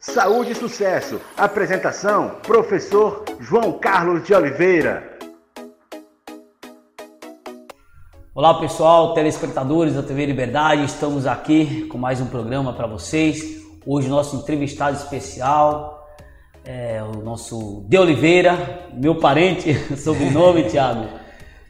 Saúde 0.00 0.52
e 0.52 0.54
sucesso. 0.54 1.20
Apresentação: 1.36 2.36
Professor 2.42 3.22
João 3.38 3.74
Carlos 3.74 4.24
de 4.24 4.32
Oliveira. 4.32 5.18
Olá 8.34 8.58
pessoal, 8.58 9.12
telespectadores 9.12 9.92
da 9.92 10.02
TV 10.02 10.24
Liberdade, 10.24 10.84
estamos 10.84 11.26
aqui 11.26 11.84
com 11.88 11.98
mais 11.98 12.18
um 12.18 12.26
programa 12.26 12.72
para 12.72 12.86
vocês. 12.86 13.62
Hoje 13.84 14.08
nosso 14.08 14.36
entrevistado 14.36 14.96
especial 14.96 16.08
é 16.64 17.02
o 17.02 17.22
nosso 17.22 17.84
De 17.86 17.98
Oliveira, 17.98 18.88
meu 18.94 19.16
parente, 19.16 19.74
sobrenome 19.98 20.64
Thiago. 20.70 21.19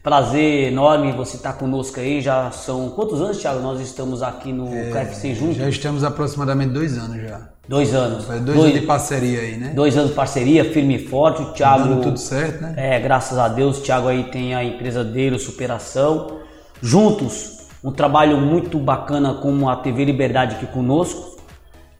Prazer 0.02 0.68
enorme 0.68 1.12
você 1.12 1.36
estar 1.36 1.52
conosco 1.52 2.00
aí. 2.00 2.22
Já 2.22 2.50
são 2.50 2.88
quantos 2.88 3.20
anos, 3.20 3.36
Thiago? 3.36 3.60
Nós 3.60 3.80
estamos 3.80 4.22
aqui 4.22 4.50
no 4.50 4.74
é, 4.74 4.90
KFC 4.90 5.34
juntos? 5.34 5.56
Já 5.56 5.68
estamos 5.68 6.02
aproximadamente 6.02 6.72
dois 6.72 6.96
anos 6.96 7.20
já. 7.20 7.50
Dois 7.68 7.94
anos. 7.94 8.24
Foi 8.24 8.40
dois, 8.40 8.56
dois, 8.56 8.70
anos 8.70 8.80
de 8.80 8.86
parceria 8.86 9.40
aí, 9.40 9.56
né? 9.58 9.72
Dois 9.74 9.94
anos 9.98 10.10
de 10.10 10.16
parceria, 10.16 10.64
firme 10.72 10.96
e 10.96 11.06
forte. 11.06 11.42
O 11.42 11.52
Thiago. 11.52 11.84
Dando 11.84 12.02
tudo 12.02 12.18
certo, 12.18 12.62
né? 12.62 12.74
É, 12.78 12.98
graças 12.98 13.36
a 13.36 13.46
Deus, 13.48 13.78
o 13.78 13.82
Thiago 13.82 14.08
aí 14.08 14.24
tem 14.24 14.54
a 14.54 14.64
empresa 14.64 15.04
dele, 15.04 15.38
Superação. 15.38 16.38
Juntos, 16.80 17.68
um 17.84 17.92
trabalho 17.92 18.38
muito 18.38 18.78
bacana 18.78 19.34
como 19.34 19.68
a 19.68 19.76
TV 19.76 20.06
Liberdade 20.06 20.56
aqui 20.56 20.66
conosco. 20.66 21.38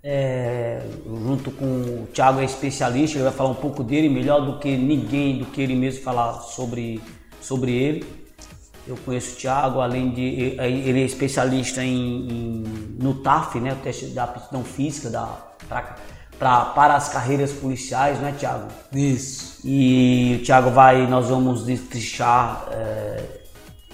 É, 0.02 0.80
junto 1.06 1.50
com 1.50 1.66
o 1.66 2.08
Thiago 2.14 2.40
é 2.40 2.44
especialista, 2.46 3.18
ele 3.18 3.24
vai 3.24 3.32
falar 3.32 3.50
um 3.50 3.54
pouco 3.54 3.84
dele, 3.84 4.08
melhor 4.08 4.40
do 4.40 4.58
que 4.58 4.74
ninguém, 4.74 5.38
do 5.38 5.44
que 5.44 5.60
ele 5.60 5.74
mesmo 5.74 6.02
falar 6.02 6.32
sobre 6.40 7.02
sobre 7.40 7.72
ele. 7.72 8.04
Eu 8.86 8.96
conheço 9.04 9.34
o 9.34 9.36
Thiago, 9.36 9.80
além 9.80 10.10
de 10.10 10.22
ele 10.22 11.02
é 11.02 11.04
especialista 11.04 11.82
em, 11.82 12.28
em 12.28 12.64
no 12.98 13.14
TAF, 13.14 13.60
né, 13.60 13.72
o 13.72 13.76
teste 13.76 14.06
da 14.06 14.24
aptidão 14.24 14.64
física 14.64 15.10
da, 15.10 15.36
pra, 15.68 15.96
pra, 16.38 16.64
para 16.66 16.96
as 16.96 17.08
carreiras 17.08 17.52
policiais, 17.52 18.18
né, 18.18 18.34
Thiago? 18.38 18.68
Isso. 18.92 19.60
E 19.64 20.38
o 20.40 20.44
Thiago 20.44 20.70
vai, 20.70 21.06
nós 21.06 21.28
vamos 21.28 21.64
destrinchar, 21.64 22.66
é, 22.72 23.24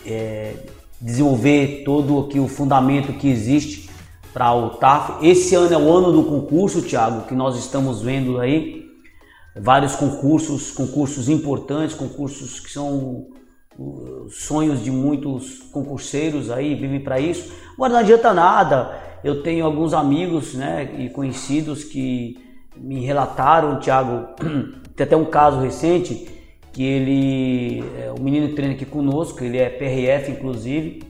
é, 0.06 0.54
desenvolver 1.00 1.82
todo 1.84 2.20
aqui 2.20 2.38
o 2.38 2.48
fundamento 2.48 3.12
que 3.12 3.28
existe 3.28 3.90
para 4.32 4.54
o 4.54 4.70
TAF. 4.70 5.26
Esse 5.26 5.54
ano 5.54 5.74
é 5.74 5.78
o 5.78 5.92
ano 5.92 6.12
do 6.12 6.24
concurso, 6.24 6.82
Thiago, 6.82 7.26
que 7.26 7.34
nós 7.34 7.58
estamos 7.58 8.00
vendo 8.02 8.38
aí 8.38 8.86
vários 9.56 9.96
concursos, 9.96 10.70
concursos 10.70 11.28
importantes, 11.28 11.94
concursos 11.94 12.60
que 12.60 12.70
são 12.70 13.26
sonhos 14.30 14.82
de 14.82 14.90
muitos 14.90 15.58
concurseiros 15.72 16.50
aí, 16.50 16.74
vivem 16.74 17.00
para 17.00 17.20
isso. 17.20 17.52
Agora 17.74 17.92
não 17.92 18.00
adianta 18.00 18.32
nada. 18.32 18.98
Eu 19.22 19.42
tenho 19.42 19.64
alguns 19.64 19.92
amigos, 19.92 20.54
né, 20.54 20.94
e 20.98 21.10
conhecidos 21.10 21.84
que 21.84 22.38
me 22.76 23.04
relataram, 23.04 23.80
Thiago, 23.80 24.28
tem 24.94 25.04
até 25.04 25.16
um 25.16 25.24
caso 25.24 25.60
recente 25.60 26.28
que 26.72 26.82
ele, 26.82 27.84
é, 27.98 28.12
o 28.12 28.20
menino 28.22 28.54
treina 28.54 28.74
aqui 28.74 28.84
conosco, 28.84 29.42
ele 29.42 29.58
é 29.58 29.70
PRF 29.70 30.30
inclusive, 30.30 31.02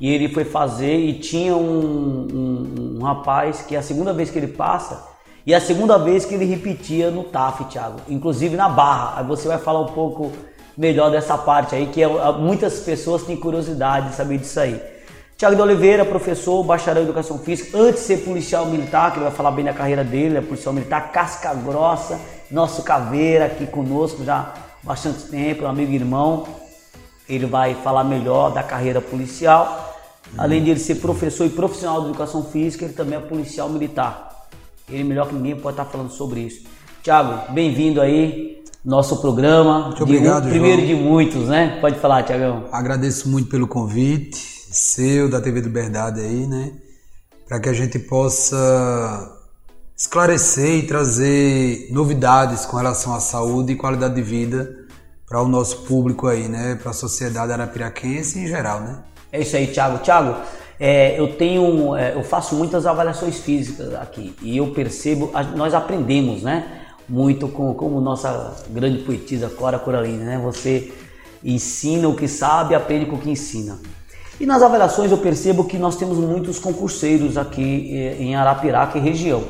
e 0.00 0.10
ele 0.10 0.28
foi 0.28 0.44
fazer 0.44 0.96
e 0.96 1.12
tinha 1.12 1.54
um, 1.54 2.26
um, 2.32 2.98
um 2.98 3.02
rapaz 3.02 3.60
que 3.60 3.76
é 3.76 3.78
a 3.78 3.82
segunda 3.82 4.14
vez 4.14 4.30
que 4.30 4.38
ele 4.38 4.48
passa 4.48 5.10
e 5.46 5.54
a 5.54 5.60
segunda 5.60 5.98
vez 5.98 6.24
que 6.24 6.34
ele 6.34 6.44
repetia 6.44 7.10
no 7.10 7.24
TAF, 7.24 7.64
Thiago, 7.64 8.00
inclusive 8.08 8.56
na 8.56 8.68
barra. 8.68 9.20
Aí 9.20 9.26
você 9.26 9.48
vai 9.48 9.58
falar 9.58 9.80
um 9.80 9.92
pouco 9.92 10.32
melhor 10.80 11.10
dessa 11.10 11.36
parte 11.36 11.74
aí, 11.74 11.88
que 11.88 12.02
é, 12.02 12.08
muitas 12.38 12.80
pessoas 12.80 13.22
têm 13.22 13.36
curiosidade 13.36 14.08
de 14.08 14.14
saber 14.14 14.38
disso 14.38 14.58
aí. 14.58 14.80
Tiago 15.36 15.54
de 15.54 15.60
Oliveira, 15.60 16.06
professor, 16.06 16.62
bacharel 16.64 17.02
em 17.02 17.04
educação 17.04 17.38
física, 17.38 17.76
antes 17.76 18.00
de 18.00 18.06
ser 18.06 18.16
policial 18.24 18.64
militar, 18.64 19.10
que 19.10 19.18
ele 19.18 19.26
vai 19.26 19.34
falar 19.34 19.50
bem 19.50 19.64
da 19.64 19.74
carreira 19.74 20.02
dele, 20.02 20.38
é 20.38 20.40
policial 20.40 20.72
militar, 20.72 21.12
casca 21.12 21.52
grossa, 21.52 22.18
nosso 22.50 22.82
caveira 22.82 23.44
aqui 23.44 23.66
conosco 23.66 24.24
já 24.24 24.38
há 24.38 24.54
bastante 24.82 25.24
tempo, 25.24 25.64
um 25.64 25.68
amigo 25.68 25.92
e 25.92 25.96
irmão. 25.96 26.46
Ele 27.28 27.44
vai 27.44 27.74
falar 27.74 28.02
melhor 28.02 28.50
da 28.50 28.62
carreira 28.62 29.02
policial. 29.02 29.94
Além 30.38 30.64
de 30.64 30.70
ele 30.70 30.80
ser 30.80 30.94
professor 30.96 31.44
e 31.44 31.50
profissional 31.50 32.00
de 32.00 32.08
educação 32.08 32.44
física, 32.44 32.86
ele 32.86 32.94
também 32.94 33.18
é 33.18 33.20
policial 33.20 33.68
militar. 33.68 34.48
Ele 34.88 35.04
melhor 35.04 35.28
que 35.28 35.34
ninguém 35.34 35.56
pode 35.56 35.74
estar 35.74 35.84
falando 35.84 36.10
sobre 36.10 36.40
isso. 36.40 36.66
Tiago, 37.02 37.52
bem-vindo 37.52 38.00
aí 38.00 38.49
nosso 38.84 39.20
programa. 39.20 39.88
Muito 39.88 40.02
obrigado, 40.02 40.44
de, 40.44 40.50
Primeiro 40.50 40.86
de 40.86 40.94
muitos, 40.94 41.48
né? 41.48 41.78
Pode 41.80 41.98
falar, 41.98 42.22
Tiagão. 42.22 42.64
Agradeço 42.72 43.28
muito 43.28 43.48
pelo 43.48 43.66
convite 43.66 44.38
seu, 44.70 45.28
da 45.28 45.40
TV 45.40 45.60
Liberdade 45.60 46.20
aí, 46.20 46.46
né? 46.46 46.72
Para 47.46 47.60
que 47.60 47.68
a 47.68 47.72
gente 47.72 47.98
possa 47.98 49.36
esclarecer 49.96 50.78
e 50.78 50.86
trazer 50.86 51.88
novidades 51.90 52.64
com 52.64 52.76
relação 52.76 53.14
à 53.14 53.20
saúde 53.20 53.72
e 53.72 53.76
qualidade 53.76 54.14
de 54.14 54.22
vida 54.22 54.76
para 55.28 55.42
o 55.42 55.48
nosso 55.48 55.82
público 55.82 56.26
aí, 56.26 56.48
né? 56.48 56.78
Para 56.80 56.92
a 56.92 56.94
sociedade 56.94 57.52
arapiraquense 57.52 58.38
em 58.38 58.46
geral, 58.46 58.80
né? 58.80 58.98
É 59.32 59.40
isso 59.40 59.56
aí, 59.56 59.66
Thiago. 59.66 59.98
Thiago, 59.98 60.36
é, 60.78 61.20
eu 61.20 61.36
tenho, 61.36 61.94
é, 61.94 62.14
eu 62.14 62.22
faço 62.22 62.54
muitas 62.54 62.86
avaliações 62.86 63.38
físicas 63.38 63.94
aqui 63.94 64.34
e 64.40 64.56
eu 64.56 64.68
percebo, 64.68 65.30
nós 65.54 65.74
aprendemos, 65.74 66.42
né? 66.42 66.79
Muito 67.10 67.48
com 67.48 67.74
como 67.74 68.00
nossa 68.00 68.56
grande 68.70 68.98
poetisa 68.98 69.50
Cora 69.50 69.80
Coralina, 69.80 70.24
né? 70.24 70.40
Você 70.42 70.92
ensina 71.44 72.08
o 72.08 72.14
que 72.14 72.28
sabe, 72.28 72.74
aprende 72.74 73.06
com 73.06 73.16
o 73.16 73.18
que 73.18 73.30
ensina. 73.30 73.78
E 74.38 74.46
nas 74.46 74.62
avaliações 74.62 75.10
eu 75.10 75.18
percebo 75.18 75.64
que 75.64 75.76
nós 75.76 75.96
temos 75.96 76.16
muitos 76.16 76.60
concurseiros 76.60 77.36
aqui 77.36 77.90
eh, 77.92 78.16
em 78.20 78.36
Arapiraca 78.36 78.96
e 78.96 79.00
região. 79.00 79.42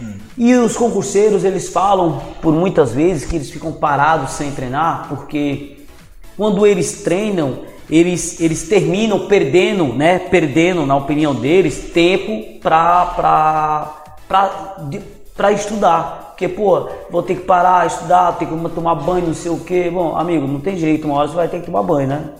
Hum. 0.00 0.14
E 0.36 0.54
os 0.54 0.76
concurseiros 0.76 1.44
eles 1.44 1.70
falam 1.70 2.20
por 2.42 2.52
muitas 2.52 2.92
vezes 2.92 3.24
que 3.24 3.36
eles 3.36 3.50
ficam 3.50 3.72
parados 3.72 4.32
sem 4.32 4.52
treinar 4.52 5.08
porque 5.08 5.78
quando 6.36 6.66
eles 6.66 7.02
treinam 7.02 7.60
eles, 7.90 8.40
eles 8.40 8.68
terminam 8.68 9.26
perdendo, 9.26 9.92
né? 9.92 10.18
Perdendo, 10.18 10.86
na 10.86 10.96
opinião 10.96 11.34
deles, 11.34 11.90
tempo 11.92 12.60
para 12.60 14.04
estudar. 15.52 16.21
Porque, 16.32 16.48
pô, 16.48 16.88
vou 17.10 17.22
ter 17.22 17.36
que 17.36 17.42
parar, 17.42 17.86
estudar, 17.86 18.32
ter 18.38 18.46
que 18.46 18.68
tomar 18.70 18.94
banho, 18.96 19.28
não 19.28 19.34
sei 19.34 19.52
o 19.52 19.60
quê. 19.60 19.90
Bom, 19.92 20.16
amigo, 20.16 20.46
não 20.46 20.60
tem 20.60 20.76
jeito, 20.76 21.06
uma 21.06 21.16
hora 21.16 21.28
você 21.28 21.34
vai 21.34 21.48
ter 21.48 21.60
que 21.60 21.66
tomar 21.66 21.82
banho, 21.82 22.08
né? 22.08 22.30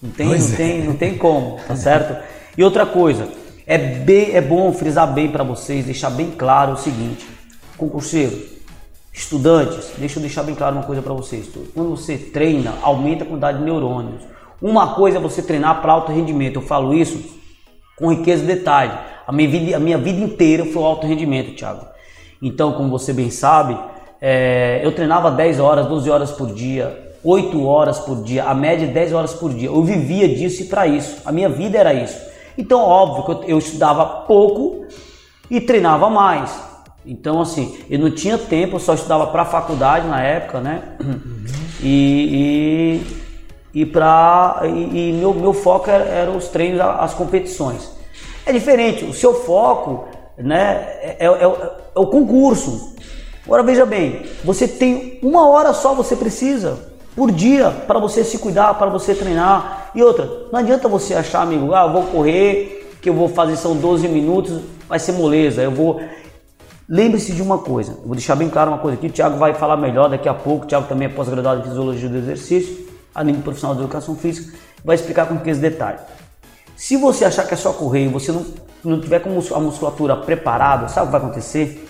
Não 0.00 0.10
tem, 0.10 0.26
não, 0.26 0.34
é. 0.34 0.56
tem, 0.56 0.82
não 0.84 0.94
tem 0.94 1.18
como, 1.18 1.58
tá 1.66 1.76
certo? 1.76 2.16
E 2.56 2.64
outra 2.64 2.86
coisa, 2.86 3.28
é, 3.66 3.78
bem, 3.78 4.34
é 4.34 4.40
bom 4.40 4.72
frisar 4.72 5.12
bem 5.12 5.30
para 5.30 5.44
vocês, 5.44 5.84
deixar 5.84 6.10
bem 6.10 6.30
claro 6.30 6.72
o 6.72 6.76
seguinte, 6.76 7.26
concurseiro, 7.76 8.36
estudantes, 9.12 9.92
deixa 9.98 10.18
eu 10.18 10.22
deixar 10.22 10.42
bem 10.42 10.54
claro 10.54 10.76
uma 10.76 10.84
coisa 10.84 11.02
para 11.02 11.12
vocês. 11.12 11.48
Quando 11.74 11.90
você 11.90 12.16
treina, 12.16 12.74
aumenta 12.80 13.24
a 13.24 13.26
quantidade 13.26 13.58
de 13.58 13.64
neurônios. 13.64 14.22
Uma 14.60 14.94
coisa 14.94 15.18
é 15.18 15.20
você 15.20 15.42
treinar 15.42 15.82
para 15.82 15.92
alto 15.92 16.12
rendimento. 16.12 16.56
Eu 16.56 16.62
falo 16.62 16.94
isso 16.94 17.20
com 17.96 18.10
riqueza 18.10 18.42
de 18.42 18.54
detalhe. 18.54 18.92
A 19.26 19.32
minha 19.32 19.48
vida, 19.48 19.76
a 19.76 19.80
minha 19.80 19.98
vida 19.98 20.20
inteira 20.20 20.64
foi 20.64 20.82
alto 20.82 21.06
rendimento, 21.06 21.54
Thiago. 21.54 21.91
Então, 22.42 22.72
como 22.72 22.90
você 22.90 23.12
bem 23.12 23.30
sabe, 23.30 23.78
é, 24.20 24.80
eu 24.82 24.90
treinava 24.90 25.30
10 25.30 25.60
horas, 25.60 25.86
12 25.86 26.10
horas 26.10 26.32
por 26.32 26.52
dia, 26.52 27.12
8 27.22 27.64
horas 27.64 28.00
por 28.00 28.24
dia, 28.24 28.44
a 28.44 28.52
média 28.52 28.88
10 28.88 29.12
horas 29.12 29.32
por 29.32 29.54
dia. 29.54 29.68
Eu 29.68 29.84
vivia 29.84 30.28
disso 30.28 30.62
e 30.62 30.64
para 30.64 30.88
isso. 30.88 31.22
A 31.24 31.30
minha 31.30 31.48
vida 31.48 31.78
era 31.78 31.94
isso. 31.94 32.20
Então, 32.58 32.80
óbvio 32.80 33.24
que 33.24 33.44
eu, 33.44 33.50
eu 33.50 33.58
estudava 33.58 34.04
pouco 34.26 34.84
e 35.48 35.60
treinava 35.60 36.10
mais. 36.10 36.52
Então, 37.06 37.40
assim, 37.40 37.78
eu 37.88 37.98
não 37.98 38.10
tinha 38.10 38.36
tempo, 38.36 38.76
eu 38.76 38.80
só 38.80 38.94
estudava 38.94 39.28
para 39.28 39.42
a 39.42 39.46
faculdade 39.46 40.06
na 40.08 40.20
época, 40.20 40.60
né? 40.60 40.82
E, 41.80 43.02
e, 43.74 43.82
e, 43.82 43.86
pra, 43.86 44.60
e, 44.64 45.10
e 45.10 45.12
meu, 45.12 45.34
meu 45.34 45.52
foco 45.52 45.90
era, 45.90 46.04
era 46.04 46.30
os 46.30 46.46
treinos, 46.48 46.80
as 46.80 47.12
competições. 47.12 47.90
É 48.46 48.52
diferente, 48.52 49.04
o 49.04 49.12
seu 49.12 49.34
foco 49.34 50.06
né, 50.38 50.86
é, 51.00 51.16
é, 51.20 51.26
é, 51.26 51.44
é 51.94 51.98
o 51.98 52.06
concurso. 52.06 52.94
Agora 53.44 53.62
veja 53.62 53.84
bem, 53.84 54.22
você 54.44 54.68
tem 54.68 55.18
uma 55.22 55.48
hora 55.48 55.72
só 55.72 55.94
você 55.94 56.14
precisa 56.14 56.78
por 57.14 57.30
dia 57.30 57.70
para 57.70 57.98
você 57.98 58.24
se 58.24 58.38
cuidar, 58.38 58.74
para 58.74 58.88
você 58.88 59.14
treinar. 59.14 59.90
E 59.94 60.02
outra, 60.02 60.28
não 60.52 60.60
adianta 60.60 60.88
você 60.88 61.14
achar, 61.14 61.42
amigo, 61.42 61.74
ah, 61.74 61.86
vou 61.86 62.04
correr, 62.04 62.96
que 63.02 63.10
eu 63.10 63.14
vou 63.14 63.28
fazer 63.28 63.56
são 63.56 63.76
12 63.76 64.08
minutos, 64.08 64.60
vai 64.88 64.98
ser 64.98 65.12
moleza. 65.12 65.62
Eu 65.62 65.70
vou. 65.70 66.00
Lembre-se 66.88 67.32
de 67.32 67.42
uma 67.42 67.58
coisa, 67.58 67.96
vou 68.04 68.14
deixar 68.14 68.36
bem 68.36 68.50
claro 68.50 68.70
uma 68.70 68.78
coisa 68.78 68.98
aqui, 68.98 69.06
o 69.06 69.10
Thiago 69.10 69.38
vai 69.38 69.54
falar 69.54 69.76
melhor 69.76 70.10
daqui 70.10 70.28
a 70.28 70.34
pouco, 70.34 70.64
o 70.64 70.68
Thiago 70.68 70.88
também 70.88 71.06
é 71.06 71.10
pós-graduado 71.10 71.60
em 71.60 71.64
Fisiologia 71.64 72.08
do 72.08 72.18
Exercício, 72.18 72.86
além 73.14 73.34
de 73.34 73.40
profissional 73.40 73.74
de 73.74 73.82
Educação 73.82 74.14
Física, 74.14 74.52
vai 74.84 74.96
explicar 74.96 75.26
com 75.26 75.38
que 75.38 75.48
esse 75.48 75.60
detalhe. 75.60 75.98
Se 76.76 76.96
você 76.96 77.24
achar 77.24 77.46
que 77.46 77.54
é 77.54 77.56
só 77.56 77.72
correr 77.72 78.04
e 78.04 78.08
você 78.08 78.32
não, 78.32 78.44
não 78.84 79.00
tiver 79.00 79.20
com 79.20 79.30
a 79.30 79.60
musculatura 79.60 80.16
preparada, 80.16 80.88
sabe 80.88 81.02
o 81.02 81.06
que 81.06 81.12
vai 81.12 81.20
acontecer? 81.20 81.88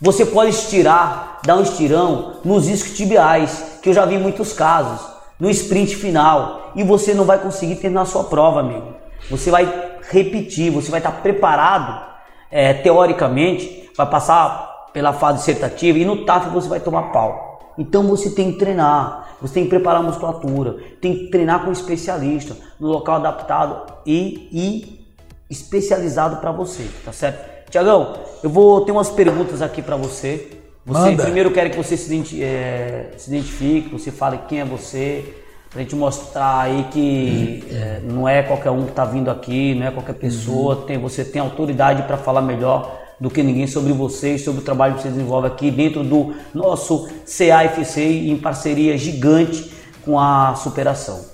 Você 0.00 0.24
pode 0.24 0.50
estirar, 0.50 1.40
dar 1.44 1.56
um 1.56 1.62
estirão 1.62 2.36
nos 2.44 2.68
isquiotibiais, 2.68 3.78
que 3.82 3.90
eu 3.90 3.92
já 3.92 4.06
vi 4.06 4.16
muitos 4.16 4.52
casos, 4.52 5.06
no 5.38 5.50
sprint 5.50 5.94
final, 5.94 6.72
e 6.74 6.82
você 6.82 7.12
não 7.12 7.24
vai 7.24 7.38
conseguir 7.38 7.76
terminar 7.76 8.02
a 8.02 8.06
sua 8.06 8.24
prova, 8.24 8.60
amigo. 8.60 8.94
Você 9.30 9.50
vai 9.50 9.90
repetir, 10.10 10.70
você 10.70 10.90
vai 10.90 11.00
estar 11.00 11.12
preparado, 11.12 12.02
é, 12.50 12.72
teoricamente, 12.72 13.90
vai 13.96 14.08
passar 14.08 14.88
pela 14.92 15.12
fase 15.12 15.38
dissertativa 15.38 15.98
e 15.98 16.04
no 16.04 16.24
TAF 16.24 16.48
você 16.48 16.68
vai 16.68 16.80
tomar 16.80 17.12
pau. 17.12 17.49
Então 17.78 18.02
você 18.04 18.30
tem 18.30 18.52
que 18.52 18.58
treinar, 18.58 19.36
você 19.40 19.54
tem 19.54 19.64
que 19.64 19.70
preparar 19.70 20.00
a 20.00 20.02
musculatura, 20.02 20.76
tem 21.00 21.16
que 21.16 21.30
treinar 21.30 21.62
com 21.62 21.70
um 21.70 21.72
especialista, 21.72 22.56
no 22.78 22.88
local 22.88 23.16
adaptado 23.16 23.92
e, 24.06 24.48
e 24.52 25.06
especializado 25.48 26.36
para 26.36 26.52
você, 26.52 26.86
tá 27.04 27.12
certo? 27.12 27.70
Tiagão, 27.70 28.14
eu 28.42 28.50
vou 28.50 28.84
ter 28.84 28.92
umas 28.92 29.10
perguntas 29.10 29.62
aqui 29.62 29.80
para 29.80 29.96
você. 29.96 30.50
Você 30.84 31.10
Manda. 31.10 31.22
primeiro 31.22 31.50
quero 31.52 31.70
que 31.70 31.76
você 31.76 31.96
se, 31.96 32.06
identi- 32.12 32.42
é, 32.42 33.10
se 33.16 33.30
identifique, 33.30 33.90
você 33.90 34.10
fale 34.10 34.40
quem 34.48 34.60
é 34.60 34.64
você, 34.64 35.36
pra 35.70 35.82
gente 35.82 35.94
mostrar 35.94 36.62
aí 36.62 36.88
que 36.90 37.64
é, 37.70 38.00
não 38.02 38.28
é 38.28 38.42
qualquer 38.42 38.70
um 38.70 38.86
que 38.86 38.92
tá 38.92 39.04
vindo 39.04 39.30
aqui, 39.30 39.74
não 39.74 39.86
é 39.86 39.90
qualquer 39.90 40.14
pessoa, 40.14 40.84
tem, 40.86 40.98
você 40.98 41.24
tem 41.24 41.40
autoridade 41.40 42.02
para 42.04 42.16
falar 42.16 42.42
melhor 42.42 42.99
do 43.20 43.30
que 43.30 43.42
ninguém 43.42 43.66
sobre 43.66 43.92
você 43.92 44.36
e 44.36 44.38
sobre 44.38 44.62
o 44.62 44.64
trabalho 44.64 44.94
que 44.94 45.02
você 45.02 45.10
desenvolve 45.10 45.46
aqui 45.46 45.70
dentro 45.70 46.02
do 46.02 46.34
nosso 46.54 47.08
CAFC 47.26 48.00
em 48.00 48.36
parceria 48.38 48.96
gigante 48.96 49.72
com 50.02 50.18
a 50.18 50.54
superação. 50.54 51.28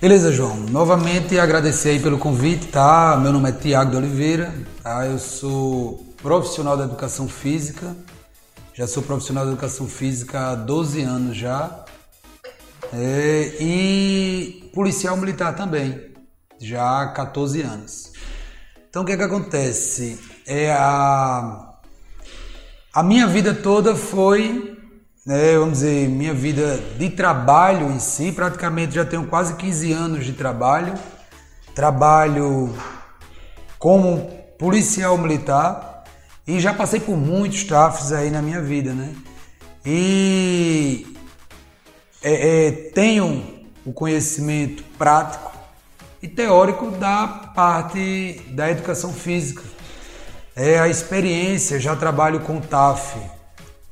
Beleza, 0.00 0.32
João. 0.32 0.56
Novamente 0.56 1.38
agradecer 1.38 1.90
aí 1.90 2.00
pelo 2.00 2.18
convite, 2.18 2.66
tá? 2.66 3.16
Meu 3.22 3.32
nome 3.32 3.48
é 3.48 3.52
Tiago 3.52 3.92
de 3.92 3.96
Oliveira, 3.96 4.52
tá? 4.82 5.06
Eu 5.06 5.18
sou 5.18 6.04
profissional 6.20 6.76
da 6.76 6.84
educação 6.84 7.28
física. 7.28 7.96
Já 8.74 8.86
sou 8.86 9.02
profissional 9.02 9.44
da 9.44 9.52
educação 9.52 9.86
física 9.86 10.50
há 10.50 10.54
12 10.54 11.02
anos 11.02 11.36
já. 11.36 11.84
É, 12.92 13.56
e 13.60 14.70
policial 14.74 15.16
militar 15.16 15.54
também, 15.54 16.12
já 16.60 17.02
há 17.02 17.08
14 17.12 17.62
anos. 17.62 18.12
Então 18.90 19.02
o 19.02 19.06
que 19.06 19.12
é 19.12 19.16
que 19.16 19.22
acontece? 19.22 20.18
É 20.46 20.72
a 20.72 21.72
a 22.94 23.02
minha 23.02 23.26
vida 23.26 23.54
toda 23.54 23.96
foi, 23.96 24.76
né, 25.24 25.56
vamos 25.56 25.78
dizer, 25.78 26.10
minha 26.10 26.34
vida 26.34 26.76
de 26.98 27.08
trabalho 27.08 27.90
em 27.90 27.98
si, 27.98 28.30
praticamente 28.32 28.94
já 28.94 29.02
tenho 29.02 29.26
quase 29.28 29.54
15 29.54 29.92
anos 29.92 30.26
de 30.26 30.34
trabalho. 30.34 30.92
Trabalho 31.74 32.76
como 33.78 34.30
policial 34.58 35.16
militar 35.16 36.04
e 36.46 36.60
já 36.60 36.74
passei 36.74 37.00
por 37.00 37.16
muitos 37.16 37.64
TAFs 37.64 38.12
aí 38.12 38.30
na 38.30 38.42
minha 38.42 38.60
vida, 38.60 38.92
né? 38.92 39.14
E 39.86 41.16
é, 42.22 42.66
é, 42.66 42.72
tenho 42.90 43.64
o 43.86 43.92
conhecimento 43.94 44.84
prático 44.98 45.50
e 46.22 46.28
teórico 46.28 46.90
da 46.90 47.26
parte 47.54 48.42
da 48.50 48.70
educação 48.70 49.14
física. 49.14 49.71
É 50.54 50.78
a 50.78 50.86
experiência, 50.86 51.80
já 51.80 51.96
trabalho 51.96 52.40
com 52.40 52.60
TAF 52.60 53.16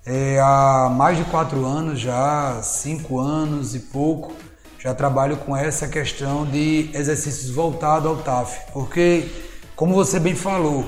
é, 0.04 0.38
há 0.40 0.90
mais 0.90 1.16
de 1.16 1.24
quatro 1.24 1.64
anos 1.64 1.98
já, 1.98 2.60
cinco 2.62 3.18
anos 3.18 3.74
e 3.74 3.78
pouco, 3.78 4.34
já 4.78 4.94
trabalho 4.94 5.38
com 5.38 5.56
essa 5.56 5.88
questão 5.88 6.44
de 6.44 6.90
exercícios 6.92 7.50
voltados 7.50 8.06
ao 8.06 8.16
TAF, 8.18 8.72
porque, 8.74 9.26
como 9.74 9.94
você 9.94 10.20
bem 10.20 10.34
falou, 10.34 10.86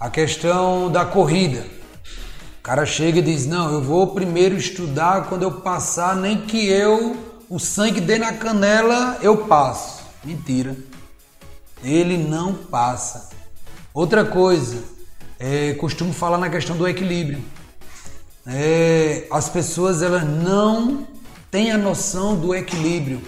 a 0.00 0.08
questão 0.08 0.90
da 0.90 1.04
corrida, 1.04 1.66
o 2.58 2.62
cara 2.62 2.86
chega 2.86 3.18
e 3.18 3.22
diz: 3.22 3.46
Não, 3.46 3.70
eu 3.70 3.82
vou 3.82 4.14
primeiro 4.14 4.56
estudar 4.56 5.28
quando 5.28 5.42
eu 5.42 5.60
passar, 5.60 6.16
nem 6.16 6.42
que 6.42 6.68
eu, 6.68 7.16
o 7.50 7.58
sangue 7.58 8.00
dê 8.00 8.18
na 8.18 8.32
canela, 8.32 9.18
eu 9.20 9.46
passo. 9.46 10.04
Mentira. 10.24 10.76
Ele 11.82 12.16
não 12.16 12.54
passa. 12.54 13.30
Outra 13.92 14.24
coisa, 14.24 14.91
é, 15.42 15.74
costumo 15.74 16.12
falar 16.12 16.38
na 16.38 16.48
questão 16.48 16.76
do 16.76 16.86
equilíbrio. 16.86 17.42
É, 18.46 19.26
as 19.30 19.48
pessoas 19.48 20.00
elas 20.00 20.22
não 20.24 21.04
têm 21.50 21.72
a 21.72 21.76
noção 21.76 22.36
do 22.36 22.54
equilíbrio. 22.54 23.20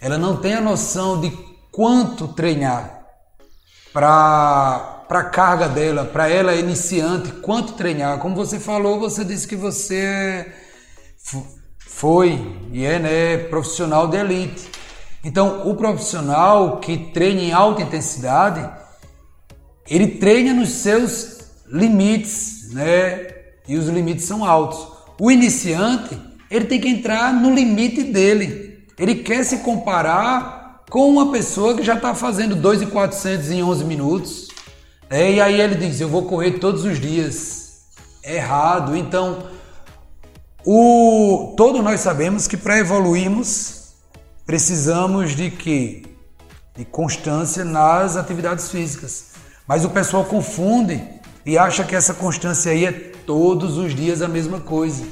Ela 0.00 0.18
não 0.18 0.36
tem 0.36 0.54
a 0.54 0.60
noção 0.60 1.20
de 1.20 1.30
quanto 1.70 2.26
treinar 2.28 3.04
para 3.92 5.04
a 5.08 5.24
carga 5.24 5.68
dela, 5.68 6.04
para 6.04 6.28
ela 6.28 6.54
iniciante, 6.56 7.30
quanto 7.30 7.74
treinar. 7.74 8.18
Como 8.18 8.34
você 8.34 8.58
falou, 8.58 8.98
você 8.98 9.24
disse 9.24 9.46
que 9.46 9.56
você 9.56 10.52
fo- 11.22 11.46
foi 11.78 12.56
e 12.72 12.84
é 12.84 12.98
né, 12.98 13.38
profissional 13.48 14.08
de 14.08 14.16
elite. 14.16 14.68
Então, 15.22 15.68
o 15.68 15.76
profissional 15.76 16.78
que 16.78 16.96
treina 17.12 17.40
em 17.40 17.52
alta 17.52 17.82
intensidade, 17.82 18.79
ele 19.90 20.06
treina 20.06 20.54
nos 20.54 20.70
seus 20.70 21.40
limites, 21.66 22.72
né? 22.72 23.26
E 23.66 23.76
os 23.76 23.88
limites 23.88 24.24
são 24.24 24.44
altos. 24.44 24.86
O 25.18 25.30
iniciante, 25.30 26.16
ele 26.48 26.64
tem 26.64 26.80
que 26.80 26.88
entrar 26.88 27.34
no 27.34 27.52
limite 27.52 28.04
dele. 28.04 28.86
Ele 28.96 29.16
quer 29.16 29.44
se 29.44 29.58
comparar 29.58 30.84
com 30.88 31.08
uma 31.10 31.32
pessoa 31.32 31.76
que 31.76 31.82
já 31.82 31.94
está 31.94 32.14
fazendo 32.14 32.56
2.400 32.56 33.50
em 33.50 33.62
11 33.62 33.84
minutos. 33.84 34.48
É, 35.08 35.32
e 35.32 35.40
aí 35.40 35.60
ele 35.60 35.74
diz: 35.74 36.00
Eu 36.00 36.08
vou 36.08 36.24
correr 36.24 36.52
todos 36.52 36.84
os 36.84 37.00
dias. 37.00 37.80
Errado. 38.22 38.94
Então, 38.94 39.46
o, 40.64 41.54
todos 41.56 41.82
nós 41.82 42.00
sabemos 42.00 42.46
que 42.46 42.56
para 42.56 42.78
evoluirmos 42.78 43.94
precisamos 44.46 45.34
de 45.34 45.50
quê? 45.50 46.02
De 46.76 46.84
constância 46.84 47.64
nas 47.64 48.16
atividades 48.16 48.70
físicas. 48.70 49.29
Mas 49.70 49.84
o 49.84 49.88
pessoal 49.88 50.24
confunde 50.24 51.00
e 51.46 51.56
acha 51.56 51.84
que 51.84 51.94
essa 51.94 52.12
constância 52.12 52.72
aí 52.72 52.84
é 52.86 52.90
todos 53.24 53.78
os 53.78 53.94
dias 53.94 54.20
a 54.20 54.26
mesma 54.26 54.58
coisa. 54.58 55.04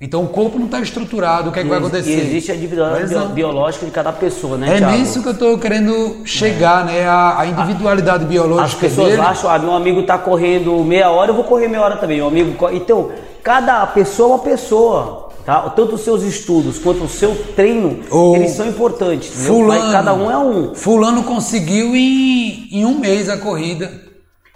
Então 0.00 0.24
o 0.24 0.28
corpo 0.28 0.58
não 0.58 0.64
está 0.64 0.80
estruturado, 0.80 1.50
o 1.50 1.52
que, 1.52 1.58
é 1.60 1.62
que 1.62 1.68
vai 1.68 1.76
acontecer? 1.76 2.16
E 2.16 2.20
existe 2.22 2.50
a 2.50 2.54
individualidade 2.54 3.12
é. 3.14 3.18
bio- 3.18 3.28
biológica 3.28 3.84
de 3.84 3.92
cada 3.92 4.10
pessoa, 4.10 4.56
né, 4.56 4.76
É 4.76 4.78
Thiago? 4.78 4.96
nisso 4.96 5.20
que 5.20 5.28
eu 5.28 5.32
estou 5.32 5.58
querendo 5.58 6.22
chegar, 6.24 6.86
né? 6.86 7.06
A, 7.06 7.40
a 7.40 7.46
individualidade 7.48 8.24
biológica 8.24 8.64
As 8.64 8.74
pessoas 8.74 9.10
dele. 9.10 9.20
acham, 9.20 9.50
ah, 9.50 9.58
meu 9.58 9.74
amigo 9.74 10.02
tá 10.04 10.16
correndo 10.16 10.82
meia 10.82 11.10
hora, 11.10 11.30
eu 11.30 11.34
vou 11.34 11.44
correr 11.44 11.68
meia 11.68 11.82
hora 11.82 11.96
também. 11.98 12.16
Meu 12.16 12.28
amigo, 12.28 12.56
então, 12.72 13.10
cada 13.42 13.86
pessoa 13.88 14.30
é 14.30 14.32
uma 14.36 14.38
pessoa, 14.42 15.27
tá? 15.48 15.70
Tanto 15.70 15.94
os 15.94 16.02
seus 16.02 16.22
estudos 16.22 16.78
quanto 16.78 17.04
o 17.04 17.08
seu 17.08 17.34
treino, 17.56 18.00
eles 18.36 18.50
são 18.50 18.66
importantes? 18.68 19.30
Fulano, 19.46 19.80
Mas 19.82 19.92
cada 19.92 20.12
um 20.12 20.30
é 20.30 20.36
um. 20.36 20.74
Fulano 20.74 21.22
conseguiu 21.24 21.96
em, 21.96 22.68
em 22.70 22.84
um 22.84 22.98
mês 22.98 23.30
a 23.30 23.38
corrida. 23.38 23.90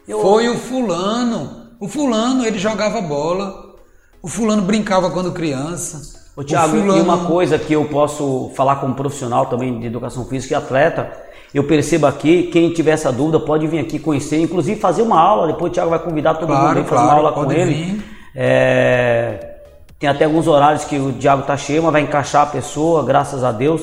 Eu- 0.07 0.21
Foi 0.21 0.51
o 0.51 0.57
fulano. 0.59 1.63
O 1.81 1.89
fulano, 1.89 2.45
ele 2.45 2.59
jogava 2.59 3.01
bola. 3.01 3.73
O 4.23 4.29
fulano 4.29 4.61
brincava 4.61 5.11
quando 5.11 5.33
criança. 5.33 6.21
Ô, 6.37 6.45
Thiago, 6.45 6.75
o 6.77 6.79
e 6.79 6.83
fulano... 6.83 7.03
uma 7.03 7.25
coisa 7.25 7.59
que 7.59 7.73
eu 7.73 7.87
posso 7.87 8.51
falar 8.55 8.77
como 8.77 8.95
profissional 8.95 9.47
também 9.47 9.81
de 9.81 9.87
educação 9.87 10.27
física 10.27 10.53
e 10.53 10.57
atleta, 10.59 11.11
eu 11.55 11.65
percebo 11.65 12.07
aqui, 12.07 12.45
quem 12.53 12.71
tiver 12.73 12.91
essa 12.93 13.11
dúvida 13.11 13.41
pode 13.41 13.67
vir 13.67 13.79
aqui 13.81 13.99
conhecer, 13.99 14.41
inclusive 14.43 14.79
fazer 14.79 15.01
uma 15.01 15.19
aula, 15.19 15.47
depois 15.47 15.71
o 15.71 15.75
Thiago 15.75 15.89
vai 15.91 15.99
convidar 15.99 16.35
todo 16.35 16.49
Claro, 16.49 16.77
mundo 16.79 16.87
fazer 16.87 17.03
claro, 17.03 17.07
uma 17.09 17.15
aula 17.17 17.33
com 17.33 17.45
pode 17.45 17.59
ele. 17.59 17.75
vir. 17.75 18.05
É, 18.35 19.52
tem 20.03 20.09
até 20.09 20.25
alguns 20.25 20.49
horários 20.49 20.85
que 20.85 20.99
o 20.99 21.13
Thiago 21.13 21.43
tá 21.45 21.57
cheio, 21.57 21.81
mas 21.81 21.93
vai 21.93 22.03
encaixar 22.03 22.43
a 22.43 22.47
pessoa, 22.47 23.05
graças 23.05 23.45
a 23.45 23.53
Deus. 23.53 23.81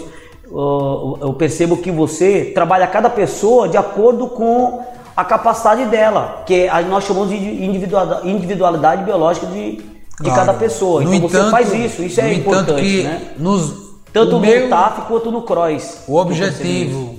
Eu 0.51 1.33
percebo 1.37 1.77
que 1.77 1.89
você 1.89 2.51
trabalha 2.53 2.85
cada 2.87 3.09
pessoa 3.09 3.69
de 3.69 3.77
acordo 3.77 4.27
com 4.27 4.83
a 5.15 5.23
capacidade 5.23 5.85
dela, 5.85 6.43
que 6.45 6.67
nós 6.89 7.05
chamamos 7.05 7.29
de 7.29 7.37
individualidade, 7.37 8.29
individualidade 8.29 9.03
biológica 9.05 9.47
de, 9.47 9.77
de 9.77 9.83
Claro. 10.21 10.35
cada 10.35 10.53
pessoa. 10.55 11.01
No 11.01 11.13
Então 11.13 11.29
você 11.29 11.37
entanto- 11.37 11.51
faz 11.51 11.73
isso, 11.73 12.03
isso 12.03 12.19
é 12.19 12.33
importante, 12.33 12.81
que 12.81 13.03
né? 13.03 13.21
Nos, 13.37 13.73
Tanto 14.11 14.31
no 14.33 14.39
meu, 14.41 14.67
TAF 14.67 15.01
quanto 15.07 15.31
no 15.31 15.43
CROSS. 15.43 16.03
O 16.05 16.17
objetivo 16.17 17.15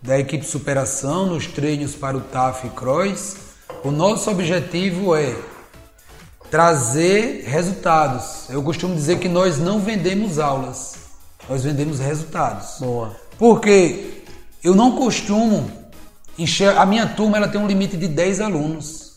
da 0.00 0.16
equipe 0.16 0.44
Superação 0.46 1.26
nos 1.26 1.48
treinos 1.48 1.96
para 1.96 2.16
o 2.16 2.20
TAF 2.20 2.68
e 2.68 2.70
CROSS, 2.70 3.36
o 3.82 3.90
nosso 3.90 4.30
objetivo 4.30 5.16
é 5.16 5.34
trazer 6.50 7.44
resultados. 7.46 8.48
Eu 8.48 8.62
costumo 8.62 8.94
dizer 8.94 9.18
que 9.18 9.28
nós 9.28 9.58
não 9.58 9.80
vendemos 9.80 10.38
aulas, 10.38 10.94
nós 11.48 11.64
vendemos 11.64 11.98
resultados. 11.98 12.78
Boa. 12.80 13.16
Porque 13.38 14.22
eu 14.62 14.74
não 14.74 14.96
costumo 14.96 15.70
encher. 16.38 16.76
A 16.76 16.86
minha 16.86 17.06
turma 17.06 17.36
ela 17.36 17.48
tem 17.48 17.60
um 17.60 17.66
limite 17.66 17.96
de 17.96 18.08
10 18.08 18.40
alunos. 18.40 19.08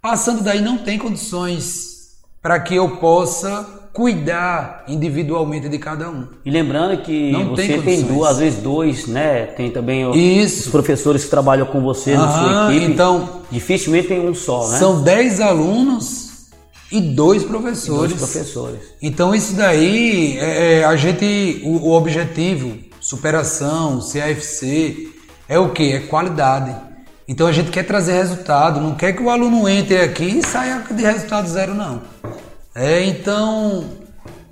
Passando 0.00 0.42
daí 0.42 0.60
não 0.60 0.78
tem 0.78 0.98
condições 0.98 2.18
para 2.40 2.58
que 2.58 2.74
eu 2.74 2.96
possa 2.96 3.81
cuidar 3.92 4.84
individualmente 4.88 5.68
de 5.68 5.78
cada 5.78 6.08
um. 6.08 6.26
E 6.44 6.50
lembrando 6.50 7.02
que 7.02 7.30
Não 7.30 7.54
tem 7.54 7.66
você 7.66 7.66
tem, 7.68 7.76
condições. 7.82 8.06
duas, 8.06 8.30
às 8.30 8.38
vezes 8.38 8.62
dois, 8.62 9.06
né? 9.06 9.44
Tem 9.56 9.70
também 9.70 10.10
Isso. 10.42 10.60
os 10.60 10.68
professores 10.68 11.24
que 11.24 11.30
trabalham 11.30 11.66
com 11.66 11.80
você 11.82 12.16
na 12.16 12.30
sua 12.32 12.40
Aham, 12.50 12.72
equipe. 12.74 12.92
então- 12.92 13.42
dificilmente 13.50 14.08
tem 14.08 14.20
um 14.26 14.34
só, 14.34 14.66
né? 14.68 14.78
São 14.78 15.02
10 15.02 15.40
alunos 15.40 16.30
e 16.90 17.00
dois 17.00 17.42
dois 17.42 17.44
professores. 17.44 18.14
professores. 18.14 18.80
Então 19.02 19.34
isso 19.34 19.54
daí 19.54 20.38
é, 20.38 20.80
é, 20.80 20.84
a 20.84 20.96
gente 20.96 21.60
o, 21.64 21.88
o 21.88 21.92
objetivo 21.92 22.74
superação 23.00 23.98
CAFC 24.00 25.08
é 25.48 25.58
o 25.58 25.70
que 25.70 25.92
é 25.92 25.98
qualidade 26.00 26.74
Então 27.28 27.46
a 27.46 27.52
gente 27.52 27.70
quer 27.70 27.84
trazer 27.84 28.12
resultado, 28.12 28.80
não 28.80 28.94
quer 28.94 29.12
que 29.12 29.22
o 29.22 29.28
aluno 29.30 29.68
entre 29.68 29.98
aqui 30.00 30.38
e 30.38 30.42
saia 30.46 30.82
de 30.90 31.02
resultado 31.02 31.48
zero, 31.48 31.74
não. 31.74 32.02
É, 32.74 33.04
então, 33.04 33.84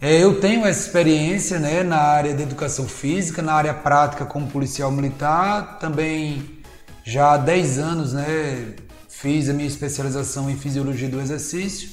é, 0.00 0.22
eu 0.22 0.40
tenho 0.40 0.66
essa 0.66 0.86
experiência 0.86 1.58
né, 1.58 1.82
na 1.82 1.98
área 1.98 2.34
de 2.34 2.42
educação 2.42 2.86
física, 2.86 3.40
na 3.40 3.54
área 3.54 3.74
prática 3.74 4.24
como 4.24 4.46
policial 4.46 4.90
militar, 4.90 5.78
também 5.78 6.60
já 7.04 7.32
há 7.32 7.36
10 7.36 7.78
anos 7.78 8.12
né, 8.12 8.74
fiz 9.08 9.48
a 9.48 9.52
minha 9.52 9.68
especialização 9.68 10.50
em 10.50 10.56
fisiologia 10.56 11.08
do 11.08 11.20
exercício 11.20 11.90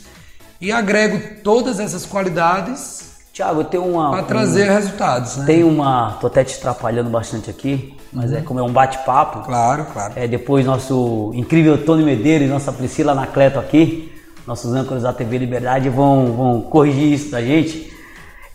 e 0.59 0.71
agrego 0.71 1.41
todas 1.43 1.79
essas 1.79 2.05
qualidades 2.05 3.07
Tiago, 3.37 3.63
tem 3.65 3.79
uma. 3.79 4.09
Para 4.09 4.23
trazer 4.23 4.67
um, 4.67 4.73
resultados, 4.73 5.37
né? 5.37 5.45
Tem 5.45 5.63
uma. 5.63 6.17
Tô 6.19 6.25
até 6.25 6.43
te 6.43 6.55
atrapalhando 6.55 7.11
bastante 7.11 7.51
aqui, 7.51 7.95
mas 8.11 8.31
uhum. 8.31 8.37
é 8.37 8.41
como 8.41 8.59
é 8.59 8.63
um 8.63 8.71
bate-papo. 8.71 9.41
Claro, 9.41 9.85
claro. 9.93 10.13
É, 10.15 10.27
depois 10.27 10.65
nosso 10.65 11.31
incrível 11.35 11.85
Tony 11.85 12.03
Medeiros 12.03 12.49
nossa 12.49 12.73
Priscila 12.73 13.11
Anacleto 13.11 13.59
aqui, 13.59 14.06
nossos 14.47 14.73
âncoras 14.73 15.03
da 15.03 15.11
TV 15.11 15.37
Liberdade, 15.37 15.89
vão, 15.89 16.33
vão 16.33 16.61
corrigir 16.61 17.13
isso 17.13 17.29
da 17.29 17.41
gente. 17.41 17.91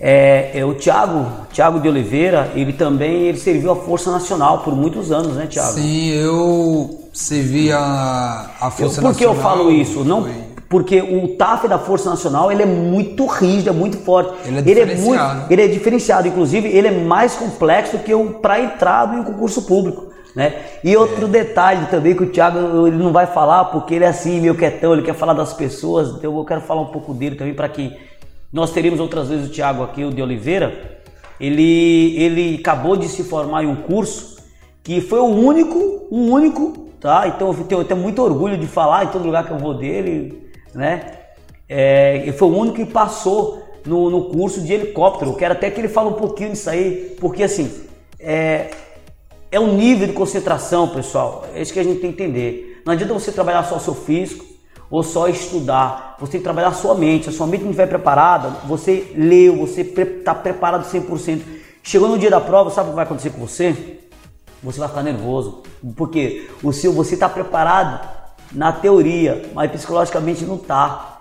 É, 0.01 0.51
é, 0.55 0.65
o 0.65 0.75
Tiago, 0.75 1.27
Tiago 1.53 1.79
de 1.79 1.89
Oliveira, 1.89 2.51
ele 2.57 2.73
também 2.73 3.23
ele 3.23 3.39
serviu 3.39 3.71
a 3.71 3.77
Força 3.77 4.11
Nacional 4.11 4.61
por 4.61 4.75
muitos 4.75 5.13
anos, 5.13 5.35
né, 5.35 5.47
Tiago? 5.47 5.75
Sim, 5.75 6.09
eu 6.09 7.09
servi 7.13 7.71
a, 7.71 8.51
a 8.61 8.71
Força 8.71 8.99
eu, 8.99 9.03
por 9.03 9.09
Nacional. 9.11 9.13
Por 9.13 9.19
que 9.19 9.25
eu 9.25 9.35
falo 9.35 9.71
isso? 9.71 10.03
Não, 10.03 10.23
foi 10.23 10.53
porque 10.73 11.03
o 11.03 11.37
TAF 11.37 11.69
da 11.69 11.79
Força 11.79 12.09
Nacional 12.09 12.51
ele 12.51 12.63
é 12.63 12.67
muito 12.67 13.27
rígido, 13.27 13.69
é 13.69 13.73
muito 13.75 13.99
forte. 13.99 14.33
Ele 14.47 14.59
é 14.59 14.63
diferenciado. 14.63 14.81
Ele 14.81 14.93
é, 14.93 15.35
muito, 15.35 15.53
ele 15.53 15.63
é 15.63 15.69
diferenciado, 15.69 16.29
inclusive 16.29 16.67
ele 16.67 16.89
é 16.89 16.91
mais 16.91 17.35
complexo 17.35 17.99
que 17.99 18.15
o 18.15 18.31
para 18.41 18.59
entrada 18.59 19.15
em 19.15 19.21
um 19.21 19.25
concurso 19.25 19.61
público. 19.67 20.12
Né? 20.35 20.65
E 20.83 20.97
outro 20.97 21.27
é. 21.27 21.29
detalhe 21.29 21.87
também 21.87 22.17
que 22.17 22.23
o 22.23 22.31
Thiago 22.31 22.87
ele 22.87 22.97
não 22.97 23.13
vai 23.13 23.27
falar 23.27 23.67
porque 23.67 23.95
ele 23.95 24.05
é 24.05 24.09
assim, 24.09 24.41
meio 24.41 24.55
quietão, 24.55 24.95
ele 24.95 25.03
quer 25.03 25.15
falar 25.15 25.35
das 25.35 25.53
pessoas, 25.53 26.09
então 26.17 26.37
eu 26.37 26.45
quero 26.45 26.63
falar 26.63 26.81
um 26.81 26.87
pouco 26.87 27.13
dele 27.13 27.37
também 27.37 27.53
para 27.53 27.69
que 27.69 27.95
nós 28.51 28.71
teríamos 28.71 28.99
outras 28.99 29.29
vezes 29.29 29.49
o 29.49 29.53
Thiago 29.53 29.83
aqui, 29.83 30.05
o 30.05 30.11
de 30.11 30.23
Oliveira. 30.23 31.03
Ele, 31.39 32.17
ele 32.17 32.59
acabou 32.61 32.97
de 32.97 33.09
se 33.09 33.25
formar 33.25 33.65
em 33.65 33.67
um 33.67 33.77
curso 33.77 34.37
que 34.83 35.01
foi 35.01 35.19
o 35.19 35.27
único, 35.27 35.79
o 36.11 36.31
único, 36.31 36.89
tá? 37.01 37.27
Então 37.29 37.49
eu 37.49 37.65
tenho, 37.65 37.81
eu 37.81 37.85
tenho 37.85 38.01
muito 38.01 38.23
orgulho 38.23 38.57
de 38.57 38.67
falar 38.67 39.05
em 39.05 39.09
todo 39.09 39.25
lugar 39.25 39.45
que 39.45 39.53
eu 39.53 39.59
vou 39.59 39.75
dele 39.75 40.51
né? 40.75 41.19
É, 41.69 42.19
ele 42.19 42.33
foi 42.33 42.49
o 42.49 42.57
único 42.57 42.77
que 42.77 42.87
passou 42.87 43.63
no, 43.87 44.11
no 44.11 44.25
curso 44.31 44.61
de 44.61 44.73
helicóptero. 44.73 45.31
Eu 45.31 45.35
quero 45.35 45.53
até 45.53 45.71
que 45.71 45.81
ele 45.81 45.89
fale 45.89 46.09
um 46.09 46.15
pouquinho 46.15 46.51
disso 46.51 46.69
aí, 46.69 47.17
porque 47.21 47.43
assim, 47.43 47.71
é, 48.19 48.71
é 49.53 49.61
um 49.61 49.77
nível 49.77 50.07
de 50.07 50.15
concentração, 50.15 50.89
pessoal. 50.89 51.45
É 51.55 51.61
isso 51.61 51.75
que 51.75 51.79
a 51.79 51.85
gente 51.85 52.01
tem 52.01 52.11
que 52.11 52.23
entender. 52.23 52.83
Não 52.87 52.95
adianta 52.95 53.13
você 53.13 53.31
trabalhar 53.31 53.63
só 53.65 53.77
o 53.77 53.81
seu 53.81 53.95
físico 53.95 54.47
ou 54.91 55.03
só 55.03 55.29
estudar. 55.29 56.17
Você 56.19 56.33
tem 56.33 56.41
que 56.41 56.45
trabalhar 56.45 56.69
a 56.69 56.73
sua 56.73 56.95
mente. 56.95 57.29
A 57.29 57.33
sua 57.33 57.47
mente 57.47 57.61
não 57.61 57.71
estiver 57.71 57.87
preparada, 57.87 58.49
você 58.67 59.13
leu, 59.15 59.59
você 59.59 59.83
está 59.83 60.35
preparado 60.35 60.91
100%. 60.91 61.43
Chegou 61.83 62.09
no 62.09 62.19
dia 62.19 62.31
da 62.31 62.41
prova, 62.41 62.71
sabe 62.71 62.89
o 62.89 62.91
que 62.93 62.97
vai 62.97 63.05
acontecer 63.05 63.31
com 63.31 63.47
você? 63.47 64.01
Você 64.63 64.79
vai 64.81 64.89
ficar 64.89 65.03
nervoso. 65.03 65.63
Porque 65.97 66.49
o 66.63 66.73
seu, 66.73 66.91
você 66.91 67.13
está 67.13 67.29
preparado 67.29 68.09
na 68.53 68.73
teoria, 68.73 69.51
mas 69.55 69.71
psicologicamente 69.71 70.45
não 70.45 70.57
tá. 70.57 71.21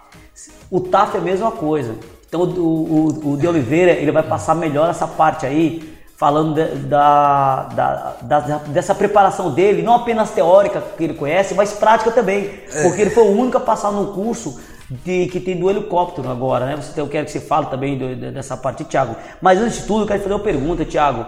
O 0.70 0.80
TAF 0.80 1.18
é 1.18 1.20
a 1.20 1.24
mesma 1.24 1.52
coisa. 1.52 1.96
Então 2.30 2.44
o, 2.44 3.26
o, 3.26 3.34
o 3.34 3.38
de 3.38 3.46
Oliveira 3.46 3.92
ele 3.92 4.12
vai 4.12 4.24
passar 4.24 4.56
melhor 4.56 4.90
essa 4.90 5.06
parte 5.06 5.46
aí, 5.46 5.98
falando 6.22 6.54
de, 6.54 6.76
da, 6.86 7.64
da, 7.64 8.16
da, 8.22 8.40
dessa 8.68 8.94
preparação 8.94 9.50
dele, 9.52 9.82
não 9.82 9.96
apenas 9.96 10.30
teórica 10.30 10.80
que 10.96 11.04
ele 11.04 11.16
conhece, 11.16 11.56
mas 11.56 11.74
prática 11.74 12.12
também. 12.12 12.62
É. 12.72 12.84
Porque 12.84 13.02
ele 13.02 13.10
foi 13.10 13.24
o 13.24 13.32
único 13.32 13.58
a 13.58 13.60
passar 13.60 13.92
num 13.92 14.14
curso 14.14 14.62
de, 14.88 15.26
que 15.26 15.40
tem 15.40 15.60
do 15.60 15.68
helicóptero 15.68 16.30
agora, 16.30 16.68
né? 16.68 16.76
Você, 16.76 17.02
eu 17.02 17.08
quero 17.08 17.26
que 17.26 17.32
você 17.32 17.40
fale 17.40 17.66
também 17.72 17.98
do, 17.98 18.16
dessa 18.32 18.56
parte, 18.56 18.84
Thiago. 18.84 19.16
Mas 19.42 19.58
antes 19.58 19.80
de 19.80 19.88
tudo, 19.88 20.04
eu 20.04 20.08
quero 20.08 20.22
fazer 20.22 20.36
uma 20.36 20.44
pergunta, 20.44 20.86
Thiago. 20.86 21.26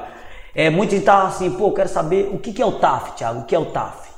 É, 0.54 0.70
muita 0.70 0.94
gente 0.94 1.06
tá 1.06 1.24
assim, 1.24 1.50
pô, 1.50 1.70
eu 1.70 1.74
quero 1.74 1.90
saber 1.90 2.30
o 2.32 2.38
que, 2.38 2.54
que 2.54 2.62
é 2.62 2.66
o 2.66 2.74
TAF, 2.74 3.14
Thiago, 3.14 3.40
o 3.40 3.46
que 3.46 3.56
é 3.56 3.60
o 3.60 3.66
TAF? 3.66 4.10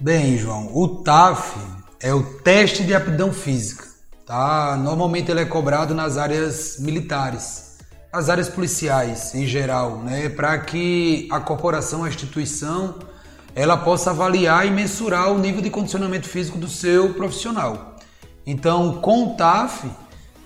Bem, 0.00 0.38
João, 0.38 0.70
o 0.72 1.02
TAF 1.02 1.58
é 2.00 2.14
o 2.14 2.22
teste 2.22 2.84
de 2.84 2.94
aptidão 2.94 3.32
física. 3.32 3.86
Tá? 4.24 4.76
Normalmente 4.80 5.32
ele 5.32 5.40
é 5.40 5.44
cobrado 5.44 5.96
nas 5.96 6.16
áreas 6.16 6.76
militares, 6.78 7.71
as 8.12 8.28
áreas 8.28 8.48
policiais 8.48 9.34
em 9.34 9.46
geral, 9.46 9.98
né? 9.98 10.28
para 10.28 10.58
que 10.58 11.28
a 11.30 11.40
corporação, 11.40 12.04
a 12.04 12.08
instituição, 12.08 12.96
ela 13.54 13.76
possa 13.76 14.10
avaliar 14.10 14.66
e 14.66 14.70
mensurar 14.70 15.32
o 15.32 15.38
nível 15.38 15.62
de 15.62 15.70
condicionamento 15.70 16.28
físico 16.28 16.58
do 16.58 16.68
seu 16.68 17.14
profissional. 17.14 17.96
Então, 18.46 19.00
com 19.00 19.28
o 19.28 19.34
TAF, 19.34 19.90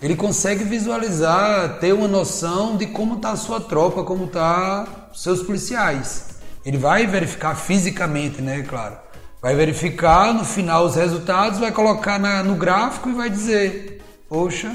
ele 0.00 0.14
consegue 0.14 0.64
visualizar, 0.64 1.78
ter 1.80 1.92
uma 1.92 2.06
noção 2.06 2.76
de 2.76 2.87
como 2.87 3.16
está 3.16 3.32
a 3.32 3.37
sua 3.37 3.61
tropa, 3.61 4.04
como 4.04 4.26
está 4.26 5.08
seus 5.14 5.42
policiais. 5.42 6.37
Ele 6.64 6.78
vai 6.78 7.06
verificar 7.06 7.54
fisicamente, 7.54 8.42
né, 8.42 8.62
claro 8.62 9.06
Vai 9.46 9.54
verificar 9.54 10.35
no 10.35 10.44
final 10.44 10.87
os 10.87 10.96
resultados, 10.96 11.61
vai 11.61 11.70
colocar 11.70 12.18
na, 12.18 12.42
no 12.42 12.56
gráfico 12.56 13.11
e 13.11 13.12
vai 13.12 13.30
dizer: 13.30 14.02
Poxa, 14.28 14.75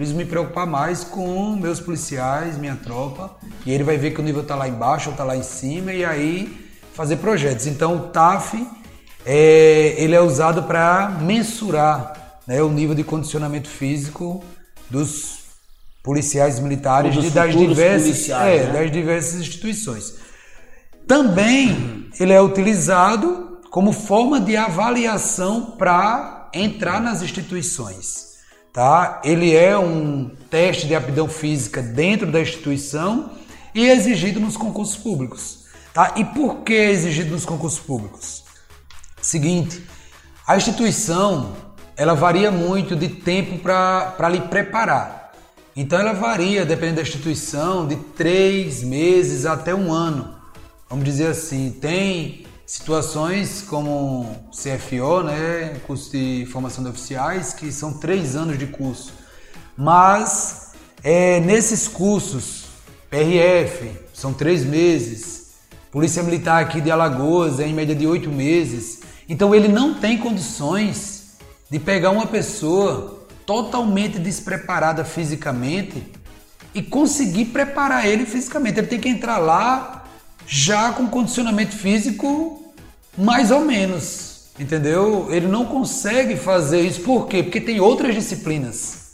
preciso 0.00 0.16
me 0.16 0.24
preocupar 0.24 0.66
mais 0.66 1.04
com 1.04 1.54
meus 1.56 1.78
policiais, 1.78 2.56
minha 2.56 2.74
tropa. 2.74 3.36
E 3.66 3.70
ele 3.70 3.84
vai 3.84 3.98
ver 3.98 4.12
que 4.12 4.20
o 4.20 4.22
nível 4.22 4.40
está 4.40 4.54
lá 4.54 4.66
embaixo 4.66 5.10
ou 5.10 5.12
está 5.12 5.24
lá 5.24 5.36
em 5.36 5.42
cima 5.42 5.92
e 5.92 6.02
aí 6.02 6.70
fazer 6.94 7.16
projetos. 7.16 7.66
Então 7.66 7.96
o 7.96 8.00
TAF 8.08 8.66
é, 9.26 9.94
ele 9.98 10.14
é 10.14 10.20
usado 10.22 10.62
para 10.62 11.18
mensurar 11.20 12.40
né, 12.46 12.62
o 12.62 12.70
nível 12.70 12.94
de 12.94 13.04
condicionamento 13.04 13.68
físico 13.68 14.42
dos 14.88 15.40
policiais 16.02 16.58
militares 16.58 17.14
de, 17.14 17.28
das, 17.28 17.54
diversas, 17.54 18.30
é, 18.30 18.64
né? 18.64 18.72
das 18.72 18.90
diversas 18.90 19.38
instituições. 19.38 20.14
Também 21.06 22.08
ele 22.18 22.32
é 22.32 22.40
utilizado 22.40 23.58
como 23.70 23.92
forma 23.92 24.40
de 24.40 24.56
avaliação 24.56 25.72
para 25.72 26.48
entrar 26.54 27.02
nas 27.02 27.20
instituições. 27.20 28.29
Tá? 28.72 29.20
Ele 29.24 29.54
é 29.54 29.76
um 29.76 30.30
teste 30.48 30.86
de 30.86 30.94
aptidão 30.94 31.28
física 31.28 31.82
dentro 31.82 32.30
da 32.30 32.40
instituição 32.40 33.30
e 33.74 33.88
é 33.88 33.94
exigido 33.94 34.38
nos 34.38 34.56
concursos 34.56 34.96
públicos. 34.96 35.64
Tá? 35.92 36.14
E 36.16 36.24
por 36.24 36.58
que 36.58 36.74
é 36.74 36.90
exigido 36.90 37.30
nos 37.30 37.44
concursos 37.44 37.80
públicos? 37.80 38.44
Seguinte, 39.20 39.84
a 40.46 40.56
instituição 40.56 41.54
ela 41.96 42.14
varia 42.14 42.50
muito 42.50 42.96
de 42.96 43.08
tempo 43.08 43.58
para 43.58 44.28
lhe 44.28 44.40
preparar. 44.40 45.32
Então 45.76 45.98
ela 45.98 46.12
varia, 46.12 46.64
dependendo 46.64 46.96
da 46.96 47.02
instituição, 47.02 47.86
de 47.86 47.96
três 47.96 48.82
meses 48.82 49.46
até 49.46 49.74
um 49.74 49.92
ano. 49.92 50.34
Vamos 50.88 51.04
dizer 51.04 51.28
assim, 51.28 51.70
tem 51.70 52.46
situações 52.70 53.62
como 53.62 54.32
CFO, 54.52 55.24
né, 55.24 55.80
curso 55.88 56.12
de 56.12 56.46
formação 56.52 56.84
de 56.84 56.90
oficiais, 56.90 57.52
que 57.52 57.72
são 57.72 57.94
três 57.94 58.36
anos 58.36 58.56
de 58.56 58.68
curso. 58.68 59.12
Mas 59.76 60.70
é, 61.02 61.40
nesses 61.40 61.88
cursos, 61.88 62.66
PRF, 63.10 63.90
são 64.14 64.32
três 64.32 64.64
meses, 64.64 65.50
Polícia 65.90 66.22
Militar 66.22 66.62
aqui 66.62 66.80
de 66.80 66.92
Alagoas 66.92 67.58
é 67.58 67.66
em 67.66 67.74
média 67.74 67.92
de 67.92 68.06
oito 68.06 68.30
meses. 68.30 69.00
Então 69.28 69.52
ele 69.52 69.66
não 69.66 69.94
tem 69.94 70.16
condições 70.16 71.38
de 71.68 71.80
pegar 71.80 72.10
uma 72.10 72.26
pessoa 72.26 73.26
totalmente 73.44 74.16
despreparada 74.16 75.04
fisicamente 75.04 76.04
e 76.72 76.80
conseguir 76.80 77.46
preparar 77.46 78.06
ele 78.06 78.24
fisicamente. 78.24 78.78
Ele 78.78 78.86
tem 78.86 79.00
que 79.00 79.08
entrar 79.08 79.38
lá 79.38 80.04
já 80.46 80.92
com 80.92 81.08
condicionamento 81.08 81.74
físico 81.74 82.59
mais 83.16 83.50
ou 83.50 83.60
menos, 83.60 84.44
entendeu? 84.58 85.28
Ele 85.30 85.46
não 85.46 85.64
consegue 85.64 86.36
fazer 86.36 86.80
isso 86.80 87.00
por 87.02 87.26
quê? 87.26 87.42
Porque 87.42 87.60
tem 87.60 87.80
outras 87.80 88.14
disciplinas. 88.14 89.10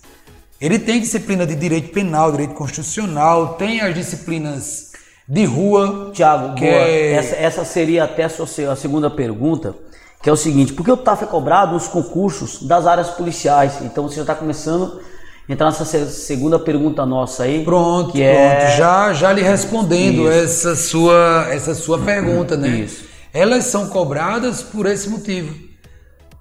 Ele 0.61 0.79
tem 0.79 1.01
disciplina 1.01 1.47
de 1.47 1.55
direito 1.55 1.93
penal, 1.93 2.31
direito 2.31 2.55
constitucional, 2.55 3.55
tem 3.55 3.81
as 3.81 3.95
disciplinas 3.95 4.93
de 5.29 5.45
rua. 5.45 6.11
Tiago, 6.15 6.55
que 6.55 6.65
é... 6.65 7.13
essa, 7.13 7.37
essa, 7.37 7.65
seria 7.65 8.05
até 8.05 8.25
a, 8.25 8.77
segunda 8.77 9.11
pergunta, 9.11 9.75
que 10.23 10.31
é 10.31 10.33
o 10.33 10.37
seguinte: 10.37 10.73
por 10.73 10.85
que 10.85 10.91
o 10.91 10.97
TAF 10.97 11.25
é 11.25 11.27
cobrado 11.27 11.75
nos 11.75 11.89
concursos 11.89 12.63
das 12.63 12.87
áreas 12.87 13.11
policiais? 13.11 13.79
Então 13.83 14.09
você 14.09 14.17
já 14.17 14.23
está 14.23 14.35
começando 14.35 15.01
a 15.47 15.53
entrar 15.53 15.67
nessa 15.67 15.85
segunda 16.07 16.59
pergunta 16.59 17.05
nossa 17.05 17.43
aí. 17.43 17.63
Pronto, 17.63 18.13
pronto. 18.13 18.19
É... 18.19 18.77
Já, 18.79 19.13
já 19.13 19.33
lhe 19.33 19.43
respondendo 19.43 20.27
essa 20.31 20.75
sua, 20.75 21.49
essa 21.51 21.75
sua 21.75 21.99
pergunta, 21.99 22.57
né? 22.57 22.69
Isso 22.69 23.06
elas 23.37 23.65
são 23.67 23.89
cobradas 23.89 24.63
por 24.63 24.87
esse 24.87 25.11
motivo. 25.11 25.55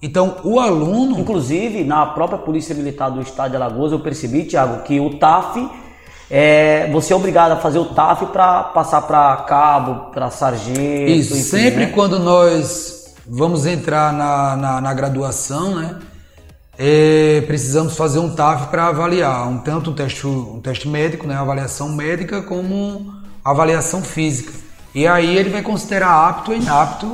Então, 0.01 0.37
o 0.43 0.59
aluno. 0.59 1.19
Inclusive, 1.19 1.83
na 1.83 2.05
própria 2.05 2.39
Polícia 2.39 2.73
Militar 2.73 3.09
do 3.09 3.21
Estado 3.21 3.51
de 3.51 3.57
Alagoas, 3.57 3.91
eu 3.91 3.99
percebi, 3.99 4.45
Tiago, 4.45 4.83
que 4.83 4.99
o 4.99 5.17
TAF, 5.17 5.69
é, 6.31 6.89
você 6.91 7.11
é 7.11 7.15
obrigado 7.15 7.51
a 7.51 7.57
fazer 7.57 7.79
o 7.79 7.85
TAF 7.85 8.27
para 8.27 8.63
passar 8.63 9.01
para 9.01 9.35
cabo, 9.37 10.11
para 10.11 10.29
sargento. 10.29 11.11
Isso, 11.11 11.33
enfim, 11.33 11.43
sempre 11.43 11.85
né? 11.87 11.91
quando 11.93 12.17
nós 12.17 13.15
vamos 13.27 13.65
entrar 13.65 14.13
na, 14.13 14.55
na, 14.55 14.81
na 14.81 14.93
graduação, 14.93 15.75
né? 15.75 15.99
É, 16.77 17.41
precisamos 17.47 17.95
fazer 17.95 18.19
um 18.19 18.35
TAF 18.35 18.67
para 18.67 18.87
avaliar 18.87 19.47
um 19.47 19.57
tanto 19.59 19.91
um 19.91 19.93
teste, 19.93 20.27
um 20.27 20.59
teste 20.59 20.89
médico, 20.89 21.25
né, 21.25 21.33
avaliação 21.33 21.89
médica, 21.89 22.41
como 22.41 23.13
avaliação 23.43 24.01
física. 24.01 24.64
E 24.95 25.05
aí 25.05 25.35
ele 25.35 25.49
vai 25.49 25.61
considerar 25.61 26.29
apto 26.29 26.51
ou 26.51 26.57
inapto 26.57 27.13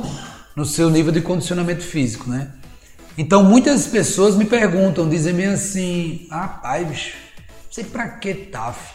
no 0.54 0.64
seu 0.64 0.88
nível 0.88 1.10
de 1.10 1.20
condicionamento 1.20 1.82
físico, 1.82 2.30
né? 2.30 2.52
Então 3.18 3.42
muitas 3.42 3.88
pessoas 3.88 4.36
me 4.36 4.44
perguntam, 4.44 5.08
dizem-me 5.08 5.46
assim, 5.46 6.28
rapaz, 6.30 6.86
bicho, 6.86 7.16
não 7.36 7.72
sei 7.72 7.82
pra 7.82 8.08
que 8.08 8.34
TAF. 8.34 8.94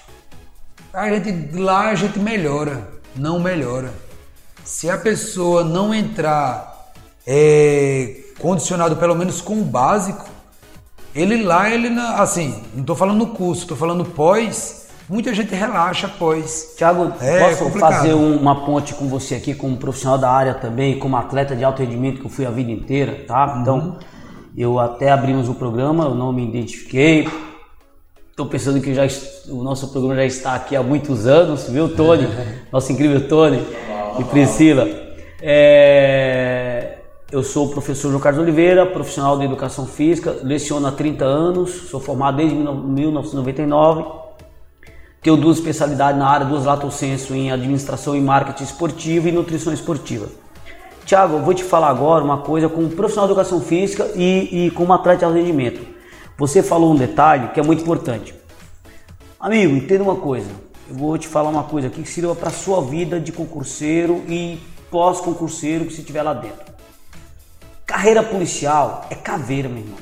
A 0.93 1.09
gente, 1.09 1.57
lá 1.57 1.89
a 1.89 1.95
gente 1.95 2.17
melhora, 2.17 2.87
não 3.13 3.41
melhora. 3.41 3.93
Se 4.63 4.89
a 4.89 4.97
pessoa 4.97 5.65
não 5.65 5.93
entrar 5.93 6.93
é, 7.27 8.21
condicionado 8.39 8.95
pelo 8.95 9.15
menos 9.15 9.41
com 9.41 9.59
o 9.59 9.65
básico, 9.65 10.29
ele 11.13 11.43
lá, 11.43 11.69
ele 11.69 11.89
assim, 12.15 12.63
não 12.73 12.81
estou 12.81 12.95
falando 12.95 13.17
no 13.17 13.27
curso, 13.27 13.63
estou 13.63 13.75
falando 13.75 14.05
pós, 14.05 14.86
muita 15.09 15.33
gente 15.33 15.53
relaxa 15.55 16.07
pós. 16.07 16.73
Tiago, 16.77 17.13
é 17.21 17.39
posso 17.39 17.63
complicado. 17.63 17.93
fazer 17.93 18.13
uma 18.13 18.65
ponte 18.65 18.93
com 18.93 19.07
você 19.07 19.35
aqui 19.35 19.53
como 19.53 19.77
profissional 19.77 20.17
da 20.17 20.29
área 20.29 20.53
também, 20.53 20.99
como 20.99 21.15
atleta 21.15 21.55
de 21.55 21.63
alto 21.63 21.81
rendimento 21.81 22.19
que 22.19 22.25
eu 22.25 22.29
fui 22.29 22.45
a 22.45 22.49
vida 22.49 22.71
inteira, 22.71 23.23
tá? 23.27 23.53
Uhum. 23.53 23.61
Então, 23.61 23.97
eu 24.57 24.79
até 24.79 25.11
abrimos 25.11 25.47
o 25.47 25.53
programa, 25.53 26.05
eu 26.05 26.15
não 26.15 26.33
me 26.33 26.43
identifiquei. 26.43 27.27
Estou 28.29 28.45
pensando 28.45 28.79
que 28.81 28.93
já 28.93 29.03
o 29.49 29.63
nosso 29.63 29.87
programa 29.91 30.15
já 30.15 30.25
está 30.25 30.55
aqui 30.55 30.75
há 30.75 30.83
muitos 30.83 31.25
anos, 31.25 31.67
viu, 31.69 31.95
Tony? 31.95 32.27
Nosso 32.71 32.91
incrível 32.91 33.27
Tony 33.27 33.65
e 34.19 34.23
Priscila. 34.25 34.87
É... 35.41 36.97
Eu 37.31 37.43
sou 37.43 37.65
o 37.65 37.69
professor 37.71 38.09
João 38.09 38.21
Carlos 38.21 38.41
Oliveira, 38.41 38.85
profissional 38.85 39.37
de 39.39 39.45
educação 39.45 39.85
física, 39.85 40.37
leciono 40.43 40.87
há 40.87 40.91
30 40.91 41.25
anos, 41.25 41.89
sou 41.89 41.99
formado 41.99 42.37
desde 42.37 42.55
1999. 42.55 44.26
Tenho 45.27 45.35
duas 45.35 45.57
especialidades 45.57 46.17
na 46.17 46.25
área, 46.25 46.45
duas 46.45 46.63
lato 46.63 46.89
senso 46.89 47.35
em 47.35 47.51
administração 47.51 48.15
e 48.15 48.21
marketing 48.21 48.63
esportivo 48.63 49.27
e 49.27 49.31
nutrição 49.33 49.73
esportiva. 49.73 50.29
Tiago, 51.05 51.35
eu 51.35 51.43
vou 51.43 51.53
te 51.53 51.65
falar 51.65 51.89
agora 51.89 52.23
uma 52.23 52.37
coisa 52.37 52.69
como 52.69 52.87
profissional 52.87 53.27
de 53.27 53.33
educação 53.33 53.59
física 53.59 54.09
e, 54.15 54.67
e 54.67 54.71
como 54.71 54.93
atleta 54.93 55.19
de 55.19 55.25
alto 55.25 55.35
rendimento. 55.35 55.85
Você 56.37 56.63
falou 56.63 56.93
um 56.93 56.95
detalhe 56.95 57.49
que 57.49 57.59
é 57.59 57.63
muito 57.63 57.81
importante. 57.81 58.33
Amigo, 59.37 59.75
entenda 59.75 60.01
uma 60.01 60.15
coisa. 60.15 60.47
Eu 60.89 60.95
vou 60.95 61.17
te 61.17 61.27
falar 61.27 61.49
uma 61.49 61.65
coisa 61.65 61.89
aqui 61.89 62.03
que 62.03 62.09
sirva 62.09 62.33
para 62.33 62.49
sua 62.49 62.81
vida 62.81 63.19
de 63.19 63.33
concurseiro 63.33 64.23
e 64.29 64.57
pós-concurseiro 64.89 65.83
que 65.87 65.93
se 65.93 65.99
estiver 65.99 66.23
lá 66.23 66.33
dentro. 66.33 66.71
Carreira 67.85 68.23
policial 68.23 69.05
é 69.09 69.15
caveira, 69.15 69.67
meu 69.67 69.79
irmão. 69.79 69.99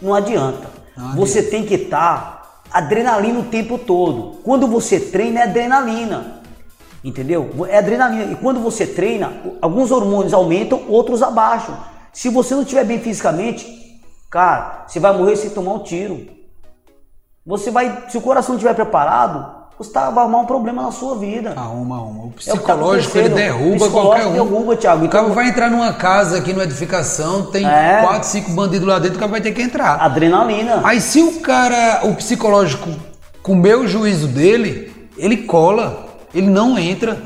Não 0.00 0.14
adianta. 0.14 0.70
Você 1.16 1.42
tem 1.42 1.66
que 1.66 1.74
estar 1.74 2.20
tá 2.20 2.41
adrenalina 2.72 3.40
o 3.40 3.44
tempo 3.44 3.78
todo. 3.78 4.38
Quando 4.42 4.66
você 4.66 4.98
treina 4.98 5.40
é 5.40 5.42
adrenalina. 5.44 6.42
Entendeu? 7.04 7.50
É 7.68 7.78
adrenalina. 7.78 8.32
E 8.32 8.36
quando 8.36 8.60
você 8.60 8.86
treina, 8.86 9.32
alguns 9.60 9.90
hormônios 9.90 10.32
aumentam, 10.32 10.84
outros 10.88 11.22
abaixam. 11.22 11.76
Se 12.12 12.28
você 12.28 12.54
não 12.54 12.62
estiver 12.62 12.84
bem 12.84 13.00
fisicamente, 13.00 14.00
cara, 14.30 14.84
você 14.86 15.00
vai 15.00 15.16
morrer 15.16 15.36
sem 15.36 15.50
tomar 15.50 15.74
um 15.74 15.82
tiro. 15.82 16.26
Você 17.44 17.70
vai, 17.70 18.04
se 18.08 18.16
o 18.16 18.20
coração 18.20 18.54
estiver 18.54 18.74
preparado, 18.74 19.61
você 19.78 19.90
tá, 19.90 20.10
vai 20.10 20.22
arrumar 20.24 20.40
um 20.40 20.46
problema 20.46 20.82
na 20.82 20.92
sua 20.92 21.16
vida. 21.16 21.54
Arruma, 21.56 21.96
arruma. 21.96 22.24
O 22.26 22.30
psicológico 22.30 23.18
é 23.18 23.20
o 23.20 23.24
tá 23.24 23.28
ele 23.28 23.34
derruba 23.34 23.90
qualquer 23.90 24.26
um. 24.26 24.32
Derruba, 24.32 24.76
Thiago. 24.76 25.06
O 25.06 25.08
cara 25.08 25.24
então, 25.24 25.34
vai 25.34 25.48
entrar 25.48 25.70
numa 25.70 25.92
casa 25.92 26.38
aqui 26.38 26.52
numa 26.52 26.64
edificação, 26.64 27.46
tem 27.46 27.66
é, 27.66 28.00
quatro, 28.02 28.28
cinco 28.28 28.52
bandidos 28.52 28.86
lá 28.86 28.98
dentro, 28.98 29.16
o 29.16 29.20
cara 29.20 29.30
vai 29.30 29.40
ter 29.40 29.52
que 29.52 29.62
entrar. 29.62 30.00
Adrenalina. 30.00 30.80
Aí 30.84 31.00
se 31.00 31.20
o 31.20 31.40
cara, 31.40 32.00
o 32.04 32.14
psicológico 32.14 32.90
comer 33.42 33.76
o 33.76 33.88
juízo 33.88 34.28
dele, 34.28 34.92
ele 35.16 35.38
cola. 35.38 36.06
Ele 36.34 36.48
não 36.48 36.78
entra. 36.78 37.20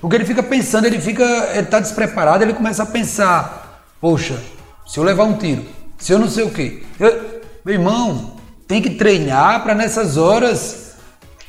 Porque 0.00 0.16
ele 0.16 0.24
fica 0.24 0.42
pensando, 0.42 0.86
ele 0.86 1.00
fica. 1.00 1.24
Ele 1.54 1.66
tá 1.66 1.80
despreparado, 1.80 2.44
ele 2.44 2.52
começa 2.52 2.82
a 2.82 2.86
pensar: 2.86 3.84
Poxa, 4.00 4.38
se 4.86 4.98
eu 4.98 5.04
levar 5.04 5.24
um 5.24 5.34
tiro, 5.34 5.64
se 5.96 6.12
eu 6.12 6.18
não 6.18 6.28
sei 6.28 6.44
o 6.44 6.50
quê. 6.50 6.82
Eu, 7.00 7.40
meu 7.64 7.74
irmão, 7.74 8.32
tem 8.68 8.82
que 8.82 8.90
treinar 8.90 9.62
para 9.62 9.74
nessas 9.74 10.16
horas. 10.16 10.83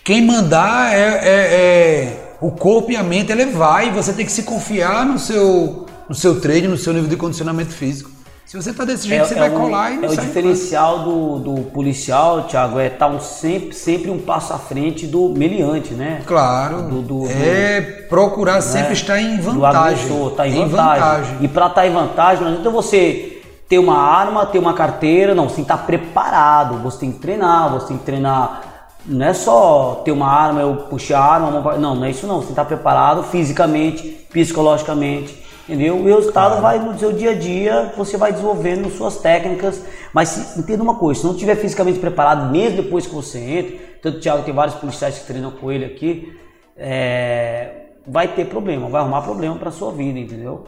Quem 0.05 0.23
mandar 0.23 0.93
é, 0.93 0.99
é, 0.99 1.29
é, 1.29 2.37
o 2.39 2.51
corpo 2.51 2.91
e 2.91 2.95
a 2.95 3.01
mente 3.01 3.31
elevar 3.31 3.87
e 3.87 3.89
você 3.89 4.13
tem 4.13 4.23
que 4.23 4.31
se 4.31 4.43
confiar 4.43 5.03
no 5.03 5.17
seu, 5.17 5.87
no 6.07 6.13
seu 6.13 6.39
treino, 6.39 6.69
no 6.69 6.77
seu 6.77 6.93
nível 6.93 7.09
de 7.09 7.17
condicionamento 7.17 7.71
físico. 7.71 8.11
Se 8.45 8.55
você 8.55 8.71
tá 8.71 8.85
desse 8.85 9.07
jeito, 9.07 9.23
é, 9.23 9.27
você 9.27 9.33
é 9.33 9.39
vai 9.39 9.49
um, 9.49 9.59
colar 9.59 9.91
e 9.91 9.97
não 9.97 10.03
É 10.03 10.11
o 10.11 10.15
diferencial 10.15 10.99
do, 10.99 11.39
do 11.39 11.61
policial, 11.71 12.43
Thiago, 12.43 12.79
é 12.79 12.85
estar 12.85 13.07
tá 13.07 13.11
um, 13.11 13.19
sempre, 13.19 13.73
sempre 13.73 14.11
um 14.11 14.19
passo 14.19 14.53
à 14.53 14.59
frente 14.59 15.07
do 15.07 15.29
meliante, 15.29 15.95
né? 15.95 16.21
Claro. 16.27 16.83
Do, 16.83 17.01
do, 17.01 17.27
é 17.27 17.81
procurar 18.07 18.57
né? 18.57 18.61
sempre 18.61 18.93
estar 18.93 19.19
em 19.19 19.39
vantagem. 19.39 20.07
Do 20.07 20.29
tá 20.29 20.47
em, 20.47 20.51
em 20.51 20.67
vantagem. 20.67 21.01
vantagem. 21.01 21.37
E 21.41 21.47
para 21.47 21.65
estar 21.65 21.81
tá 21.81 21.87
em 21.87 21.91
vantagem, 21.91 22.43
não 22.43 22.51
adianta 22.51 22.69
você 22.69 23.41
ter 23.67 23.79
uma 23.79 23.97
arma, 23.97 24.45
ter 24.45 24.59
uma 24.59 24.75
carteira, 24.75 25.33
não, 25.33 25.49
você 25.49 25.55
tem 25.55 25.65
que 25.65 25.71
estar 25.71 25.77
tá 25.77 25.83
preparado, 25.83 26.77
você 26.83 26.99
tem 26.99 27.11
que 27.11 27.17
treinar, 27.17 27.71
você 27.71 27.87
tem 27.87 27.97
que 27.97 28.03
treinar. 28.03 28.64
Não 29.07 29.25
é 29.25 29.33
só 29.33 30.01
ter 30.03 30.11
uma 30.11 30.27
arma, 30.27 30.61
eu 30.61 30.75
puxar 30.89 31.19
a 31.19 31.33
arma, 31.33 31.77
não, 31.77 31.95
não 31.95 32.05
é 32.05 32.09
isso 32.09 32.25
não, 32.25 32.37
você 32.37 32.47
tem 32.47 32.47
que 32.47 32.51
estar 32.53 32.63
tá 32.63 32.67
preparado 32.67 33.23
fisicamente, 33.23 34.25
psicologicamente 34.31 35.45
entendeu? 35.67 35.97
O 35.97 36.05
resultado 36.05 36.59
claro. 36.59 36.61
vai 36.61 36.79
no 36.79 36.97
seu 36.97 37.11
dia 37.11 37.31
a 37.31 37.33
dia, 37.33 37.93
você 37.97 38.17
vai 38.17 38.31
desenvolvendo 38.31 38.89
suas 38.89 39.17
técnicas, 39.17 39.83
mas 40.13 40.57
entenda 40.57 40.81
uma 40.81 40.95
coisa, 40.95 41.19
se 41.19 41.25
não 41.25 41.33
estiver 41.33 41.55
fisicamente 41.55 41.99
preparado, 41.99 42.51
mesmo 42.51 42.81
depois 42.83 43.05
que 43.05 43.13
você 43.13 43.39
entra, 43.39 43.77
tanto 44.01 44.17
o 44.17 44.21
Thiago 44.21 44.43
tem 44.43 44.53
vários 44.53 44.75
policiais 44.75 45.17
que 45.17 45.25
treinam 45.25 45.51
com 45.51 45.71
ele 45.71 45.85
aqui, 45.85 46.37
é, 46.77 47.87
vai 48.05 48.27
ter 48.27 48.45
problema, 48.45 48.87
vai 48.87 49.01
arrumar 49.01 49.21
problema 49.21 49.55
para 49.55 49.71
sua 49.71 49.91
vida, 49.91 50.19
entendeu? 50.19 50.65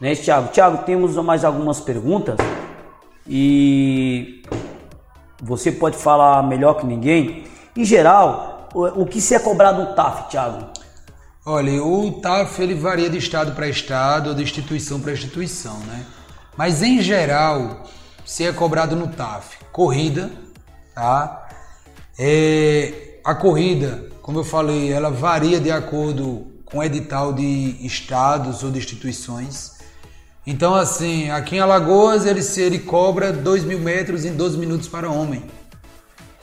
Né, 0.00 0.14
Thiago? 0.14 0.48
Thiago, 0.48 0.84
temos 0.84 1.16
mais 1.16 1.44
algumas 1.44 1.80
perguntas 1.80 2.36
e 3.26 4.42
você 5.42 5.72
pode 5.72 5.96
falar 5.96 6.42
melhor 6.42 6.74
que 6.74 6.86
ninguém. 6.86 7.44
Em 7.76 7.84
geral, 7.84 8.68
o, 8.74 9.04
que 9.04 9.20
se 9.20 9.34
é 9.34 9.38
cobrado 9.38 9.82
no 9.82 9.94
TAF, 9.94 10.30
Thiago? 10.30 10.66
Olha, 11.44 11.82
o 11.82 12.10
TAF 12.20 12.62
ele 12.62 12.74
varia 12.74 13.10
de 13.10 13.18
estado 13.18 13.52
para 13.52 13.68
estado 13.68 14.34
de 14.34 14.42
instituição 14.42 14.98
para 14.98 15.12
instituição, 15.12 15.78
né? 15.80 16.04
Mas 16.56 16.82
em 16.82 17.02
geral, 17.02 17.84
se 18.24 18.44
é 18.44 18.52
cobrado 18.52 18.96
no 18.96 19.08
TAF, 19.08 19.58
corrida, 19.70 20.30
tá? 20.94 21.48
É, 22.18 23.18
a 23.22 23.34
corrida, 23.34 24.06
como 24.22 24.38
eu 24.38 24.44
falei, 24.44 24.90
ela 24.90 25.10
varia 25.10 25.60
de 25.60 25.70
acordo 25.70 26.46
com 26.64 26.78
o 26.78 26.82
edital 26.82 27.32
de 27.32 27.76
estados 27.86 28.62
ou 28.62 28.70
de 28.70 28.78
instituições. 28.78 29.76
Então, 30.46 30.74
assim, 30.74 31.30
aqui 31.30 31.56
em 31.56 31.60
Alagoas 31.60 32.24
ele, 32.24 32.40
ele 32.56 32.78
cobra 32.78 33.32
2 33.32 33.64
mil 33.64 33.78
metros 33.78 34.24
em 34.24 34.34
12 34.34 34.56
minutos 34.56 34.88
para 34.88 35.10
homem. 35.10 35.44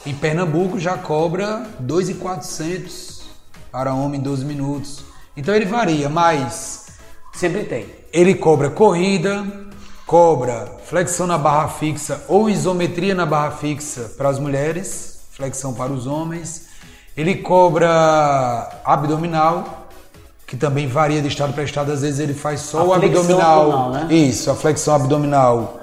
Em 0.06 0.14
Pernambuco 0.14 0.78
já 0.78 0.98
cobra 0.98 1.66
2,400 1.80 3.22
para 3.72 3.94
homem 3.94 4.20
12 4.20 4.44
minutos. 4.44 5.06
Então 5.36 5.56
ele 5.56 5.66
varia, 5.66 6.10
mas 6.10 6.88
sempre 7.34 7.64
tem. 7.64 7.86
Ele 8.12 8.36
cobra 8.36 8.70
corrida, 8.70 9.46
cobra 10.06 10.78
flexão 10.86 11.26
na 11.26 11.38
barra 11.38 11.70
fixa 11.70 12.22
ou 12.28 12.50
isometria 12.50 13.16
na 13.16 13.26
barra 13.26 13.52
fixa 13.52 14.12
para 14.18 14.28
as 14.28 14.40
mulheres, 14.40 15.22
flexão 15.32 15.74
para 15.74 15.94
os 15.94 16.06
homens. 16.06 16.68
Ele 17.16 17.36
cobra 17.36 18.82
abdominal, 18.84 19.88
que 20.46 20.58
também 20.58 20.86
varia 20.86 21.22
de 21.22 21.30
estado 21.30 21.54
para 21.54 21.64
estado. 21.64 21.94
Às 21.94 22.02
vezes 22.02 22.20
ele 22.20 22.34
faz 22.34 22.60
só 22.60 22.80
a 22.80 22.84
o 22.84 22.94
abdominal. 22.94 23.62
abdominal 23.62 23.90
né? 23.90 24.14
Isso, 24.14 24.52
a 24.52 24.56
flexão 24.56 24.96
abdominal. 24.96 25.80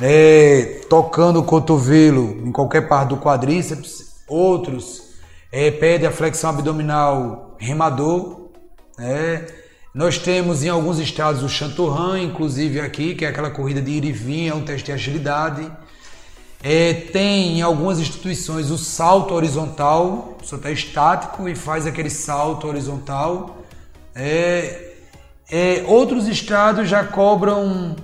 É, 0.00 0.80
tocando 0.88 1.40
o 1.40 1.44
cotovelo 1.44 2.46
em 2.46 2.50
qualquer 2.50 2.88
parte 2.88 3.10
do 3.10 3.16
quadríceps. 3.16 4.14
Outros 4.28 5.02
é, 5.52 6.06
a 6.06 6.10
flexão 6.10 6.50
abdominal 6.50 7.56
remador. 7.58 8.48
Né? 8.98 9.46
Nós 9.94 10.18
temos 10.18 10.64
em 10.64 10.68
alguns 10.68 10.98
estados 10.98 11.44
o 11.44 11.48
chanturran, 11.48 12.20
inclusive 12.20 12.80
aqui, 12.80 13.14
que 13.14 13.24
é 13.24 13.28
aquela 13.28 13.50
corrida 13.50 13.80
de 13.80 13.92
ir 13.92 14.04
e 14.04 14.10
vir, 14.10 14.48
é 14.48 14.54
um 14.54 14.64
teste 14.64 14.86
de 14.86 14.92
agilidade. 14.92 15.70
É, 16.60 16.94
tem 16.94 17.58
em 17.58 17.62
algumas 17.62 18.00
instituições 18.00 18.70
o 18.70 18.78
salto 18.78 19.34
horizontal, 19.34 20.36
você 20.42 20.56
está 20.56 20.70
estático 20.70 21.48
e 21.48 21.54
faz 21.54 21.86
aquele 21.86 22.10
salto 22.10 22.66
horizontal. 22.66 23.58
É, 24.14 24.94
é, 25.50 25.84
outros 25.86 26.26
estados 26.26 26.88
já 26.88 27.04
cobram, 27.04 27.94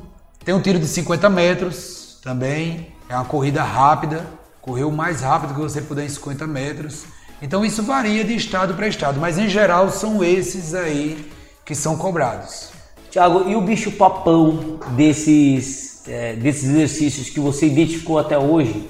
tem 0.45 0.55
um 0.55 0.61
tiro 0.61 0.79
de 0.79 0.87
50 0.87 1.29
metros 1.29 2.19
também, 2.23 2.93
é 3.09 3.15
uma 3.15 3.25
corrida 3.25 3.63
rápida, 3.63 4.27
correr 4.61 4.85
o 4.85 4.93
mais 4.93 5.21
rápido 5.21 5.55
que 5.55 5.61
você 5.61 5.81
puder 5.81 6.05
em 6.05 6.09
50 6.09 6.47
metros. 6.47 7.05
Então 7.43 7.65
isso 7.65 7.83
varia 7.83 8.25
de 8.25 8.35
estado 8.35 8.75
para 8.75 8.89
estado, 8.89 9.21
mas 9.21 9.39
em 9.39 9.49
geral 9.49 9.91
são 9.91 10.23
esses 10.23 10.75
aí 10.75 11.31
que 11.65 11.75
são 11.75 11.97
cobrados. 11.97 12.71
Tiago, 13.11 13.49
e 13.49 13.57
o 13.57 13.61
bicho 13.61 13.93
papão 13.93 14.79
desses, 14.93 16.07
é, 16.07 16.35
desses 16.35 16.65
exercícios 16.69 17.29
que 17.29 17.41
você 17.41 17.67
identificou 17.67 18.19
até 18.19 18.39
hoje 18.39 18.89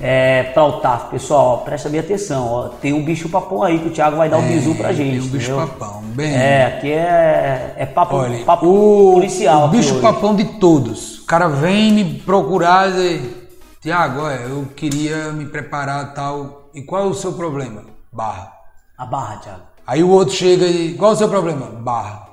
é, 0.00 0.44
para 0.44 0.64
o 0.64 0.80
TAF? 0.80 1.10
Pessoal, 1.10 1.46
ó, 1.46 1.56
presta 1.58 1.88
bem 1.88 2.00
atenção, 2.00 2.46
ó, 2.46 2.68
tem 2.68 2.92
um 2.92 3.04
bicho 3.04 3.28
papão 3.28 3.62
aí 3.62 3.78
que 3.78 3.88
o 3.88 3.90
Tiago 3.90 4.16
vai 4.16 4.28
dar 4.28 4.38
um 4.38 4.44
é, 4.44 4.48
bisu 4.48 4.74
pra 4.74 4.92
gente. 4.92 5.10
Tem 5.10 5.20
um 5.20 5.32
bicho 5.32 5.52
entendeu? 5.52 5.68
papão, 5.68 6.02
bem. 6.02 6.34
É, 6.34 6.66
aqui 6.66 6.90
é, 6.90 7.74
é 7.76 7.86
papo, 7.86 8.16
Olha, 8.16 8.44
papo 8.44 8.66
o, 8.66 9.14
policial. 9.14 9.66
O 9.66 9.68
bicho 9.68 10.00
papão 10.00 10.34
de 10.34 10.44
todos. 10.44 11.18
O 11.18 11.26
cara 11.26 11.48
vem 11.48 11.92
me 11.92 12.14
procurar 12.20 12.90
e 12.90 13.42
Tiago, 13.80 14.20
eu 14.28 14.66
queria 14.76 15.32
me 15.32 15.46
preparar 15.46 16.14
tal. 16.14 16.70
E 16.72 16.82
qual 16.82 17.02
é 17.02 17.06
o 17.06 17.14
seu 17.14 17.32
problema? 17.32 17.84
Barra. 18.12 18.52
A 18.96 19.04
barra, 19.04 19.36
Tiago. 19.38 19.62
Aí 19.84 20.04
o 20.04 20.08
outro 20.08 20.34
chega 20.34 20.64
e. 20.66 20.94
Qual 20.94 21.10
é 21.10 21.14
o 21.14 21.16
seu 21.16 21.28
problema? 21.28 21.66
Barra. 21.66 22.28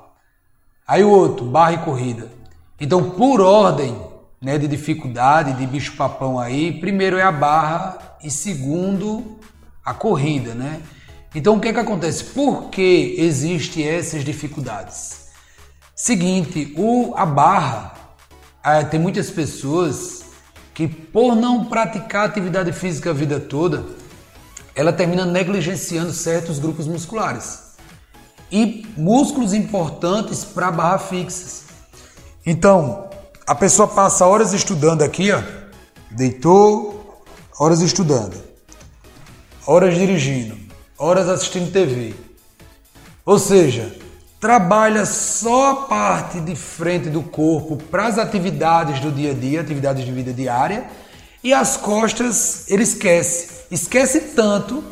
Aí 0.86 1.02
o 1.02 1.10
outro, 1.10 1.44
barra 1.44 1.72
e 1.72 1.78
corrida. 1.78 2.30
Então, 2.80 3.10
por 3.10 3.40
ordem 3.40 3.96
né, 4.40 4.56
de 4.56 4.66
dificuldade, 4.66 5.52
de 5.52 5.66
bicho-papão 5.66 6.38
aí, 6.38 6.72
primeiro 6.80 7.18
é 7.18 7.22
a 7.22 7.32
barra 7.32 8.16
e 8.22 8.30
segundo 8.30 9.38
a 9.84 9.92
corrida, 9.92 10.54
né? 10.54 10.80
Então, 11.34 11.56
o 11.56 11.60
que 11.60 11.68
é 11.68 11.72
que 11.72 11.78
acontece? 11.78 12.24
Por 12.24 12.70
que 12.70 13.14
existem 13.18 13.86
essas 13.86 14.24
dificuldades? 14.24 15.28
Seguinte, 15.94 16.72
o, 16.76 17.12
a 17.16 17.26
barra, 17.26 17.94
é, 18.64 18.82
tem 18.82 18.98
muitas 18.98 19.30
pessoas 19.30 20.24
que 20.72 20.88
por 20.88 21.36
não 21.36 21.66
praticar 21.66 22.26
atividade 22.26 22.72
física 22.72 23.10
a 23.10 23.12
vida 23.12 23.38
toda, 23.38 23.84
ela 24.74 24.92
termina 24.92 25.26
negligenciando 25.26 26.12
certos 26.12 26.58
grupos 26.58 26.86
musculares 26.86 27.74
e 28.50 28.86
músculos 28.96 29.52
importantes 29.52 30.44
para 30.44 30.70
barra 30.70 30.98
fixas. 30.98 31.66
Então, 32.46 33.09
a 33.50 33.54
pessoa 33.56 33.88
passa 33.88 34.24
horas 34.24 34.52
estudando 34.52 35.02
aqui, 35.02 35.32
ó, 35.32 35.42
deitou, 36.08 37.20
horas 37.58 37.80
estudando, 37.80 38.40
horas 39.66 39.96
dirigindo, 39.96 40.56
horas 40.96 41.28
assistindo 41.28 41.72
TV. 41.72 42.14
Ou 43.26 43.40
seja, 43.40 43.92
trabalha 44.38 45.04
só 45.04 45.72
a 45.72 45.74
parte 45.86 46.40
de 46.40 46.54
frente 46.54 47.08
do 47.08 47.24
corpo 47.24 47.76
para 47.76 48.06
as 48.06 48.18
atividades 48.18 49.00
do 49.00 49.10
dia 49.10 49.32
a 49.32 49.34
dia, 49.34 49.62
atividades 49.62 50.04
de 50.04 50.12
vida 50.12 50.32
diária, 50.32 50.86
e 51.42 51.52
as 51.52 51.76
costas 51.76 52.70
ele 52.70 52.84
esquece. 52.84 53.64
Esquece 53.68 54.20
tanto 54.36 54.84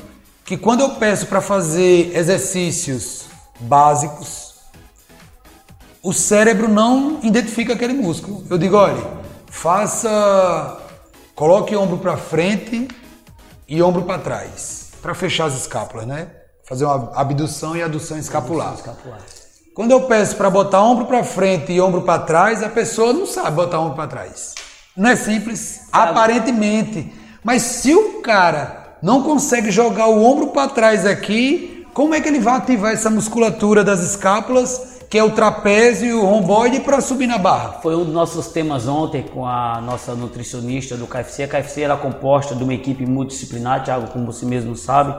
que 0.44 0.56
quando 0.56 0.80
eu 0.80 0.96
peço 0.96 1.26
para 1.26 1.40
fazer 1.40 2.10
exercícios 2.12 3.26
básicos, 3.60 4.47
o 6.08 6.12
cérebro 6.14 6.68
não 6.70 7.20
identifica 7.22 7.74
aquele 7.74 7.92
músculo. 7.92 8.42
Eu 8.48 8.56
digo, 8.56 8.74
olha, 8.76 9.06
faça, 9.50 10.78
coloque 11.34 11.76
ombro 11.76 11.98
para 11.98 12.16
frente 12.16 12.88
e 13.68 13.82
ombro 13.82 14.04
para 14.04 14.18
trás, 14.18 14.92
para 15.02 15.14
fechar 15.14 15.44
as 15.44 15.54
escápulas, 15.54 16.06
né? 16.06 16.28
Fazer 16.66 16.86
uma 16.86 17.12
abdução 17.14 17.76
e 17.76 17.82
adução 17.82 18.16
escapular. 18.16 18.68
Abdução 18.68 18.94
escapular. 18.94 19.20
Quando 19.74 19.90
eu 19.90 20.00
peço 20.04 20.34
para 20.36 20.48
botar 20.48 20.82
ombro 20.82 21.04
para 21.04 21.22
frente 21.22 21.72
e 21.72 21.78
ombro 21.78 22.00
para 22.00 22.22
trás, 22.22 22.62
a 22.62 22.70
pessoa 22.70 23.12
não 23.12 23.26
sabe 23.26 23.50
botar 23.50 23.78
ombro 23.78 23.94
para 23.94 24.06
trás. 24.06 24.54
Não 24.96 25.10
é 25.10 25.14
simples, 25.14 25.82
sabe. 25.92 26.10
aparentemente. 26.10 27.12
Mas 27.44 27.60
se 27.60 27.94
o 27.94 28.22
cara 28.22 28.96
não 29.02 29.22
consegue 29.22 29.70
jogar 29.70 30.06
o 30.06 30.24
ombro 30.24 30.46
para 30.48 30.70
trás 30.70 31.04
aqui, 31.04 31.86
como 31.92 32.14
é 32.14 32.20
que 32.22 32.28
ele 32.28 32.40
vai 32.40 32.56
ativar 32.56 32.94
essa 32.94 33.10
musculatura 33.10 33.84
das 33.84 34.00
escápulas, 34.00 34.97
que 35.08 35.16
é 35.16 35.24
o 35.24 35.30
trapézio 35.30 36.08
e 36.08 36.12
o 36.12 36.24
romboide, 36.24 36.80
para 36.80 37.00
subir 37.00 37.26
na 37.26 37.38
barra? 37.38 37.80
Foi 37.80 37.96
um 37.96 38.04
dos 38.04 38.12
nossos 38.12 38.48
temas 38.48 38.86
ontem 38.86 39.22
com 39.22 39.46
a 39.46 39.80
nossa 39.80 40.14
nutricionista 40.14 40.96
do 40.96 41.06
KFC. 41.06 41.44
A 41.44 41.48
KFC 41.48 41.82
era 41.82 41.96
composta 41.96 42.54
de 42.54 42.62
uma 42.62 42.74
equipe 42.74 43.06
multidisciplinar, 43.06 43.84
Thiago, 43.84 44.08
como 44.08 44.26
você 44.26 44.44
mesmo 44.44 44.76
sabe 44.76 45.14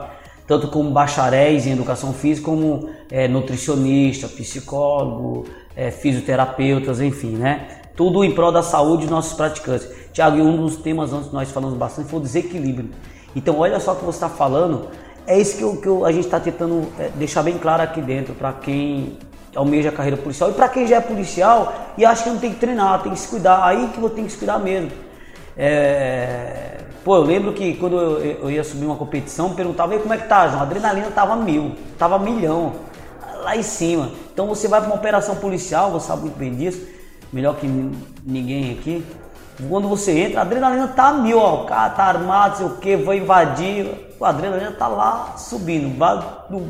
tanto 0.50 0.66
como 0.66 0.90
bacharéis 0.90 1.64
em 1.64 1.70
educação 1.70 2.12
física, 2.12 2.46
como 2.46 2.90
é, 3.08 3.28
nutricionista, 3.28 4.26
psicólogo, 4.26 5.46
é, 5.76 5.92
fisioterapeutas, 5.92 7.00
enfim, 7.00 7.36
né? 7.36 7.82
Tudo 7.94 8.24
em 8.24 8.34
prol 8.34 8.50
da 8.50 8.60
saúde 8.60 9.02
dos 9.02 9.12
nossos 9.12 9.32
praticantes. 9.32 9.88
Tiago, 10.12 10.38
e 10.38 10.42
um 10.42 10.56
dos 10.56 10.74
temas 10.74 11.12
antes 11.12 11.30
nós 11.30 11.52
falamos 11.52 11.78
bastante 11.78 12.08
foi 12.08 12.18
o 12.18 12.22
desequilíbrio. 12.22 12.90
Então, 13.36 13.60
olha 13.60 13.78
só 13.78 13.92
o 13.92 13.96
que 13.96 14.04
você 14.04 14.16
está 14.16 14.28
falando, 14.28 14.88
é 15.24 15.38
isso 15.38 15.56
que, 15.56 15.62
eu, 15.62 15.76
que 15.76 15.86
eu, 15.86 16.04
a 16.04 16.10
gente 16.10 16.24
está 16.24 16.40
tentando 16.40 16.84
é, 16.98 17.10
deixar 17.14 17.44
bem 17.44 17.56
claro 17.56 17.84
aqui 17.84 18.02
dentro 18.02 18.34
para 18.34 18.52
quem 18.54 19.18
almeja 19.54 19.88
a 19.88 19.92
carreira 19.92 20.16
policial 20.16 20.50
e 20.50 20.54
para 20.54 20.68
quem 20.68 20.86
já 20.86 20.96
é 20.96 21.00
policial 21.00 21.74
e 21.98 22.04
acha 22.04 22.24
que 22.24 22.30
não 22.30 22.38
tem 22.38 22.52
que 22.52 22.60
treinar, 22.60 23.02
tem 23.02 23.12
que 23.12 23.18
se 23.18 23.28
cuidar, 23.28 23.64
aí 23.64 23.88
que 23.88 24.00
eu 24.00 24.10
tenho 24.10 24.26
que 24.26 24.32
se 24.32 24.38
cuidar 24.38 24.58
mesmo. 24.58 24.90
É, 25.56 26.70
Pô, 27.02 27.16
eu 27.16 27.22
lembro 27.22 27.54
que 27.54 27.74
quando 27.74 27.96
eu, 27.96 28.20
eu 28.42 28.50
ia 28.50 28.62
subir 28.62 28.84
uma 28.84 28.96
competição, 28.96 29.54
perguntava, 29.54 29.98
como 29.98 30.12
é 30.12 30.18
que 30.18 30.28
tá, 30.28 30.48
João? 30.48 30.60
A 30.60 30.64
adrenalina 30.64 31.10
tava 31.10 31.34
mil, 31.34 31.72
tava 31.98 32.18
milhão, 32.18 32.74
lá 33.42 33.56
em 33.56 33.62
cima. 33.62 34.10
Então 34.32 34.46
você 34.46 34.68
vai 34.68 34.80
para 34.80 34.90
uma 34.90 34.96
operação 34.96 35.36
policial, 35.36 35.90
você 35.90 36.08
sabe 36.08 36.22
muito 36.22 36.36
bem 36.36 36.54
disso, 36.54 36.86
melhor 37.32 37.56
que 37.56 37.66
ninguém 37.66 38.72
aqui. 38.72 39.04
Quando 39.66 39.88
você 39.88 40.12
entra, 40.12 40.40
a 40.40 40.42
adrenalina 40.42 40.88
tá 40.88 41.12
mil, 41.14 41.38
ó, 41.38 41.62
o 41.62 41.66
cara 41.66 41.88
tá 41.90 42.04
armado, 42.04 42.58
sei 42.58 42.66
o 42.66 42.76
que, 42.76 42.96
vai 42.96 43.16
invadir. 43.16 43.86
A 44.20 44.28
adrenalina 44.28 44.72
tá 44.72 44.86
lá 44.86 45.34
subindo. 45.36 45.96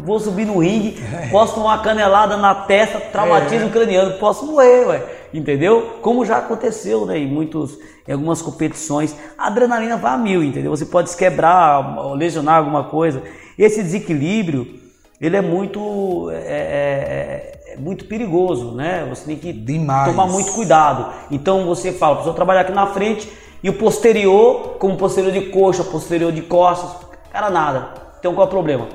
Vou 0.04 0.20
subir 0.20 0.44
no 0.44 0.58
ringue, 0.58 1.02
posso 1.30 1.54
tomar 1.54 1.76
uma 1.76 1.82
canelada 1.82 2.36
na 2.36 2.54
testa, 2.54 3.00
traumatismo 3.00 3.68
é. 3.68 3.70
craniano, 3.70 4.18
posso 4.18 4.46
morrer, 4.46 4.86
ué. 4.86 5.02
Entendeu? 5.34 5.98
Como 6.02 6.24
já 6.24 6.38
aconteceu, 6.38 7.06
né? 7.06 7.18
Em, 7.18 7.26
muitos, 7.26 7.78
em 8.06 8.12
algumas 8.12 8.40
competições. 8.42 9.16
A 9.36 9.46
adrenalina 9.46 9.96
vai 9.96 10.12
a 10.12 10.16
mil, 10.16 10.42
entendeu? 10.42 10.70
Você 10.70 10.86
pode 10.86 11.10
se 11.10 11.16
quebrar, 11.16 12.14
lesionar 12.14 12.56
alguma 12.56 12.84
coisa. 12.84 13.22
Esse 13.58 13.82
desequilíbrio, 13.82 14.80
ele 15.20 15.36
é 15.36 15.40
muito. 15.40 16.30
É, 16.30 16.34
é, 16.34 16.40
é, 16.40 17.74
é 17.74 17.76
muito 17.76 18.04
perigoso, 18.06 18.72
né? 18.72 19.06
Você 19.08 19.26
tem 19.26 19.36
que 19.36 19.52
Demais. 19.52 20.10
tomar 20.10 20.26
muito 20.26 20.52
cuidado. 20.52 21.12
Então 21.30 21.66
você 21.66 21.92
fala, 21.92 22.16
precisa 22.16 22.34
trabalhar 22.34 22.62
aqui 22.62 22.72
na 22.72 22.88
frente 22.88 23.30
e 23.62 23.68
o 23.68 23.74
posterior, 23.74 24.76
como 24.78 24.96
posterior 24.96 25.32
de 25.32 25.42
coxa, 25.50 25.84
posterior 25.84 26.32
de 26.32 26.42
costas, 26.42 27.09
Cara, 27.32 27.50
nada. 27.50 27.94
Então 28.18 28.34
qual 28.34 28.46
é 28.46 28.48
o 28.48 28.50
problema? 28.50 28.88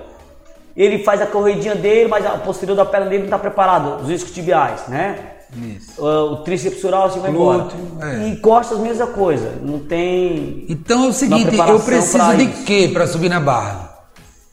Ele 0.76 1.04
faz 1.04 1.21
a 1.21 1.26
corridinha 1.26 1.76
dele, 1.76 2.10
mas 2.10 2.26
a 2.26 2.38
posterior 2.38 2.76
da 2.76 2.86
perna 2.86 3.08
dele 3.08 3.19
não 3.19 3.26
está 3.26 3.39
preparado, 3.39 4.04
os 4.04 4.10
iscos 4.10 4.32
tibiais, 4.32 4.88
né? 4.88 5.32
Isso. 5.56 6.04
O, 6.04 6.38
tríceps 6.38 6.84
oral 6.84 7.06
assim 7.06 7.19
vai 7.19 7.32
Glúteo, 7.32 7.78
embora. 7.80 8.24
É. 8.24 8.30
E 8.30 8.36
costas, 8.38 8.78
mesma 8.80 9.08
coisa. 9.08 9.54
Não 9.62 9.80
tem. 9.80 10.65
Então 10.67 11.06
é 11.06 11.08
o 11.08 11.13
seguinte, 11.13 11.56
eu 11.56 11.80
preciso 11.80 12.36
de 12.36 12.48
quê 12.63 12.89
para 12.91 13.08
subir 13.08 13.30
na 13.30 13.39
barra? 13.39 13.95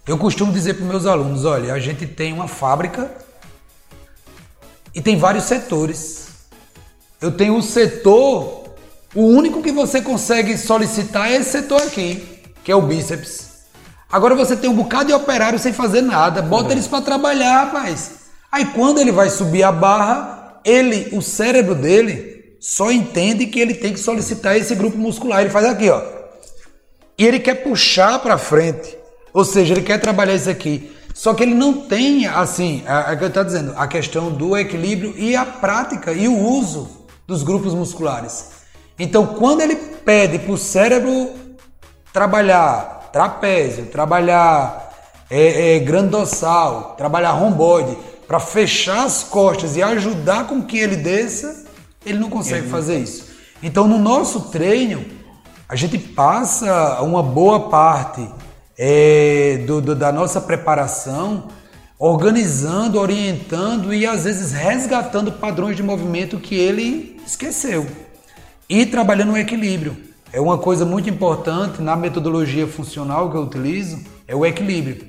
Eu 0.06 0.16
costumo 0.16 0.52
dizer 0.52 0.74
para 0.74 0.86
meus 0.86 1.06
alunos: 1.06 1.44
olha, 1.44 1.74
a 1.74 1.78
gente 1.80 2.06
tem 2.06 2.32
uma 2.32 2.46
fábrica 2.46 3.10
e 4.94 5.00
tem 5.00 5.16
vários 5.16 5.44
setores. 5.44 6.28
Eu 7.20 7.32
tenho 7.32 7.56
o 7.56 7.62
setor, 7.62 8.64
o 9.14 9.22
único 9.22 9.62
que 9.62 9.72
você 9.72 10.02
consegue 10.02 10.56
solicitar 10.58 11.30
é 11.30 11.36
esse 11.36 11.50
setor 11.50 11.82
aqui, 11.82 12.42
que 12.64 12.70
é 12.70 12.76
o 12.76 12.82
bíceps. 12.82 13.51
Agora 14.12 14.34
você 14.34 14.54
tem 14.54 14.68
um 14.68 14.74
bocado 14.74 15.06
de 15.06 15.14
operário 15.14 15.58
sem 15.58 15.72
fazer 15.72 16.02
nada, 16.02 16.42
bota 16.42 16.68
é. 16.68 16.72
eles 16.72 16.86
para 16.86 17.00
trabalhar, 17.02 17.64
rapaz. 17.64 18.10
Aí 18.52 18.66
quando 18.66 19.00
ele 19.00 19.10
vai 19.10 19.30
subir 19.30 19.62
a 19.62 19.72
barra, 19.72 20.60
ele, 20.62 21.08
o 21.16 21.22
cérebro 21.22 21.74
dele, 21.74 22.56
só 22.60 22.92
entende 22.92 23.46
que 23.46 23.58
ele 23.58 23.72
tem 23.72 23.94
que 23.94 23.98
solicitar 23.98 24.54
esse 24.56 24.74
grupo 24.74 24.98
muscular. 24.98 25.40
Ele 25.40 25.48
faz 25.48 25.64
aqui, 25.64 25.88
ó. 25.88 26.02
E 27.16 27.26
ele 27.26 27.40
quer 27.40 27.54
puxar 27.54 28.18
para 28.18 28.36
frente. 28.36 28.96
Ou 29.32 29.46
seja, 29.46 29.72
ele 29.72 29.82
quer 29.82 29.98
trabalhar 29.98 30.34
isso 30.34 30.50
aqui. 30.50 30.92
Só 31.14 31.32
que 31.32 31.42
ele 31.42 31.54
não 31.54 31.72
tem, 31.82 32.26
assim, 32.26 32.84
é, 32.86 33.12
é 33.12 33.16
que 33.16 33.24
eu 33.24 33.28
estou 33.28 33.44
dizendo, 33.44 33.72
a 33.76 33.86
questão 33.86 34.30
do 34.30 34.56
equilíbrio 34.56 35.14
e 35.16 35.34
a 35.34 35.44
prática 35.44 36.12
e 36.12 36.28
o 36.28 36.38
uso 36.38 37.06
dos 37.26 37.42
grupos 37.42 37.74
musculares. 37.74 38.50
Então, 38.98 39.26
quando 39.26 39.62
ele 39.62 39.74
pede 39.74 40.38
para 40.38 40.52
o 40.52 40.58
cérebro 40.58 41.30
trabalhar 42.12 43.01
trapézio, 43.12 43.86
trabalhar 43.86 44.92
é, 45.30 45.76
é, 45.76 45.78
grande 45.78 46.10
dorsal, 46.10 46.94
trabalhar 46.96 47.32
romboide, 47.32 47.96
para 48.26 48.40
fechar 48.40 49.04
as 49.04 49.22
costas 49.22 49.76
e 49.76 49.82
ajudar 49.82 50.46
com 50.46 50.62
que 50.62 50.78
ele 50.78 50.96
desça, 50.96 51.64
ele 52.04 52.18
não 52.18 52.30
consegue 52.30 52.68
fazer 52.68 52.98
isso. 52.98 53.26
Então, 53.62 53.86
no 53.86 53.98
nosso 53.98 54.50
treino, 54.50 55.04
a 55.68 55.76
gente 55.76 55.98
passa 55.98 57.00
uma 57.02 57.22
boa 57.22 57.68
parte 57.68 58.26
é, 58.78 59.62
do, 59.66 59.80
do, 59.80 59.94
da 59.94 60.10
nossa 60.10 60.40
preparação 60.40 61.48
organizando, 61.98 62.98
orientando 62.98 63.94
e 63.94 64.04
às 64.04 64.24
vezes 64.24 64.50
resgatando 64.50 65.30
padrões 65.30 65.76
de 65.76 65.84
movimento 65.84 66.40
que 66.40 66.56
ele 66.56 67.20
esqueceu 67.24 67.86
e 68.68 68.84
trabalhando 68.84 69.32
o 69.32 69.36
equilíbrio. 69.36 69.96
É 70.32 70.40
uma 70.40 70.56
coisa 70.56 70.86
muito 70.86 71.10
importante 71.10 71.82
na 71.82 71.94
metodologia 71.94 72.66
funcional 72.66 73.30
que 73.30 73.36
eu 73.36 73.42
utilizo, 73.42 74.00
é 74.26 74.34
o 74.34 74.46
equilíbrio. 74.46 75.06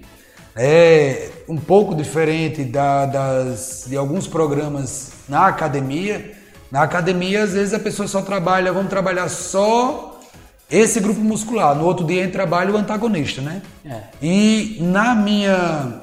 É 0.55 1.29
um 1.47 1.57
pouco 1.57 1.95
diferente 1.95 2.63
da, 2.63 3.05
das, 3.05 3.85
de 3.87 3.95
alguns 3.95 4.27
programas 4.27 5.13
na 5.29 5.47
academia. 5.47 6.33
Na 6.69 6.83
academia, 6.83 7.43
às 7.43 7.53
vezes, 7.53 7.73
a 7.73 7.79
pessoa 7.79 8.07
só 8.07 8.21
trabalha, 8.21 8.73
vamos 8.73 8.89
trabalhar 8.89 9.29
só 9.29 10.19
esse 10.69 10.99
grupo 10.99 11.21
muscular. 11.21 11.73
No 11.73 11.85
outro 11.85 12.05
dia, 12.05 12.21
a 12.21 12.23
gente 12.25 12.33
trabalha 12.33 12.73
o 12.73 12.77
antagonista, 12.77 13.41
né? 13.41 13.61
É. 13.85 14.01
E 14.21 14.77
na 14.81 15.15
minha 15.15 16.01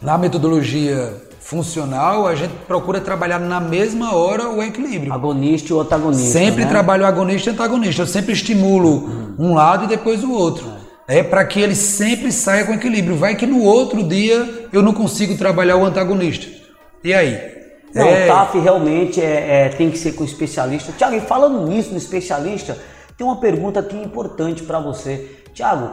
na 0.00 0.18
metodologia 0.18 1.16
funcional, 1.42 2.26
a 2.26 2.34
gente 2.34 2.54
procura 2.66 3.00
trabalhar 3.00 3.38
na 3.38 3.60
mesma 3.60 4.14
hora 4.14 4.48
o 4.48 4.62
equilíbrio. 4.62 5.12
Agonista 5.12 5.72
e 5.72 5.74
o 5.74 5.80
antagonista. 5.80 6.38
Sempre 6.38 6.64
né? 6.64 6.70
trabalho 6.70 7.04
agonista 7.04 7.50
e 7.50 7.52
antagonista. 7.52 8.02
Eu 8.02 8.06
sempre 8.06 8.32
estimulo 8.32 9.34
um 9.38 9.52
lado 9.52 9.84
e 9.84 9.88
depois 9.88 10.22
o 10.24 10.32
outro. 10.32 10.66
É, 11.06 11.18
é 11.18 11.22
para 11.22 11.44
que 11.44 11.60
ele 11.60 11.74
sempre 11.74 12.32
saia 12.32 12.64
com 12.64 12.72
equilíbrio. 12.72 13.16
Vai 13.16 13.34
que 13.34 13.46
no 13.46 13.62
outro 13.62 14.02
dia 14.02 14.68
eu 14.72 14.82
não 14.82 14.94
consigo 14.94 15.36
trabalhar 15.36 15.76
o 15.76 15.84
antagonista. 15.84 16.46
E 17.04 17.12
aí? 17.12 17.38
Não, 17.94 18.06
é... 18.06 18.24
o 18.24 18.28
TAF 18.28 18.58
realmente 18.58 19.20
é, 19.20 19.66
é, 19.66 19.68
tem 19.68 19.90
que 19.90 19.98
ser 19.98 20.12
com 20.12 20.24
especialista. 20.24 20.92
Tiago, 20.92 21.16
e 21.16 21.20
falando 21.20 21.66
nisso, 21.66 21.90
no 21.90 21.98
especialista, 21.98 22.78
tem 23.18 23.26
uma 23.26 23.36
pergunta 23.36 23.80
aqui 23.80 23.96
importante 23.96 24.62
para 24.62 24.78
você. 24.78 25.42
Tiago, 25.52 25.90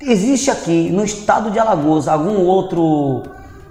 existe 0.00 0.50
aqui 0.50 0.88
no 0.90 1.04
estado 1.04 1.50
de 1.50 1.58
Alagoas 1.58 2.08
algum 2.08 2.40
outro 2.40 3.22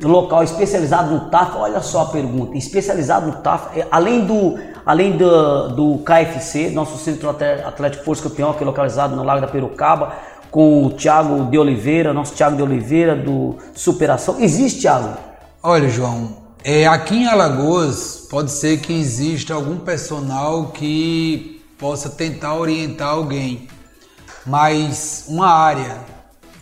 local 0.02 0.44
especializado 0.44 1.14
no 1.14 1.30
TAF, 1.30 1.56
olha 1.58 1.82
só 1.82 2.04
a 2.04 2.06
pergunta, 2.08 2.58
especializado 2.58 3.28
no 3.28 3.34
TAF, 3.38 3.80
é, 3.80 3.88
além 3.92 4.26
do, 4.26 4.58
além 4.86 5.18
do, 5.18 5.70
do 5.70 5.98
KFC, 6.00 6.70
nosso 6.70 6.98
Centro 6.98 7.30
Atlético 7.30 8.04
Força 8.04 8.24
Campeão, 8.24 8.54
que 8.54 8.64
é 8.64 8.66
localizado 8.66 9.16
no 9.16 9.24
Lago 9.24 9.42
da 9.42 9.48
Perucaba, 9.48 10.14
com 10.52 10.86
o 10.86 10.92
Thiago 10.92 11.46
de 11.46 11.58
Oliveira, 11.58 12.14
nosso 12.14 12.34
Thiago 12.34 12.56
de 12.56 12.64
Oliveira 12.64 13.16
do 13.16 13.58
Superação. 13.74 14.40
Existe, 14.40 14.82
Thiago? 14.82 15.18
Olha, 15.62 15.90
João, 15.90 16.38
é, 16.64 16.86
aqui 16.86 17.16
em 17.16 17.28
Alagoas 17.28 18.28
pode 18.30 18.52
ser 18.52 18.80
que 18.80 18.94
exista 18.94 19.54
algum 19.54 19.78
personal 19.78 20.68
que 20.68 21.62
possa 21.78 22.10
tentar 22.10 22.56
orientar 22.56 23.10
alguém, 23.10 23.68
mas 24.46 25.26
uma 25.28 25.48
área 25.48 25.98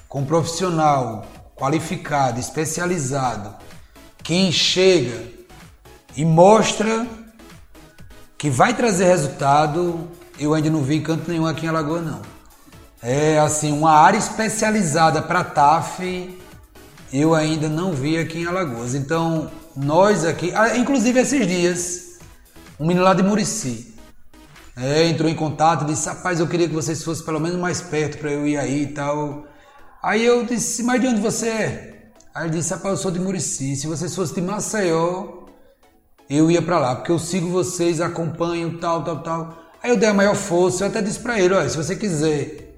com 0.08 0.26
profissional 0.26 1.26
qualificado, 1.62 2.39
especializado, 2.39 3.54
que 4.24 4.52
chega 4.52 5.24
e 6.17 6.26
mostra 6.26 7.06
que 8.36 8.50
vai 8.50 8.74
trazer 8.74 9.06
resultado, 9.06 10.10
eu 10.39 10.56
ainda 10.56 10.71
não 10.71 10.82
vi 10.82 11.02
canto 11.02 11.30
nenhum 11.30 11.45
aqui 11.45 11.67
em 11.67 11.69
Alagoas 11.69 12.04
não. 12.04 12.24
É 13.00 13.38
assim, 13.38 13.71
uma 13.71 13.91
área 13.91 14.17
especializada 14.17 15.21
para 15.21 15.43
TAF, 15.43 16.36
eu 17.13 17.36
ainda 17.36 17.69
não 17.69 17.93
vi 17.93 18.17
aqui 18.17 18.39
em 18.39 18.47
Alagoas. 18.47 18.95
Então, 18.95 19.52
nós 19.76 20.26
aqui, 20.26 20.52
ah, 20.56 20.76
inclusive 20.76 21.19
esses 21.19 21.45
dias, 21.45 22.19
um 22.80 22.88
menino 22.88 23.06
lá 23.06 23.13
de 23.13 23.21
Murici, 23.21 23.93
é, 24.76 25.08
entrou 25.08 25.30
em 25.30 25.36
contato 25.36 25.84
e 25.84 25.88
disse: 25.93 26.10
Rapaz, 26.10 26.39
eu 26.39 26.47
queria 26.47 26.67
que 26.67 26.74
vocês 26.74 27.04
fossem 27.04 27.24
pelo 27.24 27.39
menos 27.39 27.60
mais 27.60 27.82
perto 27.82 28.17
para 28.17 28.32
eu 28.32 28.47
ir 28.47 28.58
aí 28.58 28.84
e 28.84 28.88
tal. 28.88 29.51
Aí 30.04 30.26
eu 30.26 30.44
disse, 30.44 30.82
mas 30.82 31.00
de 31.00 31.08
onde 31.08 31.22
você 31.22 31.48
é? 31.48 31.92
Aí 32.34 32.48
ele 32.48 32.58
disse, 32.58 32.74
rapaz, 32.74 32.96
eu 32.96 32.98
sou 32.98 33.12
de 33.12 33.20
Murici. 33.20 33.76
Se 33.76 33.86
vocês 33.86 34.16
fossem 34.16 34.36
de 34.36 34.42
Maceió, 34.42 35.42
eu 36.28 36.50
ia 36.50 36.62
para 36.62 36.80
lá, 36.80 36.96
porque 36.96 37.12
eu 37.12 37.20
sigo 37.20 37.50
vocês, 37.50 38.02
acompanho, 38.02 38.80
tal, 38.80 39.04
tal, 39.04 39.22
tal. 39.22 39.64
Aí 39.84 39.92
eu 39.92 39.98
dei 39.98 40.10
a 40.10 40.14
maior 40.14 40.36
força, 40.36 40.84
eu 40.84 40.88
até 40.88 41.02
disse 41.02 41.20
para 41.20 41.40
ele, 41.40 41.54
olha, 41.54 41.70
se 41.70 41.78
você 41.78 41.96
quiser, 41.96 42.74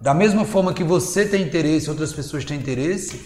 da 0.00 0.14
mesma 0.14 0.46
forma 0.46 0.72
que 0.72 0.82
você 0.82 1.26
tem 1.26 1.42
interesse, 1.42 1.90
outras 1.90 2.12
pessoas 2.12 2.44
têm 2.44 2.58
interesse, 2.58 3.20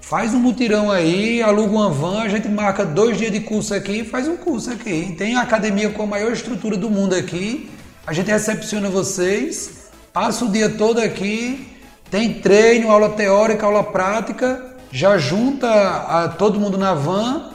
faz 0.00 0.34
um 0.34 0.40
mutirão 0.40 0.90
aí, 0.90 1.40
aluga 1.42 1.70
uma 1.70 1.90
van, 1.90 2.22
a 2.22 2.28
gente 2.28 2.48
marca 2.48 2.84
dois 2.84 3.16
dias 3.16 3.30
de 3.30 3.40
curso 3.40 3.72
aqui 3.72 4.00
e 4.00 4.04
faz 4.04 4.26
um 4.26 4.36
curso 4.36 4.70
aqui. 4.70 5.14
Tem 5.16 5.36
a 5.36 5.42
academia 5.42 5.90
com 5.90 6.02
a 6.02 6.06
maior 6.06 6.32
estrutura 6.32 6.76
do 6.76 6.90
mundo 6.90 7.14
aqui, 7.14 7.70
a 8.04 8.12
gente 8.12 8.28
recepciona 8.28 8.88
vocês, 8.88 9.90
passa 10.12 10.44
o 10.44 10.50
dia 10.50 10.68
todo 10.70 10.98
aqui, 10.98 11.69
tem 12.10 12.34
treino, 12.34 12.90
aula 12.90 13.10
teórica, 13.10 13.64
aula 13.64 13.84
prática, 13.84 14.74
já 14.90 15.16
junta 15.16 15.68
a, 15.68 16.28
todo 16.28 16.58
mundo 16.58 16.76
na 16.76 16.92
van, 16.92 17.50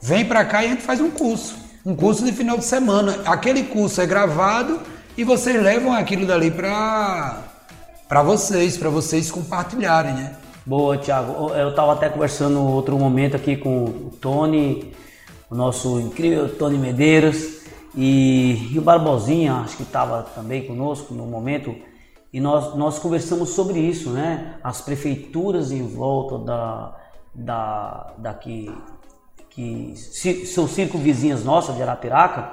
vem 0.00 0.24
para 0.24 0.44
cá 0.44 0.62
e 0.62 0.66
a 0.66 0.70
gente 0.70 0.82
faz 0.82 1.00
um 1.00 1.10
curso. 1.10 1.54
Um 1.84 1.94
curso 1.94 2.24
de 2.24 2.32
final 2.32 2.56
de 2.56 2.64
semana. 2.64 3.20
Aquele 3.26 3.64
curso 3.64 4.00
é 4.00 4.06
gravado 4.06 4.80
e 5.16 5.24
vocês 5.24 5.62
levam 5.62 5.92
aquilo 5.92 6.26
dali 6.26 6.50
para 6.50 7.44
para 8.08 8.22
vocês, 8.22 8.76
para 8.76 8.90
vocês 8.90 9.30
compartilharem, 9.30 10.12
né? 10.14 10.34
Boa, 10.66 10.98
Thiago. 10.98 11.54
Eu 11.54 11.70
estava 11.70 11.92
até 11.92 12.08
conversando 12.08 12.60
outro 12.60 12.98
momento 12.98 13.36
aqui 13.36 13.56
com 13.56 13.84
o 13.84 14.12
Tony, 14.20 14.92
o 15.48 15.54
nosso 15.54 16.00
incrível 16.00 16.48
Tony 16.48 16.76
Medeiros 16.76 17.60
e, 17.94 18.68
e 18.72 18.78
o 18.78 18.82
Barbosinha, 18.82 19.54
acho 19.64 19.76
que 19.76 19.84
estava 19.84 20.22
também 20.34 20.66
conosco 20.66 21.14
no 21.14 21.24
momento 21.24 21.74
e 22.32 22.40
nós, 22.40 22.74
nós 22.76 22.98
conversamos 22.98 23.50
sobre 23.50 23.78
isso, 23.78 24.10
né? 24.10 24.56
As 24.62 24.80
prefeituras 24.80 25.72
em 25.72 25.86
volta 25.86 26.38
da, 26.38 26.96
da, 27.34 28.12
daqui, 28.18 28.72
que 29.50 29.94
são 30.46 30.68
cinco 30.68 30.96
vizinhas 30.96 31.44
nossas 31.44 31.74
de 31.74 31.82
Arapiraca, 31.82 32.52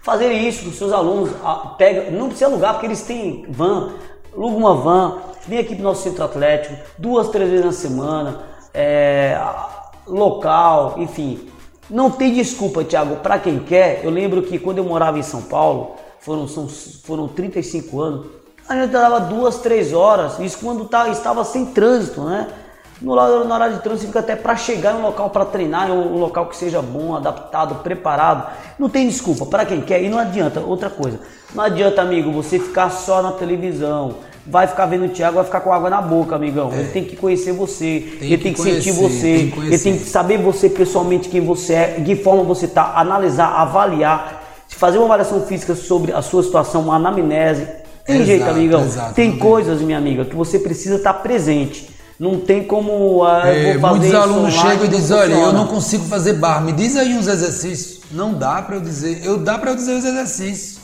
fazer 0.00 0.32
isso 0.32 0.64
com 0.64 0.72
seus 0.72 0.92
alunos, 0.92 1.30
pega, 1.78 2.10
não 2.10 2.26
precisa 2.26 2.46
alugar, 2.46 2.74
porque 2.74 2.86
eles 2.86 3.02
têm 3.02 3.46
van, 3.48 3.92
aluga 4.34 4.56
uma 4.56 4.74
van, 4.74 5.18
vem 5.46 5.60
aqui 5.60 5.76
para 5.76 5.82
o 5.82 5.84
nosso 5.84 6.02
centro 6.02 6.24
atlético, 6.24 6.76
duas, 6.98 7.28
três 7.28 7.48
vezes 7.48 7.64
na 7.64 7.72
semana, 7.72 8.42
é, 8.74 9.40
local, 10.06 10.96
enfim. 10.98 11.48
Não 11.88 12.10
tem 12.10 12.32
desculpa, 12.32 12.82
Thiago, 12.82 13.16
para 13.16 13.38
quem 13.38 13.60
quer. 13.60 14.04
Eu 14.04 14.10
lembro 14.10 14.42
que 14.42 14.58
quando 14.58 14.78
eu 14.78 14.84
morava 14.84 15.18
em 15.18 15.22
São 15.22 15.42
Paulo, 15.42 15.96
foram, 16.20 16.48
são, 16.48 16.68
foram 16.68 17.28
35 17.28 18.00
anos, 18.00 18.26
a 18.68 18.74
gente 18.74 18.90
dava 18.90 19.20
duas, 19.20 19.58
três 19.58 19.92
horas, 19.92 20.38
isso 20.38 20.58
quando 20.58 20.84
tá, 20.84 21.08
estava 21.08 21.44
sem 21.44 21.66
trânsito, 21.66 22.22
né? 22.22 22.48
No, 23.00 23.16
na 23.44 23.54
hora 23.54 23.70
de 23.70 23.80
trânsito 23.80 24.06
fica 24.06 24.20
até 24.20 24.36
para 24.36 24.54
chegar 24.54 24.94
em 24.94 24.98
um 24.98 25.02
local 25.02 25.28
para 25.30 25.44
treinar, 25.44 25.90
um, 25.90 26.14
um 26.14 26.18
local 26.18 26.46
que 26.46 26.56
seja 26.56 26.80
bom, 26.80 27.16
adaptado, 27.16 27.76
preparado. 27.82 28.46
Não 28.78 28.88
tem 28.88 29.08
desculpa 29.08 29.44
para 29.44 29.66
quem 29.66 29.80
quer 29.80 30.02
e 30.02 30.08
não 30.08 30.18
adianta. 30.18 30.60
Outra 30.60 30.88
coisa, 30.88 31.18
não 31.52 31.64
adianta, 31.64 32.00
amigo, 32.00 32.30
você 32.30 32.60
ficar 32.60 32.90
só 32.90 33.20
na 33.20 33.32
televisão, 33.32 34.14
vai 34.46 34.68
ficar 34.68 34.86
vendo 34.86 35.06
o 35.06 35.08
Thiago, 35.08 35.34
vai 35.34 35.44
ficar 35.44 35.60
com 35.60 35.72
água 35.72 35.90
na 35.90 36.00
boca, 36.00 36.36
amigão. 36.36 36.70
É. 36.72 36.76
Ele 36.78 36.88
tem 36.90 37.04
que 37.04 37.16
conhecer 37.16 37.52
você, 37.52 38.16
tem 38.20 38.32
ele 38.32 38.38
tem 38.38 38.52
que, 38.52 38.62
conhecer, 38.62 38.82
sentir 38.82 38.92
você, 38.92 39.20
tem 39.20 39.50
que 39.50 39.60
ele 39.60 39.78
tem 39.78 39.98
que 39.98 40.04
saber 40.04 40.38
você 40.38 40.70
pessoalmente 40.70 41.28
quem 41.28 41.40
você 41.40 41.74
é, 41.74 41.86
de 41.98 42.14
que 42.14 42.22
forma 42.22 42.44
você 42.44 42.66
está, 42.66 42.92
analisar, 42.94 43.48
avaliar, 43.48 44.44
fazer 44.68 44.98
uma 44.98 45.06
avaliação 45.06 45.42
física 45.42 45.74
sobre 45.74 46.12
a 46.12 46.22
sua 46.22 46.44
situação, 46.44 46.82
uma 46.82 46.94
anamnese 46.94 47.81
tem 48.04 48.16
exato, 48.16 48.26
jeito, 48.26 48.44
amigão. 48.44 48.84
Exato, 48.84 49.14
tem 49.14 49.38
coisas, 49.38 49.80
minha 49.80 49.98
amiga, 49.98 50.24
que 50.24 50.34
você 50.34 50.58
precisa 50.58 50.96
estar 50.96 51.14
presente. 51.14 51.90
Não 52.18 52.38
tem 52.38 52.64
como. 52.64 53.24
Ah, 53.24 53.48
é, 53.48 53.76
muitos 53.76 54.14
alunos 54.14 54.54
chegam 54.54 54.84
e 54.84 54.88
dizem: 54.88 55.16
olha, 55.16 55.34
eu 55.34 55.52
não 55.52 55.66
consigo 55.66 56.04
fazer 56.04 56.34
barra. 56.34 56.60
Me 56.60 56.72
diz 56.72 56.96
aí 56.96 57.14
uns 57.14 57.26
exercícios. 57.26 58.00
Não 58.12 58.34
dá 58.34 58.62
para 58.62 58.76
eu 58.76 58.80
dizer. 58.80 59.24
Eu 59.24 59.38
dá 59.38 59.58
para 59.58 59.70
eu 59.70 59.74
dizer 59.74 59.92
os 59.94 60.04
exercícios. 60.04 60.78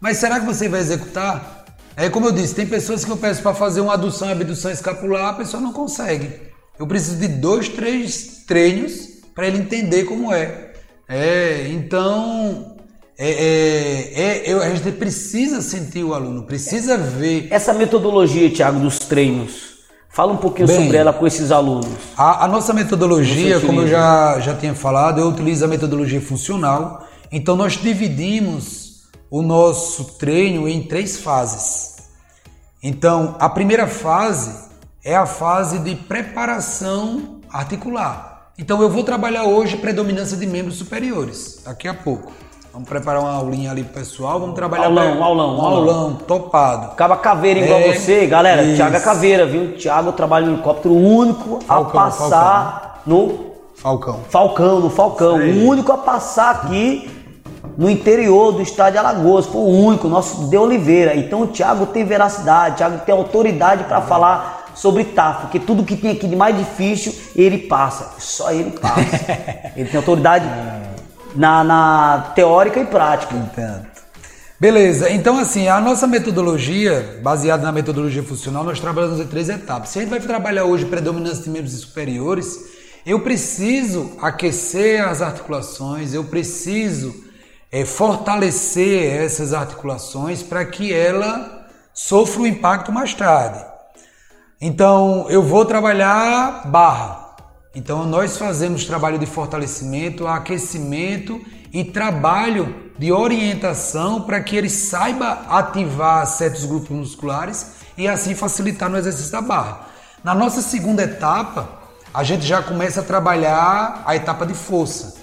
Mas 0.00 0.16
será 0.16 0.40
que 0.40 0.46
você 0.46 0.68
vai 0.68 0.80
executar? 0.80 1.64
É 1.96 2.08
como 2.08 2.26
eu 2.26 2.32
disse: 2.32 2.54
tem 2.54 2.66
pessoas 2.66 3.04
que 3.04 3.10
eu 3.10 3.16
peço 3.16 3.42
para 3.42 3.54
fazer 3.54 3.80
uma 3.80 3.94
adução 3.94 4.28
e 4.28 4.32
abdução 4.32 4.70
escapular, 4.70 5.30
a 5.30 5.34
pessoa 5.34 5.62
não 5.62 5.72
consegue. 5.72 6.30
Eu 6.78 6.86
preciso 6.86 7.16
de 7.16 7.28
dois, 7.28 7.68
três 7.68 8.42
treinos 8.46 9.08
para 9.34 9.46
ele 9.46 9.58
entender 9.58 10.04
como 10.04 10.32
é. 10.32 10.72
É, 11.08 11.68
então 11.68 12.73
é, 13.16 13.30
é, 13.30 14.50
é, 14.50 14.54
a 14.54 14.74
gente 14.74 14.90
precisa 14.92 15.62
sentir 15.62 16.02
o 16.02 16.14
aluno, 16.14 16.42
precisa 16.42 16.98
ver. 16.98 17.46
Essa 17.50 17.72
metodologia, 17.72 18.50
Tiago, 18.50 18.80
dos 18.80 18.98
treinos, 18.98 19.78
fala 20.08 20.32
um 20.32 20.36
pouquinho 20.36 20.66
Bem, 20.66 20.82
sobre 20.82 20.96
ela 20.96 21.12
com 21.12 21.26
esses 21.26 21.52
alunos. 21.52 21.88
A, 22.16 22.44
a 22.44 22.48
nossa 22.48 22.72
metodologia, 22.72 23.60
como 23.60 23.82
eu 23.82 23.88
já, 23.88 24.40
já 24.40 24.54
tinha 24.56 24.74
falado, 24.74 25.20
eu 25.20 25.28
utilizo 25.28 25.64
a 25.64 25.68
metodologia 25.68 26.20
funcional. 26.20 27.06
Então, 27.30 27.54
nós 27.54 27.74
dividimos 27.74 29.04
o 29.30 29.42
nosso 29.42 30.16
treino 30.18 30.68
em 30.68 30.82
três 30.82 31.18
fases. 31.18 31.94
Então, 32.82 33.36
a 33.38 33.48
primeira 33.48 33.86
fase 33.86 34.70
é 35.04 35.14
a 35.14 35.26
fase 35.26 35.78
de 35.78 35.94
preparação 35.94 37.40
articular. 37.48 38.50
Então, 38.58 38.82
eu 38.82 38.90
vou 38.90 39.04
trabalhar 39.04 39.44
hoje 39.44 39.76
predominância 39.76 40.36
de 40.36 40.46
membros 40.46 40.76
superiores, 40.76 41.62
daqui 41.64 41.86
a 41.86 41.94
pouco. 41.94 42.32
Vamos 42.74 42.88
preparar 42.88 43.22
uma 43.22 43.30
aulinha 43.30 43.70
ali 43.70 43.84
pro 43.84 44.00
pessoal, 44.00 44.40
vamos 44.40 44.56
trabalhar. 44.56 44.86
Aulão, 44.86 45.16
pra... 45.16 45.24
aulão, 45.26 45.56
um 45.56 45.60
aulão. 45.60 45.94
aulão, 45.94 46.14
topado. 46.26 46.86
Acaba 46.86 47.16
caveira 47.16 47.60
igual 47.60 47.78
é, 47.78 47.92
você, 47.92 48.26
galera. 48.26 48.64
Isso. 48.64 48.74
Thiago 48.74 48.96
é 48.96 49.00
caveira, 49.00 49.46
viu? 49.46 49.76
Thiago 49.76 50.10
trabalha 50.10 50.46
no 50.46 50.54
helicóptero 50.54 50.92
único 50.92 51.60
Falcão, 51.60 52.00
a 52.00 52.04
passar 52.04 52.80
Falcão. 52.96 53.00
no. 53.06 53.54
Falcão. 53.76 54.20
Falcão, 54.28 54.80
no 54.80 54.90
Falcão. 54.90 55.36
O 55.36 55.68
único 55.68 55.92
a 55.92 55.98
passar 55.98 56.50
aqui 56.50 57.08
no 57.78 57.88
interior 57.88 58.50
do 58.50 58.60
estado 58.60 58.94
de 58.94 58.98
Alagoas. 58.98 59.46
Foi 59.46 59.60
o 59.60 59.68
único, 59.68 60.08
nosso 60.08 60.48
de 60.48 60.56
Oliveira. 60.56 61.14
Então 61.14 61.42
o 61.42 61.46
Thiago 61.46 61.86
tem 61.86 62.04
veracidade, 62.04 62.74
o 62.74 62.76
Thiago 62.78 62.98
tem 63.06 63.14
autoridade 63.14 63.84
para 63.84 64.00
falar 64.00 64.72
sobre 64.74 65.04
TAF, 65.04 65.42
porque 65.42 65.60
tudo 65.60 65.84
que 65.84 65.94
tem 65.96 66.10
aqui 66.10 66.26
de 66.26 66.34
mais 66.34 66.58
difícil, 66.58 67.14
ele 67.36 67.58
passa. 67.58 68.14
Só 68.18 68.50
ele 68.50 68.72
passa. 68.72 68.98
ele 69.76 69.88
tem 69.88 69.96
autoridade 69.96 70.44
na, 71.34 71.64
na 71.64 72.32
teórica 72.34 72.80
e 72.80 72.86
prática. 72.86 73.34
Entendo. 73.34 73.94
Beleza, 74.58 75.10
então 75.10 75.36
assim, 75.38 75.68
a 75.68 75.80
nossa 75.80 76.06
metodologia, 76.06 77.20
baseada 77.22 77.64
na 77.64 77.72
metodologia 77.72 78.22
funcional, 78.22 78.64
nós 78.64 78.80
trabalhamos 78.80 79.20
em 79.20 79.26
três 79.26 79.48
etapas. 79.48 79.90
Se 79.90 79.98
a 79.98 80.02
gente 80.02 80.10
vai 80.10 80.20
trabalhar 80.20 80.64
hoje 80.64 80.86
predominância 80.86 81.42
de 81.42 81.50
membros 81.50 81.74
superiores, 81.80 82.58
eu 83.04 83.20
preciso 83.20 84.12
aquecer 84.22 85.06
as 85.06 85.20
articulações, 85.20 86.14
eu 86.14 86.24
preciso 86.24 87.14
é, 87.70 87.84
fortalecer 87.84 89.22
essas 89.22 89.52
articulações 89.52 90.42
para 90.42 90.64
que 90.64 90.92
ela 90.94 91.66
sofra 91.92 92.42
o 92.42 92.46
impacto 92.46 92.92
mais 92.92 93.12
tarde. 93.12 93.62
Então, 94.60 95.26
eu 95.28 95.42
vou 95.42 95.64
trabalhar 95.64 96.70
barra. 96.70 97.23
Então, 97.74 98.06
nós 98.06 98.38
fazemos 98.38 98.84
trabalho 98.84 99.18
de 99.18 99.26
fortalecimento, 99.26 100.26
aquecimento 100.26 101.40
e 101.72 101.82
trabalho 101.82 102.92
de 102.96 103.10
orientação 103.10 104.22
para 104.22 104.40
que 104.40 104.54
ele 104.54 104.70
saiba 104.70 105.44
ativar 105.48 106.24
certos 106.26 106.64
grupos 106.64 106.90
musculares 106.90 107.72
e 107.98 108.06
assim 108.06 108.34
facilitar 108.34 108.88
no 108.88 108.96
exercício 108.96 109.32
da 109.32 109.40
barra. 109.40 109.88
Na 110.22 110.34
nossa 110.34 110.62
segunda 110.62 111.02
etapa, 111.02 111.68
a 112.12 112.22
gente 112.22 112.46
já 112.46 112.62
começa 112.62 113.00
a 113.00 113.04
trabalhar 113.04 114.04
a 114.06 114.14
etapa 114.14 114.46
de 114.46 114.54
força, 114.54 115.16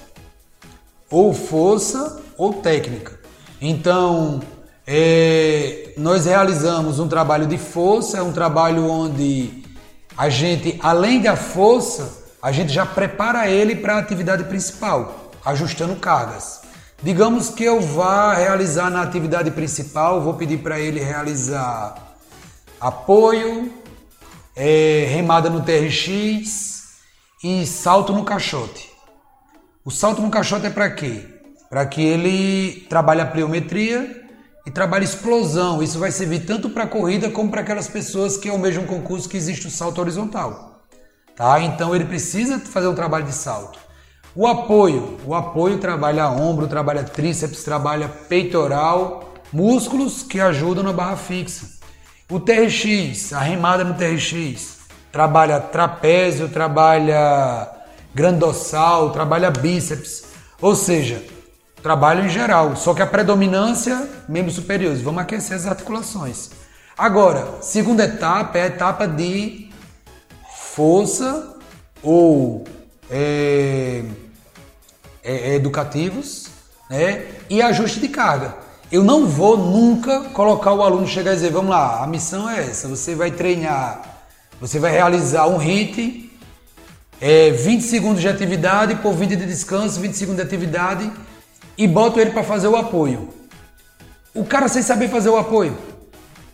ou 1.09 1.33
força 1.33 2.21
ou 2.37 2.55
técnica. 2.55 3.17
Então, 3.61 4.41
é, 4.85 5.93
nós 5.95 6.25
realizamos 6.25 6.99
um 6.99 7.07
trabalho 7.07 7.47
de 7.47 7.57
força, 7.57 8.17
é 8.17 8.21
um 8.21 8.33
trabalho 8.33 8.85
onde 8.89 9.63
a 10.17 10.27
gente, 10.27 10.77
além 10.83 11.21
da 11.21 11.37
força, 11.37 12.20
a 12.41 12.51
gente 12.51 12.73
já 12.73 12.85
prepara 12.85 13.47
ele 13.47 13.75
para 13.75 13.95
a 13.95 13.99
atividade 13.99 14.45
principal, 14.45 15.31
ajustando 15.45 15.95
cargas. 15.95 16.61
Digamos 17.03 17.49
que 17.49 17.63
eu 17.63 17.81
vá 17.81 18.33
realizar 18.33 18.89
na 18.89 19.01
atividade 19.01 19.51
principal, 19.51 20.21
vou 20.21 20.33
pedir 20.33 20.57
para 20.57 20.79
ele 20.79 20.99
realizar 20.99 21.95
apoio, 22.79 23.71
é, 24.55 25.05
remada 25.09 25.49
no 25.49 25.61
TRX, 25.61 26.81
e 27.43 27.65
salto 27.65 28.13
no 28.13 28.23
caixote. 28.23 28.89
O 29.83 29.89
salto 29.89 30.21
no 30.21 30.29
caixote 30.29 30.67
é 30.67 30.69
para 30.69 30.89
quê? 30.91 31.23
Para 31.69 31.85
que 31.85 32.01
ele 32.03 32.85
trabalhe 32.87 33.21
a 33.21 33.25
pliometria 33.25 34.23
e 34.65 34.69
trabalhe 34.69 35.05
explosão. 35.05 35.81
Isso 35.81 35.97
vai 35.97 36.11
servir 36.11 36.45
tanto 36.45 36.69
para 36.69 36.83
a 36.83 36.87
corrida 36.87 37.31
como 37.31 37.49
para 37.49 37.61
aquelas 37.61 37.87
pessoas 37.87 38.37
que 38.37 38.49
almejam 38.49 38.83
um 38.83 38.87
concurso 38.87 39.27
que 39.27 39.37
existe 39.37 39.65
o 39.67 39.71
salto 39.71 39.99
horizontal. 39.99 40.70
Tá? 41.41 41.59
Então 41.59 41.95
ele 41.95 42.05
precisa 42.05 42.59
fazer 42.59 42.87
um 42.87 42.93
trabalho 42.93 43.25
de 43.25 43.33
salto. 43.33 43.79
O 44.35 44.45
apoio, 44.45 45.17
o 45.25 45.33
apoio 45.33 45.79
trabalha 45.79 46.29
ombro, 46.29 46.67
trabalha 46.67 47.03
tríceps, 47.03 47.63
trabalha 47.63 48.07
peitoral, 48.07 49.33
músculos 49.51 50.21
que 50.21 50.39
ajudam 50.39 50.83
na 50.83 50.93
barra 50.93 51.17
fixa. 51.17 51.67
O 52.29 52.39
TRX, 52.39 53.33
a 53.33 53.39
remada 53.39 53.83
no 53.83 53.95
TRX, 53.95 54.81
trabalha 55.11 55.59
trapézio, 55.59 56.47
trabalha 56.47 57.67
grandossal, 58.13 59.09
trabalha 59.09 59.49
bíceps, 59.49 60.25
ou 60.61 60.75
seja, 60.75 61.25
trabalho 61.81 62.23
em 62.23 62.29
geral, 62.29 62.75
só 62.75 62.93
que 62.93 63.01
a 63.01 63.07
predominância, 63.07 64.07
membros 64.29 64.53
superiores, 64.53 65.01
vamos 65.01 65.23
aquecer 65.23 65.57
as 65.57 65.65
articulações. 65.65 66.51
Agora, 66.95 67.47
segunda 67.61 68.03
etapa 68.03 68.59
é 68.59 68.61
a 68.61 68.67
etapa 68.67 69.07
de 69.07 69.60
força 70.75 71.55
ou 72.01 72.63
é, 73.09 74.03
é, 75.23 75.51
é 75.51 75.55
educativos 75.55 76.47
né, 76.89 77.25
e 77.49 77.61
ajuste 77.61 77.99
de 77.99 78.07
carga. 78.07 78.55
Eu 78.91 79.03
não 79.03 79.25
vou 79.25 79.57
nunca 79.57 80.21
colocar 80.29 80.73
o 80.73 80.81
aluno 80.81 81.07
chegar 81.07 81.31
e 81.31 81.35
dizer, 81.35 81.51
vamos 81.51 81.71
lá, 81.71 82.03
a 82.03 82.07
missão 82.07 82.49
é 82.49 82.59
essa, 82.59 82.87
você 82.87 83.15
vai 83.15 83.31
treinar 83.31 84.11
você 84.61 84.77
vai 84.77 84.91
realizar 84.91 85.47
um 85.47 85.57
HIT, 85.57 86.31
é, 87.19 87.49
20 87.49 87.81
segundos 87.81 88.21
de 88.21 88.27
atividade 88.27 88.93
por 88.97 89.15
20 89.15 89.35
de 89.35 89.45
descanso, 89.47 89.99
20 89.99 90.13
segundos 90.13 90.39
de 90.39 90.47
atividade 90.47 91.11
e 91.75 91.87
boto 91.87 92.19
ele 92.19 92.29
para 92.29 92.43
fazer 92.43 92.67
o 92.67 92.75
apoio. 92.75 93.29
O 94.35 94.45
cara 94.45 94.67
sem 94.67 94.83
saber 94.83 95.09
fazer 95.09 95.29
o 95.29 95.37
apoio. 95.37 95.75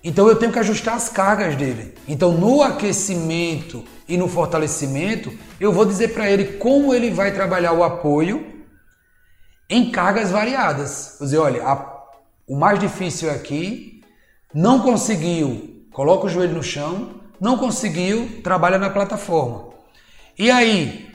Então 0.08 0.30
eu 0.30 0.38
tenho 0.38 0.54
que 0.54 0.60
ajustar 0.60 0.96
as 0.96 1.10
cargas 1.10 1.58
dele. 1.58 1.93
Então 2.08 2.32
no 2.32 2.62
aquecimento 2.62 3.84
e 4.08 4.15
no 4.15 4.30
fortalecimento, 4.30 5.38
eu 5.60 5.70
vou 5.70 5.84
dizer 5.84 6.13
para 6.13 6.32
ele 6.32 6.54
como 6.54 6.93
ele 6.93 7.12
vai 7.12 7.34
trabalhar 7.34 7.74
o 7.74 7.84
apoio 7.84 8.63
em 9.70 9.91
cargas 9.91 10.32
variadas. 10.32 11.17
Vou 11.20 11.26
dizer, 11.26 11.39
olha, 11.39 11.67
a, 11.67 12.06
o 12.48 12.56
mais 12.56 12.80
difícil 12.80 13.30
aqui, 13.30 14.02
não 14.54 14.80
conseguiu, 14.80 15.86
coloca 15.91 16.28
o 16.28 16.30
joelho 16.30 16.54
no 16.54 16.63
chão, 16.63 17.15
não 17.38 17.58
conseguiu, 17.58 18.39
trabalha 18.41 18.78
na 18.78 18.89
plataforma. 18.89 19.72
E 20.39 20.50
aí, 20.50 21.10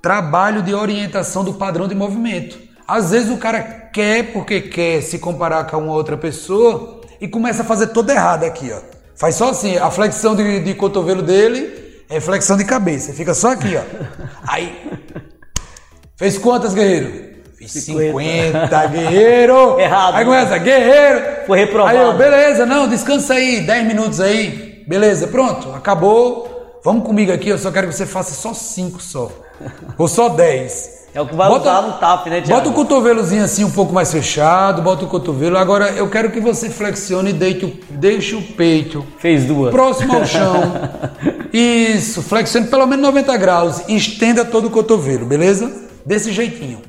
trabalho 0.00 0.62
de 0.62 0.72
orientação 0.72 1.42
do 1.42 1.54
padrão 1.54 1.88
de 1.88 1.94
movimento. 1.96 2.56
Às 2.86 3.10
vezes 3.10 3.30
o 3.30 3.36
cara 3.36 3.62
quer 3.62 4.32
porque 4.32 4.60
quer 4.60 5.02
se 5.02 5.18
comparar 5.18 5.64
com 5.64 5.78
uma 5.78 5.92
outra 5.92 6.16
pessoa 6.16 6.97
e 7.20 7.28
começa 7.28 7.62
a 7.62 7.64
fazer 7.64 7.88
tudo 7.88 8.10
errado 8.10 8.44
aqui, 8.44 8.70
ó. 8.72 8.80
Faz 9.16 9.34
só 9.34 9.50
assim, 9.50 9.76
a 9.76 9.90
flexão 9.90 10.36
de, 10.36 10.60
de 10.60 10.74
cotovelo 10.74 11.22
dele 11.22 12.04
é 12.08 12.20
flexão 12.20 12.56
de 12.56 12.64
cabeça, 12.64 13.12
fica 13.12 13.34
só 13.34 13.52
aqui, 13.52 13.76
ó. 13.76 13.82
Aí, 14.46 14.74
fez 16.16 16.38
quantas, 16.38 16.74
guerreiro? 16.74 17.28
Fiz 17.56 17.72
50, 17.72 18.86
guerreiro! 18.86 19.78
Errado. 19.80 20.14
Aí 20.14 20.24
começa, 20.24 20.58
guerreiro! 20.58 21.46
Foi 21.46 21.58
reprovado. 21.58 21.98
Aí 21.98 22.04
eu, 22.04 22.16
beleza, 22.16 22.64
não, 22.64 22.88
descansa 22.88 23.34
aí, 23.34 23.62
10 23.62 23.86
minutos 23.86 24.20
aí. 24.20 24.84
Beleza, 24.86 25.26
pronto, 25.26 25.72
acabou. 25.72 26.80
Vamos 26.84 27.04
comigo 27.04 27.32
aqui, 27.32 27.48
eu 27.48 27.58
só 27.58 27.72
quero 27.72 27.88
que 27.88 27.94
você 27.94 28.06
faça 28.06 28.32
só 28.32 28.54
5 28.54 29.02
só. 29.02 29.30
Ou 29.98 30.06
só 30.06 30.28
10. 30.28 31.07
É 31.18 31.20
o 31.20 31.26
que 31.26 31.34
vai 31.34 31.48
bota, 31.48 31.68
usar 31.68 31.82
no 31.82 31.92
TAP, 31.94 32.26
né, 32.28 32.40
Thiago? 32.40 32.62
Bota 32.62 32.68
o 32.68 32.72
cotovelozinho 32.72 33.42
assim 33.42 33.64
um 33.64 33.70
pouco 33.72 33.92
mais 33.92 34.12
fechado, 34.12 34.80
bota 34.82 35.04
o 35.04 35.08
cotovelo. 35.08 35.58
Agora 35.58 35.90
eu 35.90 36.08
quero 36.08 36.30
que 36.30 36.38
você 36.38 36.70
flexione 36.70 37.30
e 37.30 37.32
deite 37.32 37.64
o, 37.64 37.76
deixe 37.90 38.36
o 38.36 38.42
peito. 38.52 39.04
Fez 39.18 39.44
duas. 39.44 39.72
Próximo 39.72 40.14
ao 40.14 40.24
chão. 40.24 40.62
Isso, 41.52 42.22
flexione 42.22 42.68
pelo 42.68 42.86
menos 42.86 43.04
90 43.04 43.36
graus. 43.36 43.82
Estenda 43.88 44.44
todo 44.44 44.68
o 44.68 44.70
cotovelo, 44.70 45.26
beleza? 45.26 45.88
Desse 46.06 46.30
jeitinho. 46.30 46.82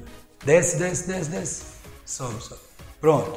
Desce, 0.46 0.78
desce, 0.78 1.08
desce, 1.08 1.30
desce. 1.32 1.62
Sobe, 2.06 2.36
sobe. 2.40 2.62
Pronto. 3.02 3.32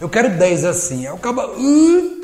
Eu 0.00 0.08
quero 0.08 0.28
10 0.28 0.64
assim. 0.64 1.06
Aí 1.06 1.12
o 1.12 1.18
cabo. 1.18 1.40
Uh, 1.56 2.20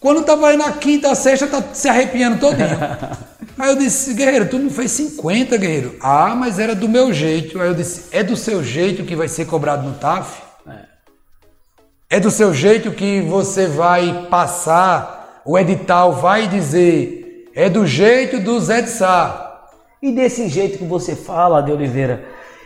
quando 0.00 0.24
tava 0.24 0.48
aí 0.48 0.56
na 0.56 0.72
quinta, 0.72 1.14
sexta, 1.14 1.46
tá 1.46 1.62
se 1.74 1.86
arrepiando 1.86 2.40
todinho. 2.40 2.66
Aí 3.58 3.68
eu 3.68 3.76
disse, 3.76 4.14
guerreiro, 4.14 4.48
tu 4.48 4.58
não 4.58 4.70
fez 4.70 4.90
50, 4.92 5.54
guerreiro? 5.58 5.96
Ah, 6.00 6.34
mas 6.34 6.58
era 6.58 6.74
do 6.74 6.88
meu 6.88 7.12
jeito. 7.12 7.60
Aí 7.60 7.68
eu 7.68 7.74
disse, 7.74 8.04
é 8.10 8.22
do 8.22 8.34
seu 8.34 8.64
jeito 8.64 9.04
que 9.04 9.14
vai 9.14 9.28
ser 9.28 9.44
cobrado 9.44 9.86
no 9.86 9.94
TAF? 9.96 10.40
É, 10.66 12.16
é 12.16 12.20
do 12.20 12.30
seu 12.30 12.54
jeito 12.54 12.92
que 12.92 13.20
você 13.20 13.66
vai 13.66 14.28
passar, 14.30 15.42
o 15.44 15.58
edital 15.58 16.14
vai 16.14 16.48
dizer, 16.48 17.50
é 17.54 17.68
do 17.68 17.86
jeito 17.86 18.40
do 18.40 18.58
Zé 18.58 18.80
de 18.80 18.88
Sá. 18.88 19.66
E 20.00 20.10
desse 20.10 20.48
jeito 20.48 20.78
que 20.78 20.84
você 20.84 21.14
fala, 21.14 21.60
de 21.60 21.70
Oliveira, 21.70 22.24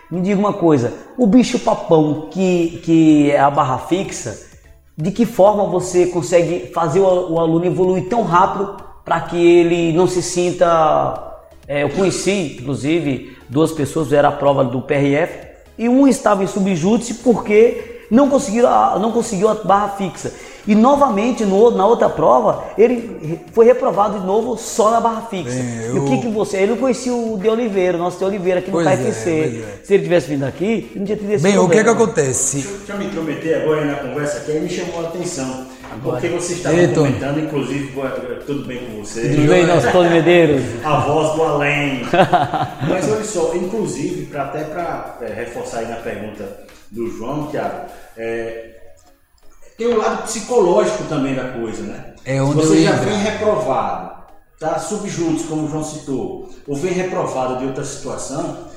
me 0.08 0.20
diga 0.20 0.38
uma 0.38 0.52
coisa, 0.52 0.92
o 1.18 1.26
bicho 1.26 1.58
papão, 1.58 2.28
que, 2.30 2.80
que 2.84 3.32
é 3.32 3.40
a 3.40 3.50
barra 3.50 3.78
fixa, 3.78 4.53
de 4.96 5.10
que 5.10 5.26
forma 5.26 5.64
você 5.64 6.06
consegue 6.06 6.70
fazer 6.72 7.00
o, 7.00 7.38
aluno 7.38 7.64
evoluir 7.64 8.08
tão 8.08 8.22
rápido 8.22 8.76
para 9.04 9.20
que 9.22 9.36
ele 9.36 9.92
não 9.92 10.06
se 10.06 10.22
sinta. 10.22 11.32
É, 11.66 11.82
eu 11.82 11.90
conheci, 11.90 12.58
inclusive, 12.60 13.36
duas 13.48 13.72
pessoas 13.72 14.06
fizeram 14.06 14.28
a 14.28 14.32
prova 14.32 14.64
do 14.64 14.82
PRF 14.82 15.48
e 15.78 15.88
um 15.88 16.06
estava 16.06 16.44
em 16.44 16.46
subjúdice 16.46 17.14
porque 17.14 18.06
não 18.10 18.28
conseguiu 18.28 18.64
não 19.00 19.10
conseguiu 19.10 19.48
a 19.48 19.54
barra 19.54 19.88
fixa. 19.90 20.32
E 20.66 20.74
novamente, 20.74 21.44
no, 21.44 21.70
na 21.70 21.86
outra 21.86 22.08
prova, 22.08 22.64
ele 22.78 23.40
foi 23.52 23.66
reprovado 23.66 24.20
de 24.20 24.26
novo 24.26 24.56
só 24.56 24.90
na 24.90 25.00
barra 25.00 25.22
fixa. 25.22 25.54
Bem, 25.54 25.86
eu... 25.86 25.96
E 25.96 25.98
o 25.98 26.04
que, 26.06 26.18
que 26.18 26.28
você. 26.28 26.58
Ele 26.58 26.72
não 26.72 26.78
conhecia 26.78 27.12
o 27.12 27.38
de 27.38 27.48
Oliveira, 27.48 27.98
o 27.98 28.00
nosso 28.00 28.18
de 28.18 28.24
Oliveira 28.24 28.60
aqui 28.60 28.70
no 28.70 28.82
pois 28.82 28.86
KFC. 28.86 29.30
É, 29.30 29.34
é. 29.34 29.84
Se 29.84 29.94
ele 29.94 30.02
tivesse 30.04 30.28
vindo 30.28 30.44
aqui, 30.44 30.90
ele 30.90 30.98
não 31.00 31.06
tinha 31.06 31.18
tido 31.18 31.32
esse 31.32 31.42
Bem, 31.42 31.52
problema. 31.52 31.64
o 31.64 31.70
que 31.70 31.84
que 31.84 32.02
acontece? 32.02 32.56
Deixa, 32.56 32.78
deixa 32.78 32.92
eu 32.92 32.98
me 32.98 33.04
intrometer 33.06 33.62
agora 33.62 33.84
na 33.84 33.94
conversa 33.96 34.40
que 34.40 34.52
aí 34.52 34.60
me 34.60 34.70
chamou 34.70 35.04
a 35.04 35.08
atenção. 35.08 35.66
Agora. 35.92 36.20
Porque 36.20 36.34
você 36.34 36.54
estava 36.54 36.76
Eita. 36.76 36.94
comentando, 36.94 37.40
inclusive, 37.40 37.92
tudo 38.46 38.66
bem 38.66 38.78
com 38.78 39.04
você. 39.04 39.28
Tudo 39.28 39.48
bem, 39.48 39.66
nosso 39.66 39.92
Tony 39.92 40.10
Medeiros. 40.10 40.62
A 40.82 41.00
voz 41.00 41.34
do 41.34 41.42
além. 41.42 42.02
Mas 42.88 43.10
olha 43.10 43.24
só, 43.24 43.54
inclusive, 43.54 44.26
pra, 44.26 44.44
até 44.44 44.64
para 44.64 45.18
é, 45.20 45.32
reforçar 45.32 45.80
aí 45.80 45.88
na 45.88 45.96
pergunta 45.96 46.64
do 46.90 47.08
João, 47.10 47.46
Thiago, 47.46 47.86
é, 48.16 48.70
tem 49.76 49.86
o 49.86 49.98
lado 49.98 50.22
psicológico 50.22 51.04
também 51.04 51.34
da 51.34 51.48
coisa, 51.52 51.82
né? 51.82 52.14
É 52.24 52.40
onde 52.42 52.62
Se 52.62 52.68
você 52.68 52.82
já 52.82 52.92
vem 52.92 53.18
reprovado, 53.18 54.12
tá 54.58 54.78
subjuntos, 54.78 55.46
como 55.46 55.66
o 55.66 55.70
João 55.70 55.84
citou, 55.84 56.48
ou 56.66 56.76
vem 56.76 56.92
reprovado 56.92 57.58
de 57.58 57.66
outra 57.66 57.84
situação, 57.84 58.68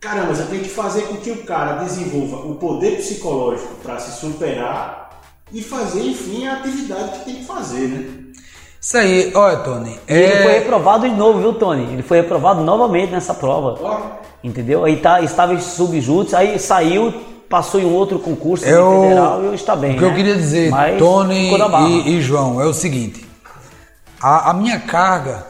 caramba, 0.00 0.34
você 0.34 0.44
tem 0.44 0.60
que 0.60 0.68
fazer 0.68 1.02
com 1.02 1.16
que 1.16 1.30
o 1.30 1.44
cara 1.44 1.82
desenvolva 1.84 2.36
o 2.46 2.56
poder 2.56 2.96
psicológico 2.96 3.74
para 3.82 3.98
se 3.98 4.20
superar 4.20 5.20
e 5.52 5.62
fazer, 5.62 6.02
enfim, 6.02 6.46
a 6.46 6.54
atividade 6.54 7.18
que 7.18 7.24
tem 7.24 7.34
que 7.36 7.44
fazer, 7.44 7.88
né? 7.88 8.26
Isso 8.80 8.98
aí, 8.98 9.32
olha, 9.34 9.56
Tony. 9.58 9.98
E 10.08 10.12
Ele 10.12 10.42
foi 10.42 10.52
reprovado 10.52 11.08
de 11.08 11.14
novo, 11.14 11.40
viu, 11.40 11.54
Tony? 11.54 11.92
Ele 11.92 12.02
foi 12.02 12.18
reprovado 12.18 12.62
novamente 12.62 13.10
nessa 13.10 13.34
prova. 13.34 13.76
Ó, 13.80 14.26
Entendeu? 14.44 14.84
Aí 14.84 14.98
tá, 14.98 15.20
estava 15.22 15.54
em 15.54 15.60
subjúdice, 15.60 16.36
aí 16.36 16.56
saiu, 16.58 17.12
passou 17.48 17.80
em 17.80 17.84
outro 17.84 18.18
concurso 18.18 18.64
Eu- 18.64 19.02
federal 19.02 19.52
e 19.52 19.54
está 19.54 19.76
bem. 19.76 19.94
O 19.94 19.98
que 19.98 20.04
eu 20.04 20.10
né? 20.10 20.16
queria 20.16 20.36
dizer, 20.36 20.70
Mas 20.70 20.98
Tony 20.98 21.50
e, 22.06 22.16
e 22.16 22.20
João, 22.22 22.60
é 22.60 22.66
o 22.66 22.74
seguinte: 22.74 23.26
a, 24.20 24.50
a 24.50 24.54
minha 24.54 24.78
carga 24.80 25.46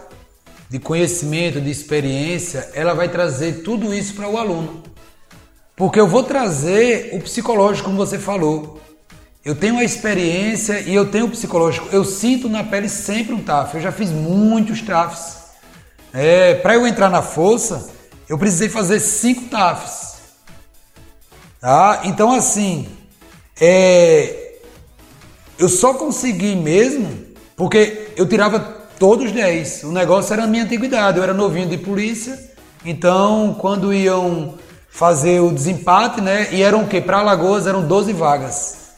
de 0.68 0.78
conhecimento, 0.78 1.60
de 1.60 1.70
experiência, 1.70 2.70
ela 2.74 2.92
vai 2.94 3.08
trazer 3.08 3.62
tudo 3.62 3.94
isso 3.94 4.14
para 4.14 4.28
o 4.28 4.36
aluno. 4.36 4.82
Porque 5.76 6.00
eu 6.00 6.08
vou 6.08 6.22
trazer 6.22 7.10
o 7.12 7.20
psicológico, 7.20 7.86
como 7.86 7.98
você 7.98 8.18
falou. 8.18 8.80
Eu 9.44 9.54
tenho 9.54 9.78
a 9.78 9.84
experiência 9.84 10.80
e 10.80 10.92
eu 10.94 11.08
tenho 11.08 11.26
o 11.26 11.30
psicológico. 11.30 11.86
Eu 11.92 12.04
sinto 12.04 12.48
na 12.48 12.64
pele 12.64 12.88
sempre 12.88 13.32
um 13.32 13.40
TAF. 13.40 13.76
Eu 13.76 13.80
já 13.80 13.92
fiz 13.92 14.10
muitos 14.10 14.82
TAFs. 14.82 15.36
É, 16.12 16.54
para 16.54 16.74
eu 16.74 16.86
entrar 16.86 17.08
na 17.10 17.22
força, 17.22 17.88
eu 18.28 18.36
precisei 18.38 18.68
fazer 18.68 18.98
cinco 18.98 19.44
TAFs. 19.44 20.15
Tá? 21.66 22.02
Então, 22.04 22.30
assim, 22.30 22.86
é, 23.60 24.52
eu 25.58 25.68
só 25.68 25.94
consegui 25.94 26.54
mesmo 26.54 27.26
porque 27.56 28.12
eu 28.16 28.28
tirava 28.28 28.60
todos 29.00 29.32
10. 29.32 29.82
O 29.82 29.90
negócio 29.90 30.32
era 30.32 30.44
a 30.44 30.46
minha 30.46 30.62
antiguidade. 30.62 31.18
Eu 31.18 31.24
era 31.24 31.34
novinho 31.34 31.68
de 31.68 31.76
polícia. 31.76 32.38
Então, 32.84 33.56
quando 33.58 33.92
iam 33.92 34.54
fazer 34.88 35.40
o 35.40 35.50
desempate, 35.50 36.20
né? 36.20 36.46
E 36.52 36.62
eram 36.62 36.84
o 36.84 36.86
quê? 36.86 37.00
Para 37.00 37.18
Alagoas 37.18 37.66
eram 37.66 37.84
12 37.84 38.12
vagas. 38.12 38.92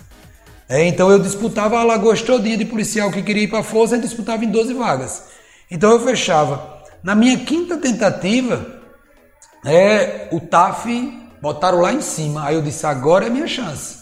É, 0.69 0.85
então 0.85 1.11
eu 1.11 1.19
disputava 1.19 1.79
a 1.79 1.81
Alagoas 1.81 2.21
todinha 2.21 2.59
de 2.59 2.67
policial 2.67 3.11
que 3.11 3.23
queria 3.23 3.45
ir 3.45 3.49
para 3.49 3.61
a 3.61 3.65
força, 3.65 3.97
disputava 3.97 4.45
em 4.45 4.51
12 4.51 4.75
vagas. 4.75 5.23
Então 5.71 5.91
eu 5.91 6.01
fechava. 6.01 6.83
Na 7.03 7.15
minha 7.15 7.39
quinta 7.39 7.79
tentativa, 7.79 8.83
é, 9.65 10.29
o 10.33 10.39
TAF 10.39 11.28
botaram 11.41 11.81
lá 11.81 11.93
em 11.93 12.01
cima. 12.01 12.45
Aí 12.45 12.55
eu 12.55 12.63
disse, 12.63 12.87
agora 12.87 13.27
é 13.27 13.31
minha 13.31 13.47
chance. 13.47 13.99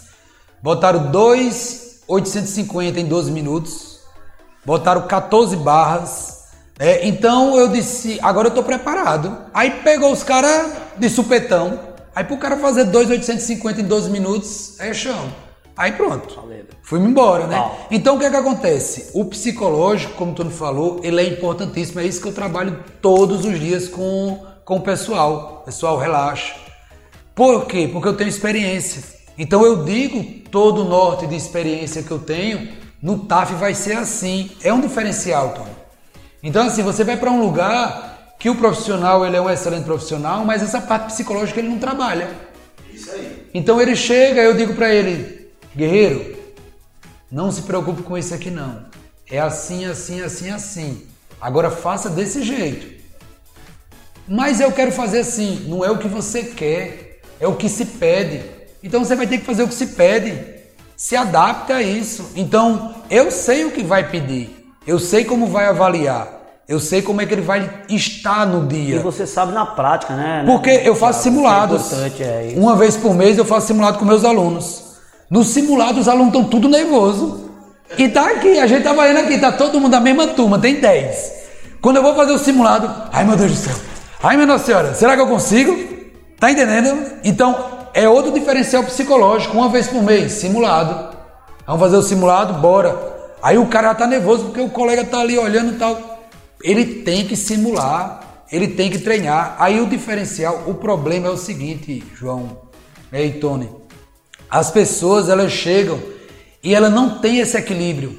Botaram 0.62 1.11
2,850 1.11 3.01
em 3.01 3.07
12 3.07 3.30
minutos. 3.30 4.01
Botaram 4.64 5.07
14 5.07 5.57
barras. 5.57 6.37
É, 6.78 7.07
então 7.07 7.57
eu 7.57 7.68
disse, 7.68 8.18
agora 8.22 8.49
eu 8.49 8.55
tô 8.55 8.62
preparado. 8.62 9.37
Aí 9.55 9.70
pegou 9.82 10.12
os 10.12 10.22
caras 10.22 10.72
de 10.97 11.09
supetão. 11.09 11.80
Aí 12.14 12.24
pro 12.24 12.37
cara 12.39 12.57
fazer 12.57 12.84
2,850 12.84 13.80
em 13.80 13.84
12 13.84 14.11
minutos, 14.11 14.80
é 14.80 14.93
chão. 14.93 15.32
Aí 15.76 15.93
pronto. 15.93 16.43
Fui-me 16.82 17.09
embora, 17.09 17.47
né? 17.47 17.57
Pau. 17.57 17.87
Então 17.91 18.16
o 18.16 18.18
que 18.18 18.24
é 18.24 18.30
que 18.30 18.37
acontece? 18.37 19.11
O 19.12 19.24
psicológico, 19.26 20.14
como 20.14 20.32
o 20.32 20.34
Tony 20.34 20.51
falou, 20.51 21.01
ele 21.03 21.20
é 21.20 21.28
importantíssimo. 21.28 22.01
É 22.01 22.07
isso 22.07 22.20
que 22.22 22.28
eu 22.28 22.32
trabalho 22.32 22.82
todos 23.03 23.45
os 23.45 23.61
dias 23.61 23.87
com, 23.87 24.43
com 24.64 24.76
o 24.76 24.80
pessoal. 24.80 25.61
O 25.61 25.64
pessoal 25.66 25.99
relaxa. 25.99 26.66
Por 27.37 27.66
quê? 27.66 27.87
Porque 27.93 28.09
eu 28.09 28.16
tenho 28.16 28.28
experiência. 28.28 29.03
Então 29.37 29.62
eu 29.62 29.84
digo 29.84 30.41
todo 30.51 30.80
o 30.80 30.89
norte 30.89 31.26
de 31.26 31.37
experiência 31.37 32.03
que 32.03 32.11
eu 32.11 32.18
tenho, 32.18 32.72
no 33.03 33.26
TAF 33.26 33.53
vai 33.57 33.74
ser 33.74 33.99
assim. 33.99 34.51
É 34.62 34.72
um 34.72 34.80
diferencial, 34.80 35.51
Tony. 35.51 35.70
Então 36.43 36.66
assim, 36.66 36.82
você 36.82 37.05
vai 37.05 37.18
para 37.18 37.30
um 37.30 37.39
lugar 37.39 38.34
que 38.39 38.49
o 38.49 38.55
profissional 38.57 39.26
ele 39.26 39.37
é 39.37 39.41
um 39.41 39.51
excelente 39.51 39.84
profissional, 39.84 40.47
mas 40.47 40.62
essa 40.62 40.80
parte 40.80 41.12
psicológica 41.12 41.61
ele 41.61 41.68
não 41.68 41.78
trabalha. 41.78 42.30
isso 42.91 43.12
aí. 43.12 43.47
Então 43.53 43.78
ele 43.82 43.95
chega, 43.95 44.41
eu 44.41 44.57
digo 44.57 44.72
para 44.72 44.95
ele, 44.95 45.51
guerreiro, 45.76 46.39
não 47.30 47.53
se 47.53 47.62
preocupe 47.62 48.03
com 48.03 48.16
isso 48.16 48.34
aqui 48.34 48.51
não. 48.51 48.87
É 49.30 49.39
assim, 49.39 49.84
assim, 49.84 50.22
assim, 50.22 50.49
assim. 50.49 51.07
Agora 51.39 51.70
faça 51.70 52.09
desse 52.09 52.43
jeito. 52.43 52.97
Mas 54.26 54.59
eu 54.59 54.72
quero 54.72 54.91
fazer 54.91 55.18
assim, 55.18 55.66
não 55.68 55.84
é 55.84 55.91
o 55.91 55.99
que 55.99 56.09
você 56.09 56.43
quer, 56.43 57.06
é 57.41 57.47
o 57.47 57.55
que 57.55 57.68
se 57.68 57.84
pede. 57.84 58.43
Então 58.82 59.05
você 59.05 59.14
vai 59.16 59.26
ter 59.26 59.39
que 59.39 59.45
fazer 59.45 59.62
o 59.62 59.68
que 59.68 59.74
se 59.74 59.87
pede. 59.89 60.39
Se 60.97 61.14
adapte 61.16 61.72
a 61.72 61.82
isso. 61.82 62.30
Então 62.37 62.95
eu 63.11 63.30
sei 63.30 63.64
o 63.64 63.70
que 63.70 63.82
vai 63.82 64.09
pedir, 64.09 64.66
eu 64.87 64.99
sei 64.99 65.24
como 65.24 65.47
vai 65.47 65.66
avaliar, 65.66 66.28
eu 66.68 66.80
sei 66.80 67.03
como 67.03 67.20
é 67.20 67.26
que 67.26 67.34
ele 67.34 67.43
vai 67.43 67.70
estar 67.89 68.47
no 68.47 68.64
E 68.64 68.68
dia. 68.68 69.01
você 69.01 69.26
sabe 69.26 69.53
na 69.53 69.66
prática, 69.66 70.14
né? 70.14 70.43
Porque 70.47 70.70
eu 70.70 70.95
faço 70.97 71.20
é 71.20 71.22
simulados. 71.24 71.87
importante, 71.93 72.22
é 72.22 72.47
isso. 72.49 72.59
Uma 72.61 72.74
vez 72.76 72.97
por 72.97 73.14
mês 73.14 73.37
eu 73.37 73.45
faço 73.45 73.66
simulado 73.66 73.99
com 73.99 74.05
meus 74.05 74.24
alunos. 74.24 74.84
No 75.30 75.45
simulado 75.45 76.01
os 76.01 76.09
alunos 76.09 76.28
estão 76.28 76.45
tudo 76.45 76.68
nervoso. 76.68 77.51
E 77.99 78.09
tá 78.09 78.30
aqui, 78.30 78.59
a 78.59 78.66
gente 78.66 78.82
tá 78.82 78.93
vendo 78.93 79.18
aqui, 79.18 79.39
tá 79.39 79.53
todo 79.53 79.78
mundo 79.78 79.93
da 79.93 80.01
mesma 80.01 80.26
turma, 80.28 80.59
tem 80.59 80.80
10. 80.80 81.32
Quando 81.80 81.97
eu 81.97 82.03
vou 82.03 82.14
fazer 82.16 82.32
o 82.32 82.39
simulado, 82.39 82.91
ai 83.12 83.24
meu 83.24 83.37
Deus 83.37 83.53
do 83.53 83.57
céu, 83.59 83.74
ai 84.22 84.34
minha 84.37 84.47
Nossa 84.47 84.64
Senhora, 84.64 84.95
será 84.95 85.14
que 85.14 85.20
eu 85.22 85.26
consigo? 85.28 85.95
Tá 86.39 86.51
entendendo? 86.51 87.18
Então 87.24 87.89
é 87.95 88.09
outro 88.09 88.32
diferencial 88.32 88.84
psicológico, 88.84 89.57
uma 89.57 89.68
vez 89.68 89.87
por 89.87 90.03
mês, 90.03 90.32
simulado. 90.32 91.16
Vamos 91.66 91.80
fazer 91.80 91.97
o 91.97 92.03
simulado, 92.03 92.55
bora. 92.55 93.16
Aí 93.43 93.59
o 93.59 93.66
cara 93.66 93.95
tá 93.95 94.07
nervoso 94.07 94.47
porque 94.47 94.61
o 94.61 94.68
colega 94.68 95.05
tá 95.05 95.20
ali 95.20 95.39
olhando 95.39 95.74
e 95.74 95.78
tal. 95.78 96.28
Ele 96.62 97.03
tem 97.03 97.26
que 97.26 97.37
simular, 97.37 98.45
ele 98.51 98.68
tem 98.68 98.91
que 98.91 98.99
treinar. 98.99 99.57
Aí 99.59 99.80
o 99.80 99.87
diferencial, 99.87 100.64
o 100.66 100.74
problema 100.74 101.28
é 101.28 101.30
o 101.30 101.37
seguinte, 101.37 102.05
João, 102.14 102.59
ei 103.12 103.32
Tony, 103.32 103.70
as 104.51 104.70
pessoas 104.70 105.28
elas 105.28 105.53
chegam 105.53 106.01
e 106.62 106.74
ela 106.74 106.91
não 106.91 107.18
tem 107.18 107.39
esse 107.39 107.57
equilíbrio. 107.57 108.16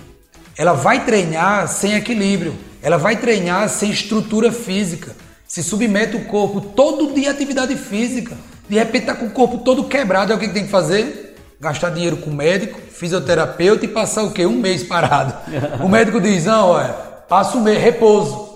Ela 0.58 0.74
vai 0.74 1.06
treinar 1.06 1.68
sem 1.68 1.94
equilíbrio. 1.94 2.56
Ela 2.82 2.98
vai 2.98 3.18
treinar 3.18 3.70
sem 3.70 3.92
estrutura 3.92 4.52
física. 4.52 5.16
Se 5.48 5.64
submete 5.64 6.18
o 6.18 6.26
corpo 6.26 6.60
todo 6.60 7.14
dia 7.14 7.30
à 7.30 7.32
atividade 7.32 7.76
física. 7.76 8.38
De 8.68 8.76
repente 8.76 9.06
tá 9.06 9.16
com 9.16 9.28
o 9.28 9.32
corpo 9.32 9.60
todo 9.60 9.86
quebrado. 9.86 10.34
É 10.34 10.36
o 10.36 10.40
que 10.40 10.50
tem 10.50 10.66
que 10.66 10.70
fazer? 10.70 11.36
Gastar 11.60 11.90
dinheiro 11.90 12.18
com 12.18 12.30
médico, 12.30 12.80
fisioterapeuta 12.80 13.86
e 13.86 13.88
passar 13.88 14.24
o 14.24 14.32
quê? 14.32 14.46
Um 14.46 14.60
mês 14.60 14.84
parado. 14.84 15.34
O 15.84 15.88
médico 15.88 16.20
diz, 16.20 16.46
não, 16.46 16.70
olha, 16.70 16.94
passa 17.28 17.58
um 17.58 17.62
mês, 17.62 17.82
repouso. 17.82 18.48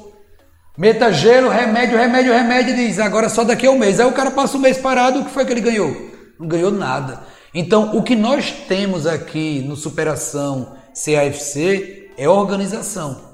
Meta 0.78 1.12
gelo, 1.12 1.50
remédio, 1.50 1.98
remédio, 1.98 2.34
remédio, 2.34 2.76
diz, 2.76 3.00
agora 3.00 3.30
só 3.30 3.44
daqui 3.44 3.66
a 3.66 3.72
um 3.72 3.78
mês. 3.78 4.00
Aí 4.00 4.06
o 4.06 4.12
cara 4.12 4.32
passa 4.32 4.58
um 4.58 4.60
mês 4.60 4.78
parado, 4.78 5.20
o 5.20 5.26
que 5.26 5.32
foi 5.32 5.46
que 5.46 5.52
ele 5.52 5.62
ganhou? 5.62 5.96
Não 6.39 6.48
ganhou 6.48 6.72
nada. 6.72 7.22
Então, 7.54 7.96
o 7.96 8.04
que 8.04 8.16
nós 8.16 8.52
temos 8.68 9.06
aqui 9.06 9.64
no 9.68 9.76
Superação 9.76 10.76
CAFC 10.94 12.12
é 12.18 12.30
organização. 12.30 13.32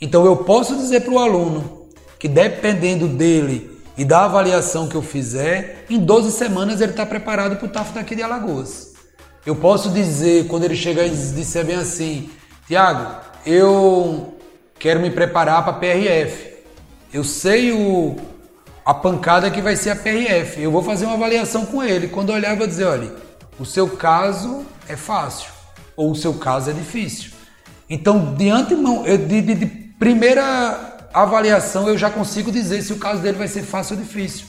Então, 0.00 0.24
eu 0.24 0.36
posso 0.38 0.76
dizer 0.76 1.00
para 1.00 1.14
o 1.14 1.18
aluno 1.18 1.75
que, 2.18 2.28
dependendo 2.28 3.06
dele 3.08 3.70
e 3.96 4.04
da 4.04 4.24
avaliação 4.24 4.88
que 4.88 4.94
eu 4.94 5.02
fizer, 5.02 5.84
em 5.88 5.98
12 5.98 6.32
semanas 6.32 6.80
ele 6.80 6.90
está 6.92 7.04
preparado 7.06 7.56
para 7.56 7.66
o 7.66 7.70
TAF 7.70 7.92
daqui 7.92 8.14
de 8.14 8.22
Alagoas. 8.22 8.94
Eu 9.44 9.56
posso 9.56 9.90
dizer, 9.90 10.46
quando 10.48 10.64
ele 10.64 10.74
chegar 10.76 11.06
e 11.06 11.10
disser 11.10 11.64
bem 11.64 11.76
assim, 11.76 12.28
Tiago, 12.66 13.20
eu 13.46 14.34
quero 14.78 15.00
me 15.00 15.10
preparar 15.10 15.62
para 15.64 15.72
a 15.72 15.76
PRF. 15.78 16.54
Eu 17.12 17.22
sei 17.22 17.70
o, 17.72 18.16
a 18.84 18.92
pancada 18.92 19.50
que 19.50 19.62
vai 19.62 19.76
ser 19.76 19.90
a 19.90 19.96
PRF. 19.96 20.60
Eu 20.60 20.70
vou 20.72 20.82
fazer 20.82 21.06
uma 21.06 21.14
avaliação 21.14 21.64
com 21.64 21.82
ele. 21.82 22.08
Quando 22.08 22.30
olhar, 22.30 22.50
eu 22.50 22.56
vou 22.56 22.66
dizer, 22.66 22.84
olha, 22.84 23.12
o 23.58 23.64
seu 23.64 23.88
caso 23.88 24.66
é 24.88 24.96
fácil 24.96 25.50
ou 25.96 26.10
o 26.10 26.16
seu 26.16 26.34
caso 26.34 26.68
é 26.70 26.72
difícil. 26.72 27.30
Então, 27.88 28.34
de 28.34 28.50
antemão, 28.50 29.04
de, 29.04 29.40
de- 29.42 29.54
de 29.54 29.66
primeira 29.66 30.95
avaliação, 31.22 31.88
eu 31.88 31.96
já 31.96 32.10
consigo 32.10 32.50
dizer 32.52 32.82
se 32.82 32.92
o 32.92 32.98
caso 32.98 33.20
dele 33.22 33.38
vai 33.38 33.48
ser 33.48 33.62
fácil 33.62 33.96
ou 33.96 34.02
difícil. 34.02 34.46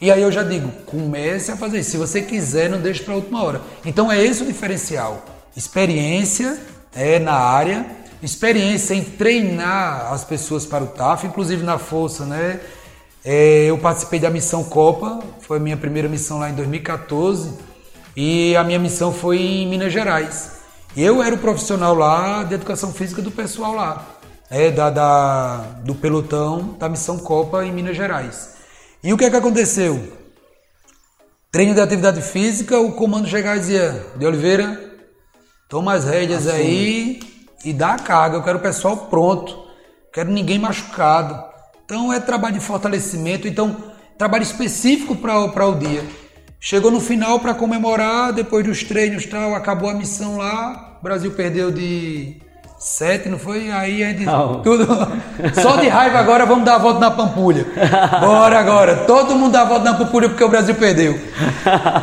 E 0.00 0.10
aí 0.10 0.20
eu 0.20 0.30
já 0.30 0.42
digo, 0.42 0.70
comece 0.84 1.50
a 1.50 1.56
fazer 1.56 1.80
isso. 1.80 1.92
Se 1.92 1.96
você 1.96 2.20
quiser, 2.20 2.68
não 2.68 2.80
deixe 2.80 3.02
para 3.02 3.14
a 3.14 3.16
última 3.16 3.42
hora. 3.42 3.62
Então 3.84 4.12
é 4.12 4.22
esse 4.22 4.42
o 4.42 4.46
diferencial. 4.46 5.24
Experiência 5.56 6.58
é 6.94 7.18
na 7.18 7.32
área, 7.32 7.86
experiência 8.22 8.94
em 8.94 9.02
treinar 9.02 10.12
as 10.12 10.22
pessoas 10.22 10.66
para 10.66 10.84
o 10.84 10.88
TAF, 10.88 11.26
inclusive 11.26 11.62
na 11.62 11.78
força, 11.78 12.26
né? 12.26 12.60
É, 13.24 13.64
eu 13.64 13.78
participei 13.78 14.20
da 14.20 14.30
missão 14.30 14.62
Copa, 14.62 15.20
foi 15.40 15.56
a 15.56 15.60
minha 15.60 15.76
primeira 15.76 16.08
missão 16.08 16.38
lá 16.38 16.50
em 16.50 16.54
2014, 16.54 17.54
e 18.14 18.54
a 18.54 18.62
minha 18.62 18.78
missão 18.78 19.12
foi 19.12 19.38
em 19.38 19.66
Minas 19.66 19.92
Gerais. 19.92 20.52
Eu 20.96 21.22
era 21.22 21.34
o 21.34 21.38
profissional 21.38 21.94
lá 21.94 22.44
de 22.44 22.54
educação 22.54 22.92
física 22.92 23.20
do 23.20 23.30
pessoal 23.30 23.74
lá, 23.74 24.06
é, 24.50 24.70
da, 24.70 24.90
da- 24.90 25.58
do 25.84 25.94
pelotão 25.94 26.76
da 26.78 26.88
missão 26.88 27.18
Copa 27.18 27.64
em 27.64 27.72
Minas 27.72 27.96
Gerais. 27.96 28.56
E 29.02 29.12
o 29.12 29.16
que 29.16 29.24
é 29.24 29.30
que 29.30 29.36
aconteceu? 29.36 30.12
Treino 31.50 31.74
de 31.74 31.80
atividade 31.80 32.20
física, 32.22 32.78
o 32.78 32.92
comando 32.92 33.28
chegava 33.28 33.56
e 33.56 33.60
dizia, 33.60 34.06
de 34.16 34.26
Oliveira, 34.26 34.78
toma 35.68 35.94
as 35.94 36.04
rédeas 36.04 36.46
aí 36.46 37.20
e 37.64 37.72
dá 37.72 37.94
a 37.94 37.98
carga, 37.98 38.36
eu 38.36 38.42
quero 38.42 38.58
o 38.58 38.62
pessoal 38.62 38.96
pronto. 39.08 39.66
quero 40.12 40.30
ninguém 40.30 40.58
machucado. 40.58 41.42
Então 41.84 42.12
é 42.12 42.20
trabalho 42.20 42.54
de 42.54 42.60
fortalecimento, 42.60 43.46
então 43.48 43.76
trabalho 44.18 44.42
específico 44.42 45.14
para 45.16 45.66
o 45.66 45.74
dia. 45.78 46.04
Chegou 46.60 46.90
no 46.90 47.00
final 47.00 47.38
para 47.38 47.54
comemorar, 47.54 48.32
depois 48.32 48.64
dos 48.64 48.82
treinos 48.82 49.24
tal, 49.26 49.54
acabou 49.54 49.88
a 49.88 49.94
missão 49.94 50.36
lá, 50.36 50.98
o 51.00 51.02
Brasil 51.02 51.30
perdeu 51.32 51.70
de 51.70 52.40
Sete, 52.86 53.28
não 53.28 53.36
foi? 53.36 53.68
Aí 53.68 54.04
a 54.04 54.10
gente. 54.10 54.24
Não. 54.24 54.62
Tudo. 54.62 54.86
Só 55.60 55.74
de 55.74 55.88
raiva 55.88 56.20
agora 56.20 56.46
vamos 56.46 56.64
dar 56.64 56.76
a 56.76 56.78
volta 56.78 57.00
na 57.00 57.10
Pampulha. 57.10 57.66
Bora 58.20 58.60
agora. 58.60 58.98
Todo 58.98 59.34
mundo 59.34 59.50
dá 59.50 59.62
a 59.62 59.64
volta 59.64 59.90
na 59.90 59.94
Pampulha 59.94 60.28
porque 60.28 60.44
o 60.44 60.48
Brasil 60.48 60.76
perdeu. 60.76 61.18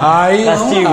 Aí 0.01 0.43
Castigo. 0.43 0.89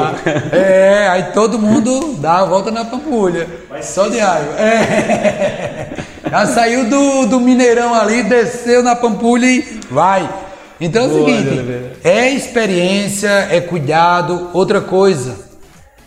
É, 0.52 1.08
aí 1.10 1.22
todo 1.32 1.58
mundo 1.58 2.14
dá 2.20 2.38
a 2.38 2.44
volta 2.44 2.70
na 2.70 2.84
Pampulha. 2.84 3.48
Só 3.82 4.06
de 4.06 4.18
raiva. 4.18 4.52
É. 4.60 5.88
Já 6.30 6.46
saiu 6.46 6.88
do, 6.88 7.26
do 7.26 7.40
Mineirão 7.40 7.92
ali, 7.92 8.22
desceu 8.22 8.84
na 8.84 8.94
Pampulha 8.94 9.46
e 9.46 9.80
vai. 9.90 10.30
Então 10.80 11.02
é 11.02 11.06
o 11.08 11.14
seguinte: 11.14 11.98
é 12.04 12.30
experiência, 12.30 13.48
é 13.50 13.60
cuidado. 13.60 14.50
Outra 14.52 14.80
coisa, 14.80 15.36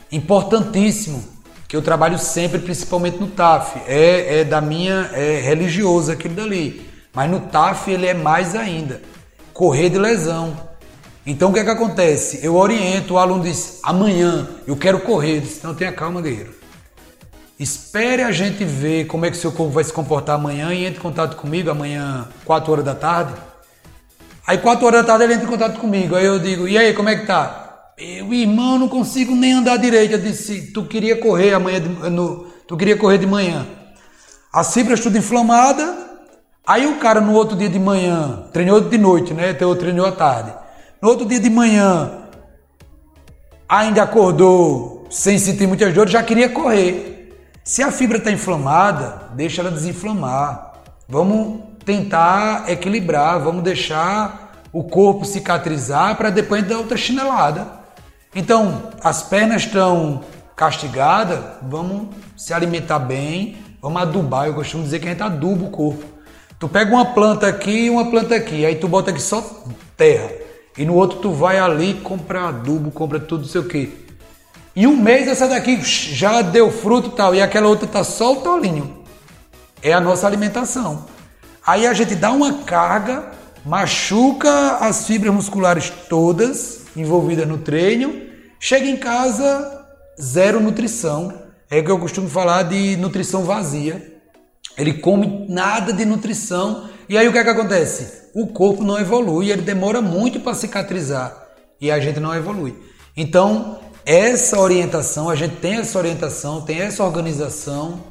importantíssimo 0.09 1.32
que 1.73 1.77
eu 1.77 1.81
trabalho 1.81 2.19
sempre, 2.19 2.59
principalmente 2.59 3.17
no 3.17 3.25
TAF. 3.25 3.81
É, 3.87 4.41
é 4.41 4.43
da 4.43 4.61
minha, 4.61 5.09
é 5.11 5.41
religioso 5.41 6.11
aquilo 6.11 6.35
dali. 6.35 6.87
Mas 7.11 7.31
no 7.31 7.39
TAF 7.39 7.89
ele 7.89 8.05
é 8.05 8.13
mais 8.13 8.53
ainda. 8.53 9.01
Correr 9.51 9.89
de 9.89 9.97
lesão. 9.97 10.55
Então 11.25 11.49
o 11.49 11.53
que 11.53 11.59
é 11.59 11.63
que 11.63 11.71
acontece? 11.71 12.45
Eu 12.45 12.55
oriento, 12.57 13.15
o 13.15 13.17
aluno 13.17 13.41
diz, 13.41 13.79
amanhã 13.81 14.47
eu 14.67 14.77
quero 14.77 14.99
correr. 14.99 15.37
Eu 15.37 15.41
disse, 15.41 15.63
não, 15.63 15.73
tenha 15.73 15.91
calma, 15.91 16.21
guerreiro. 16.21 16.53
Espere 17.57 18.21
a 18.21 18.31
gente 18.31 18.63
ver 18.63 19.07
como 19.07 19.25
é 19.25 19.31
que 19.31 19.37
seu 19.37 19.51
corpo 19.51 19.71
vai 19.71 19.83
se 19.83 19.91
comportar 19.91 20.35
amanhã 20.35 20.71
e 20.75 20.85
entre 20.85 20.99
em 20.99 21.01
contato 21.01 21.35
comigo 21.35 21.71
amanhã, 21.71 22.27
4 22.45 22.71
horas 22.71 22.85
da 22.85 22.93
tarde. 22.93 23.33
Aí 24.45 24.59
4 24.59 24.85
horas 24.85 25.01
da 25.01 25.07
tarde 25.07 25.23
ele 25.23 25.33
entra 25.33 25.47
em 25.47 25.49
contato 25.49 25.79
comigo. 25.79 26.15
Aí 26.15 26.25
eu 26.25 26.37
digo, 26.37 26.67
e 26.67 26.77
aí, 26.77 26.93
como 26.93 27.09
é 27.09 27.15
que 27.15 27.25
tá? 27.25 27.62
Eu, 27.97 28.33
irmão, 28.33 28.79
não 28.79 28.89
consigo 28.89 29.35
nem 29.35 29.53
andar 29.53 29.77
direito. 29.77 30.13
Eu 30.13 30.19
disse, 30.19 30.71
tu 30.73 30.83
queria 30.85 31.15
correr 31.17 31.53
amanhã, 31.53 31.79
de, 31.79 31.89
no, 32.09 32.47
tu 32.67 32.75
queria 32.75 32.97
correr 32.97 33.17
de 33.19 33.27
manhã. 33.27 33.67
As 34.51 34.73
fibras 34.73 34.99
tudo 34.99 35.17
inflamada. 35.17 36.11
Aí 36.65 36.87
o 36.87 36.95
cara 36.95 37.19
no 37.19 37.33
outro 37.33 37.57
dia 37.57 37.67
de 37.67 37.77
manhã, 37.77 38.45
treinou 38.53 38.79
de 38.79 38.97
noite, 38.97 39.33
né? 39.33 39.51
Então 39.51 39.75
treinou 39.75 40.05
à 40.05 40.11
tarde. 40.11 40.53
No 41.01 41.09
outro 41.09 41.25
dia 41.25 41.39
de 41.39 41.49
manhã, 41.49 42.09
ainda 43.67 44.03
acordou 44.03 45.05
sem 45.09 45.37
sentir 45.37 45.67
muitas 45.67 45.93
dores, 45.93 46.11
já 46.11 46.23
queria 46.23 46.47
correr. 46.47 47.37
Se 47.65 47.83
a 47.83 47.91
fibra 47.91 48.17
está 48.17 48.31
inflamada, 48.31 49.29
deixa 49.35 49.61
ela 49.61 49.69
desinflamar. 49.69 50.73
Vamos 51.07 51.59
tentar 51.85 52.69
equilibrar, 52.69 53.39
vamos 53.39 53.61
deixar 53.61 54.63
o 54.71 54.83
corpo 54.83 55.25
cicatrizar 55.25 56.15
para 56.15 56.29
depois 56.29 56.65
dar 56.67 56.77
outra 56.77 56.97
chinelada. 56.97 57.82
Então, 58.35 58.91
as 59.03 59.21
pernas 59.21 59.63
estão 59.63 60.23
castigadas, 60.55 61.39
vamos 61.61 62.07
se 62.35 62.53
alimentar 62.53 62.99
bem, 62.99 63.57
vamos 63.81 64.01
adubar. 64.01 64.47
Eu 64.47 64.55
costumo 64.55 64.83
dizer 64.83 64.99
que 64.99 65.07
a 65.07 65.11
gente 65.11 65.21
aduba 65.21 65.65
o 65.65 65.69
corpo. 65.69 66.03
Tu 66.59 66.67
pega 66.69 66.91
uma 66.91 67.05
planta 67.13 67.47
aqui 67.47 67.85
e 67.85 67.89
uma 67.89 68.09
planta 68.09 68.35
aqui, 68.35 68.65
aí 68.65 68.75
tu 68.75 68.87
bota 68.87 69.11
aqui 69.11 69.21
só 69.21 69.43
terra. 69.97 70.31
E 70.77 70.85
no 70.85 70.95
outro 70.95 71.19
tu 71.19 71.31
vai 71.31 71.59
ali, 71.59 71.95
compra 71.95 72.47
adubo, 72.47 72.89
compra 72.89 73.19
tudo, 73.19 73.41
não 73.41 73.49
sei 73.49 73.61
o 73.61 73.65
quê. 73.65 73.89
E 74.75 74.87
um 74.87 74.95
mês 74.95 75.27
essa 75.27 75.47
daqui 75.47 75.79
já 75.83 76.41
deu 76.41 76.71
fruto 76.71 77.09
e 77.09 77.11
tal, 77.11 77.35
e 77.35 77.41
aquela 77.41 77.67
outra 77.67 77.87
tá 77.87 78.03
só 78.03 78.33
o 78.33 78.37
tolinho. 78.37 79.03
É 79.81 79.93
a 79.93 79.99
nossa 79.99 80.25
alimentação. 80.25 81.05
Aí 81.65 81.85
a 81.85 81.93
gente 81.93 82.15
dá 82.15 82.31
uma 82.31 82.63
carga, 82.63 83.31
machuca 83.63 84.77
as 84.77 85.05
fibras 85.05 85.33
musculares 85.33 85.91
todas, 86.09 86.82
envolvida 86.95 87.45
no 87.45 87.57
treino, 87.57 88.21
chega 88.59 88.87
em 88.87 88.97
casa, 88.97 89.85
zero 90.21 90.59
nutrição. 90.59 91.41
É 91.69 91.79
o 91.79 91.83
que 91.83 91.91
eu 91.91 91.99
costumo 91.99 92.29
falar 92.29 92.63
de 92.63 92.95
nutrição 92.97 93.43
vazia. 93.43 94.13
Ele 94.77 94.93
come 94.93 95.45
nada 95.49 95.91
de 95.93 96.05
nutrição 96.05 96.89
e 97.07 97.17
aí 97.17 97.27
o 97.27 97.31
que 97.31 97.37
é 97.37 97.43
que 97.43 97.49
acontece? 97.49 98.29
O 98.33 98.47
corpo 98.47 98.83
não 98.83 98.99
evolui, 98.99 99.51
ele 99.51 99.61
demora 99.61 100.01
muito 100.01 100.39
para 100.39 100.53
cicatrizar 100.55 101.35
e 101.79 101.91
a 101.91 101.99
gente 101.99 102.19
não 102.19 102.33
evolui. 102.33 102.75
Então, 103.15 103.79
essa 104.05 104.59
orientação, 104.59 105.29
a 105.29 105.35
gente 105.35 105.57
tem 105.57 105.75
essa 105.75 105.97
orientação, 105.97 106.61
tem 106.61 106.79
essa 106.79 107.03
organização, 107.03 108.01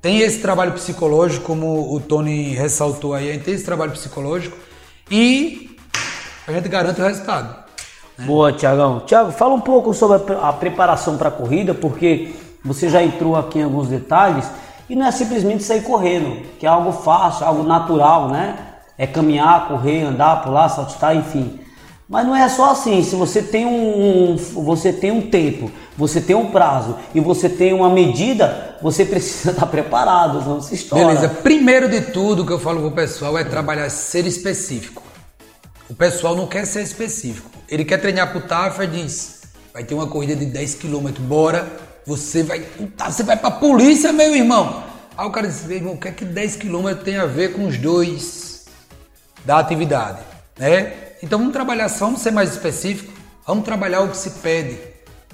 tem 0.00 0.20
esse 0.20 0.38
trabalho 0.38 0.72
psicológico, 0.72 1.44
como 1.44 1.94
o 1.94 1.98
Tony 1.98 2.54
ressaltou 2.54 3.14
aí, 3.14 3.30
a 3.30 3.32
gente 3.32 3.44
tem 3.44 3.54
esse 3.54 3.64
trabalho 3.64 3.92
psicológico 3.92 4.56
e 5.10 5.76
a 6.46 6.52
gente 6.52 6.68
garante 6.68 7.00
o 7.00 7.04
resultado. 7.04 7.63
Né? 8.18 8.26
Boa, 8.26 8.52
Tiagão. 8.52 9.00
Tiago, 9.06 9.32
fala 9.32 9.54
um 9.54 9.60
pouco 9.60 9.92
sobre 9.92 10.34
a 10.42 10.52
preparação 10.52 11.16
para 11.16 11.28
a 11.28 11.32
corrida, 11.32 11.74
porque 11.74 12.34
você 12.64 12.88
já 12.88 13.02
entrou 13.02 13.36
aqui 13.36 13.58
em 13.58 13.62
alguns 13.62 13.88
detalhes 13.88 14.48
e 14.88 14.94
não 14.96 15.06
é 15.06 15.10
simplesmente 15.10 15.62
sair 15.62 15.82
correndo, 15.82 16.42
que 16.58 16.66
é 16.66 16.68
algo 16.68 16.92
fácil, 16.92 17.46
algo 17.46 17.62
natural, 17.62 18.28
né? 18.28 18.56
É 18.96 19.06
caminhar, 19.06 19.68
correr, 19.68 20.02
andar, 20.02 20.42
pular, 20.42 20.68
saltar, 20.68 21.16
enfim. 21.16 21.60
Mas 22.08 22.26
não 22.26 22.36
é 22.36 22.48
só 22.48 22.70
assim. 22.72 23.02
Se 23.02 23.16
você 23.16 23.42
tem 23.42 23.66
um, 23.66 24.36
você 24.36 24.92
tem 24.92 25.10
um 25.10 25.22
tempo, 25.30 25.70
você 25.96 26.20
tem 26.20 26.36
um 26.36 26.50
prazo 26.50 26.96
e 27.14 27.20
você 27.20 27.48
tem 27.48 27.72
uma 27.72 27.88
medida, 27.88 28.76
você 28.82 29.04
precisa 29.06 29.50
estar 29.52 29.66
preparado, 29.66 30.42
não 30.48 30.60
se 30.60 30.74
estoura. 30.74 31.06
Beleza. 31.06 31.28
Primeiro 31.28 31.88
de 31.88 32.02
tudo 32.02 32.44
que 32.44 32.52
eu 32.52 32.58
falo 32.58 32.80
pro 32.80 32.90
pessoal 32.90 33.36
é 33.38 33.44
trabalhar 33.44 33.88
ser 33.90 34.26
específico. 34.26 35.02
O 35.88 35.94
pessoal 35.94 36.34
não 36.34 36.46
quer 36.46 36.66
ser 36.66 36.82
específico. 36.82 37.50
Ele 37.68 37.84
quer 37.84 37.98
treinar 37.98 38.30
pro 38.30 38.40
Tafa 38.40 38.84
e 38.84 38.86
diz: 38.86 39.42
vai 39.72 39.84
ter 39.84 39.94
uma 39.94 40.06
corrida 40.06 40.34
de 40.34 40.46
10 40.46 40.76
km, 40.76 41.10
bora. 41.20 41.70
Você 42.06 42.42
vai. 42.42 42.60
Puta, 42.60 43.10
você 43.10 43.22
vai 43.22 43.36
pra 43.36 43.50
polícia, 43.50 44.12
meu 44.12 44.34
irmão. 44.34 44.84
Aí 45.16 45.26
o 45.26 45.30
cara 45.30 45.46
diz: 45.46 45.64
meu 45.64 45.76
irmão, 45.76 45.94
o 45.94 45.98
que 45.98 46.08
é 46.08 46.12
que 46.12 46.24
10 46.24 46.56
km 46.56 46.94
tem 47.04 47.16
a 47.16 47.26
ver 47.26 47.52
com 47.52 47.66
os 47.66 47.76
dois 47.76 48.66
da 49.44 49.58
atividade? 49.58 50.20
Né? 50.58 50.94
Então 51.22 51.38
vamos 51.38 51.52
trabalhar 51.52 51.88
vamos 51.88 52.20
ser 52.20 52.30
mais 52.30 52.50
específico. 52.50 53.12
Vamos 53.46 53.64
trabalhar 53.64 54.00
o 54.00 54.08
que 54.08 54.16
se 54.16 54.30
pede. 54.30 54.78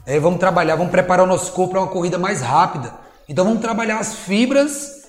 É, 0.05 0.18
vamos 0.18 0.40
trabalhar, 0.40 0.74
vamos 0.74 0.90
preparar 0.90 1.24
o 1.24 1.28
nosso 1.28 1.53
corpo 1.53 1.72
para 1.72 1.82
uma 1.82 1.88
corrida 1.88 2.18
mais 2.18 2.40
rápida. 2.40 2.92
Então 3.28 3.44
vamos 3.44 3.61
trabalhar 3.61 3.98
as 3.98 4.14
fibras 4.14 5.05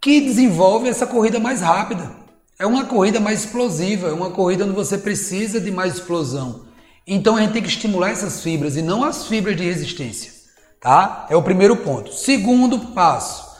que 0.00 0.20
desenvolvem 0.20 0.90
essa 0.90 1.06
corrida 1.06 1.38
mais 1.38 1.60
rápida. 1.60 2.25
É 2.58 2.66
uma 2.66 2.86
corrida 2.86 3.20
mais 3.20 3.44
explosiva, 3.44 4.08
é 4.08 4.12
uma 4.12 4.30
corrida 4.30 4.64
onde 4.64 4.72
você 4.72 4.96
precisa 4.96 5.60
de 5.60 5.70
mais 5.70 5.96
explosão. 5.96 6.64
Então 7.06 7.36
a 7.36 7.42
gente 7.42 7.52
tem 7.52 7.62
que 7.62 7.68
estimular 7.68 8.10
essas 8.10 8.40
fibras 8.42 8.76
e 8.76 8.82
não 8.82 9.04
as 9.04 9.26
fibras 9.26 9.54
de 9.54 9.62
resistência, 9.62 10.32
tá? 10.80 11.26
É 11.28 11.36
o 11.36 11.42
primeiro 11.42 11.76
ponto. 11.76 12.14
Segundo 12.14 12.78
passo, 12.94 13.58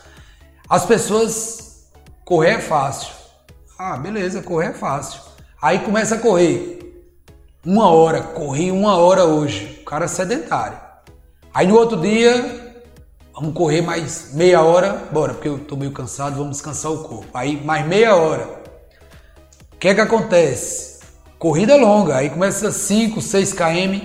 as 0.67 0.87
pessoas 0.87 1.91
correr 2.25 2.53
é 2.53 2.59
fácil. 2.59 3.13
Ah, 3.79 3.99
beleza, 3.99 4.41
correr 4.41 4.69
é 4.69 4.73
fácil. 4.73 5.21
Aí 5.61 5.81
começa 5.81 6.15
a 6.15 6.19
correr 6.19 7.05
uma 7.67 7.91
hora, 7.91 8.23
corri 8.23 8.71
uma 8.71 8.97
hora 8.97 9.27
hoje, 9.27 9.79
o 9.83 9.85
cara 9.85 10.07
é 10.07 10.09
sedentário. 10.09 10.81
Aí 11.53 11.67
no 11.67 11.77
outro 11.77 12.01
dia, 12.01 12.83
vamos 13.35 13.53
correr 13.53 13.83
mais 13.83 14.33
meia 14.33 14.63
hora, 14.63 15.07
bora, 15.13 15.35
porque 15.35 15.49
eu 15.49 15.59
tô 15.59 15.77
meio 15.77 15.93
cansado, 15.93 16.37
vamos 16.37 16.53
descansar 16.53 16.91
o 16.91 17.05
corpo. 17.05 17.29
Aí 17.35 17.63
mais 17.63 17.87
meia 17.87 18.17
hora. 18.17 18.56
O 19.77 19.79
que 19.79 19.89
é 19.89 19.95
que 19.95 20.01
acontece? 20.01 21.01
Corrida 21.39 21.77
longa, 21.77 22.17
aí 22.17 22.31
começa 22.31 22.73
5, 22.73 23.21
6 23.21 23.53
km. 23.53 24.01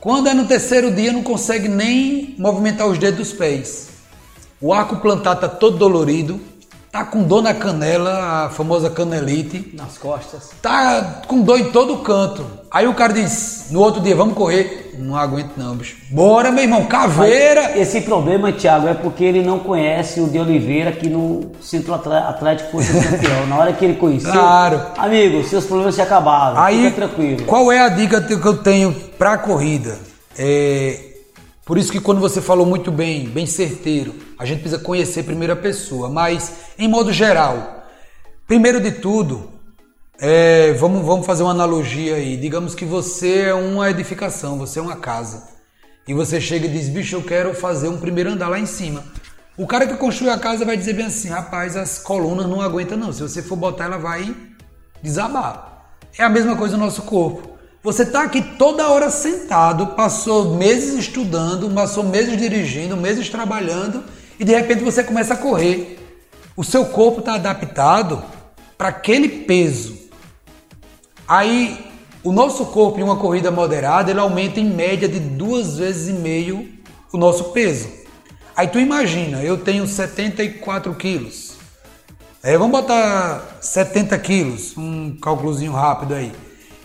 Quando 0.00 0.30
é 0.30 0.34
no 0.34 0.46
terceiro 0.46 0.90
dia, 0.90 1.12
não 1.12 1.22
consegue 1.22 1.68
nem 1.68 2.34
movimentar 2.38 2.86
os 2.86 2.96
dedos 2.96 3.28
dos 3.28 3.32
pés. 3.38 3.88
O 4.58 4.72
arco 4.72 4.96
plantar 4.96 5.34
está 5.34 5.46
todo 5.46 5.76
dolorido, 5.76 6.40
tá 6.94 7.04
com 7.04 7.24
dor 7.24 7.42
na 7.42 7.52
canela, 7.52 8.44
a 8.44 8.50
famosa 8.50 8.88
canelite. 8.88 9.72
Nas 9.74 9.98
costas. 9.98 10.50
Tá 10.62 11.22
com 11.26 11.42
dor 11.42 11.58
em 11.58 11.72
todo 11.72 11.96
canto. 11.98 12.46
Aí 12.70 12.86
o 12.86 12.94
cara 12.94 13.12
diz, 13.12 13.66
no 13.72 13.80
outro 13.80 14.00
dia, 14.00 14.14
vamos 14.14 14.34
correr. 14.34 14.94
Não 14.96 15.16
aguento 15.16 15.56
não, 15.56 15.74
bicho. 15.74 15.96
Bora, 16.08 16.52
meu 16.52 16.62
irmão, 16.62 16.86
caveira! 16.86 17.62
Mas 17.70 17.78
esse 17.78 18.02
problema, 18.02 18.52
Thiago, 18.52 18.86
é 18.86 18.94
porque 18.94 19.24
ele 19.24 19.42
não 19.42 19.58
conhece 19.58 20.20
o 20.20 20.28
de 20.28 20.38
Oliveira 20.38 20.92
que 20.92 21.08
no 21.08 21.50
Centro 21.60 21.94
Atlético 21.94 22.80
foi 22.80 22.84
campeão. 23.02 23.44
Na 23.48 23.58
hora 23.58 23.72
que 23.72 23.84
ele 23.84 23.94
conheceu, 23.94 24.30
claro. 24.30 24.80
amigo, 24.96 25.42
seus 25.42 25.64
problemas 25.64 25.96
se 25.96 26.00
acabaram. 26.00 26.60
Aí, 26.60 26.84
Fica 26.84 27.08
tranquilo. 27.08 27.44
Qual 27.44 27.72
é 27.72 27.80
a 27.80 27.88
dica 27.88 28.20
que 28.20 28.34
eu 28.34 28.58
tenho 28.58 28.92
pra 29.18 29.36
corrida? 29.36 29.98
É... 30.38 31.13
Por 31.64 31.78
isso 31.78 31.90
que 31.90 32.00
quando 32.00 32.20
você 32.20 32.42
falou 32.42 32.66
muito 32.66 32.92
bem, 32.92 33.26
bem 33.26 33.46
certeiro, 33.46 34.14
a 34.38 34.44
gente 34.44 34.60
precisa 34.60 34.82
conhecer 34.82 35.22
primeiro 35.22 35.54
a 35.54 35.56
pessoa, 35.56 36.10
mas 36.10 36.52
em 36.78 36.86
modo 36.86 37.10
geral, 37.10 37.86
primeiro 38.46 38.80
de 38.80 38.92
tudo, 38.92 39.50
é, 40.18 40.74
vamos, 40.74 41.04
vamos 41.04 41.24
fazer 41.24 41.42
uma 41.42 41.52
analogia 41.52 42.16
aí. 42.16 42.36
Digamos 42.36 42.74
que 42.74 42.84
você 42.84 43.44
é 43.46 43.54
uma 43.54 43.90
edificação, 43.90 44.58
você 44.58 44.78
é 44.78 44.82
uma 44.82 44.96
casa. 44.96 45.54
E 46.06 46.12
você 46.12 46.38
chega 46.38 46.66
e 46.66 46.70
diz, 46.70 46.88
bicho, 46.88 47.16
eu 47.16 47.22
quero 47.22 47.54
fazer 47.54 47.88
um 47.88 47.98
primeiro 47.98 48.30
andar 48.30 48.48
lá 48.48 48.58
em 48.58 48.66
cima. 48.66 49.02
O 49.56 49.66
cara 49.66 49.86
que 49.86 49.96
construiu 49.96 50.32
a 50.32 50.38
casa 50.38 50.64
vai 50.64 50.76
dizer 50.76 50.92
bem 50.92 51.06
assim, 51.06 51.28
rapaz, 51.28 51.76
as 51.76 51.98
colunas 51.98 52.46
não 52.46 52.60
aguentam 52.60 52.98
não. 52.98 53.12
Se 53.12 53.22
você 53.22 53.42
for 53.42 53.56
botar, 53.56 53.84
ela 53.84 53.96
vai 53.96 54.36
desabar. 55.02 55.86
É 56.18 56.22
a 56.22 56.28
mesma 56.28 56.56
coisa 56.56 56.76
no 56.76 56.84
nosso 56.84 57.02
corpo. 57.02 57.53
Você 57.84 58.02
está 58.02 58.22
aqui 58.22 58.40
toda 58.40 58.88
hora 58.88 59.10
sentado, 59.10 59.88
passou 59.88 60.54
meses 60.54 60.94
estudando, 60.94 61.68
passou 61.68 62.02
meses 62.02 62.34
dirigindo, 62.34 62.96
meses 62.96 63.28
trabalhando 63.28 64.02
e 64.40 64.44
de 64.44 64.54
repente 64.54 64.82
você 64.82 65.04
começa 65.04 65.34
a 65.34 65.36
correr. 65.36 65.98
O 66.56 66.64
seu 66.64 66.86
corpo 66.86 67.20
está 67.20 67.34
adaptado 67.34 68.24
para 68.78 68.88
aquele 68.88 69.28
peso. 69.28 69.98
Aí 71.28 71.90
o 72.22 72.32
nosso 72.32 72.64
corpo 72.64 72.98
em 72.98 73.02
uma 73.02 73.16
corrida 73.16 73.50
moderada 73.50 74.10
ele 74.10 74.20
aumenta 74.20 74.58
em 74.58 74.70
média 74.70 75.06
de 75.06 75.20
duas 75.20 75.76
vezes 75.76 76.08
e 76.08 76.12
meio 76.14 76.66
o 77.12 77.18
nosso 77.18 77.52
peso. 77.52 77.90
Aí 78.56 78.66
tu 78.66 78.78
imagina, 78.78 79.42
eu 79.42 79.58
tenho 79.58 79.86
74 79.86 80.94
quilos. 80.94 81.52
Aí 82.42 82.56
vamos 82.56 82.80
botar 82.80 83.58
70 83.60 84.18
quilos, 84.20 84.74
um 84.74 85.18
cálculozinho 85.20 85.72
rápido 85.72 86.14
aí. 86.14 86.32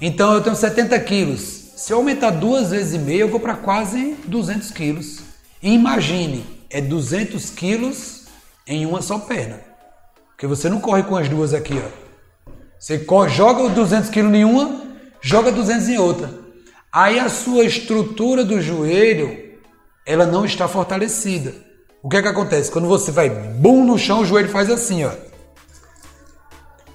Então 0.02 0.34
eu 0.34 0.42
tenho 0.42 0.56
70 0.56 0.98
quilos. 1.02 1.42
Se 1.76 1.92
eu 1.94 1.98
aumentar 1.98 2.32
duas 2.32 2.72
vezes 2.72 2.94
e 2.94 3.00
meia, 3.00 3.22
eu 3.22 3.30
vou 3.30 3.40
para 3.40 3.56
quase 3.56 4.16
200 4.26 4.72
quilos. 4.72 5.20
Imagine, 5.62 6.46
é 6.70 6.80
200 6.82 7.50
quilos 7.50 8.26
em 8.66 8.86
uma 8.86 9.02
só 9.02 9.20
perna. 9.20 9.60
Porque 10.30 10.48
você 10.48 10.70
não 10.70 10.80
corre 10.80 11.04
com 11.04 11.18
as 11.18 11.28
duas 11.28 11.54
aqui, 11.54 11.74
ó. 11.74 12.52
Você 12.80 13.00
corre, 13.00 13.30
joga 13.30 13.68
200 13.70 14.10
quilos 14.10 14.34
em 14.34 14.46
uma, 14.46 14.84
joga 15.22 15.52
200 15.52 15.90
em 15.90 15.98
outra. 15.98 16.34
Aí 16.92 17.20
a 17.20 17.28
sua 17.28 17.66
estrutura 17.66 18.46
do 18.46 18.62
joelho, 18.62 19.38
ela 20.06 20.26
não 20.26 20.46
está 20.46 20.68
fortalecida. 20.68 21.54
O 22.02 22.08
que 22.08 22.16
é 22.16 22.22
que 22.22 22.28
acontece? 22.28 22.72
Quando 22.72 22.88
você 22.88 23.12
vai 23.12 23.30
bum 23.30 23.84
no 23.84 23.98
chão, 23.98 24.22
o 24.22 24.26
joelho 24.26 24.48
faz 24.48 24.70
assim, 24.70 25.04
ó. 25.04 25.12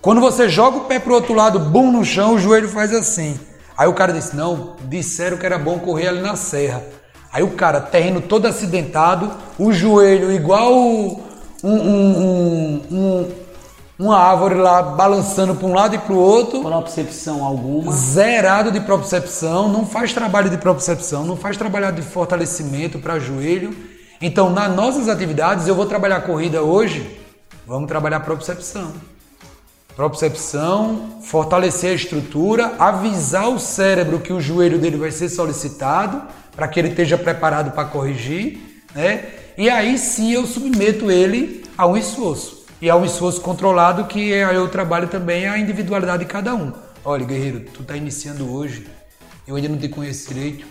Quando 0.04 0.20
você 0.20 0.50
joga 0.50 0.76
o 0.76 0.80
pé 0.82 0.98
pro 0.98 1.14
outro 1.14 1.32
lado, 1.32 1.58
bum 1.58 1.90
no 1.90 2.04
chão, 2.04 2.34
o 2.34 2.38
joelho 2.38 2.68
faz 2.68 2.92
assim. 2.92 3.40
Aí 3.74 3.88
o 3.88 3.94
cara 3.94 4.12
disse: 4.12 4.36
Não, 4.36 4.76
disseram 4.82 5.38
que 5.38 5.46
era 5.46 5.56
bom 5.56 5.78
correr 5.78 6.08
ali 6.08 6.20
na 6.20 6.36
serra. 6.36 6.82
Aí 7.32 7.42
o 7.42 7.52
cara, 7.52 7.80
terreno 7.80 8.20
todo 8.20 8.44
acidentado, 8.44 9.32
o 9.58 9.72
joelho 9.72 10.30
igual 10.30 10.74
um, 10.74 11.22
um, 11.64 12.82
um, 12.92 13.32
uma 13.98 14.18
árvore 14.18 14.56
lá 14.56 14.82
balançando 14.82 15.54
para 15.54 15.66
um 15.66 15.72
lado 15.72 15.94
e 15.94 15.98
para 15.98 16.12
o 16.12 16.18
outro. 16.18 16.60
Propriocepção 16.60 17.42
alguma. 17.42 17.90
Zerado 17.90 18.70
de 18.70 18.80
propriocepção, 18.80 19.70
não 19.70 19.86
faz 19.86 20.12
trabalho 20.12 20.50
de 20.50 20.58
propriocepção, 20.58 21.24
não 21.24 21.34
faz 21.34 21.56
trabalho 21.56 21.90
de 21.92 22.02
fortalecimento 22.02 22.98
para 22.98 23.18
joelho. 23.18 23.74
Então, 24.20 24.50
nas 24.50 24.70
nossas 24.70 25.08
atividades, 25.08 25.66
eu 25.66 25.74
vou 25.74 25.86
trabalhar 25.86 26.20
corrida 26.20 26.60
hoje, 26.60 27.18
vamos 27.66 27.88
trabalhar 27.88 28.20
propriocepção. 28.20 28.92
Propriocepção, 29.96 31.20
fortalecer 31.22 31.92
a 31.92 31.94
estrutura, 31.94 32.74
avisar 32.80 33.48
o 33.48 33.60
cérebro 33.60 34.18
que 34.18 34.32
o 34.32 34.40
joelho 34.40 34.76
dele 34.76 34.96
vai 34.96 35.12
ser 35.12 35.28
solicitado 35.28 36.20
para 36.56 36.66
que 36.66 36.80
ele 36.80 36.88
esteja 36.88 37.16
preparado 37.16 37.70
para 37.70 37.84
corrigir, 37.84 38.58
né? 38.92 39.24
E 39.56 39.70
aí 39.70 39.96
sim 39.96 40.32
eu 40.32 40.46
submeto 40.46 41.12
ele 41.12 41.64
a 41.78 41.86
um 41.86 41.96
esforço. 41.96 42.64
E 42.82 42.90
a 42.90 42.96
um 42.96 43.04
esforço 43.04 43.40
controlado 43.40 44.06
que 44.06 44.30
eu 44.30 44.68
trabalho 44.68 45.06
também 45.06 45.46
a 45.46 45.56
individualidade 45.58 46.24
de 46.24 46.30
cada 46.30 46.56
um. 46.56 46.72
Olha, 47.04 47.24
guerreiro, 47.24 47.60
tu 47.60 47.82
está 47.82 47.96
iniciando 47.96 48.52
hoje, 48.52 48.88
eu 49.46 49.54
ainda 49.54 49.68
não 49.68 49.78
te 49.78 49.88
conheço 49.88 50.28
direito. 50.28 50.66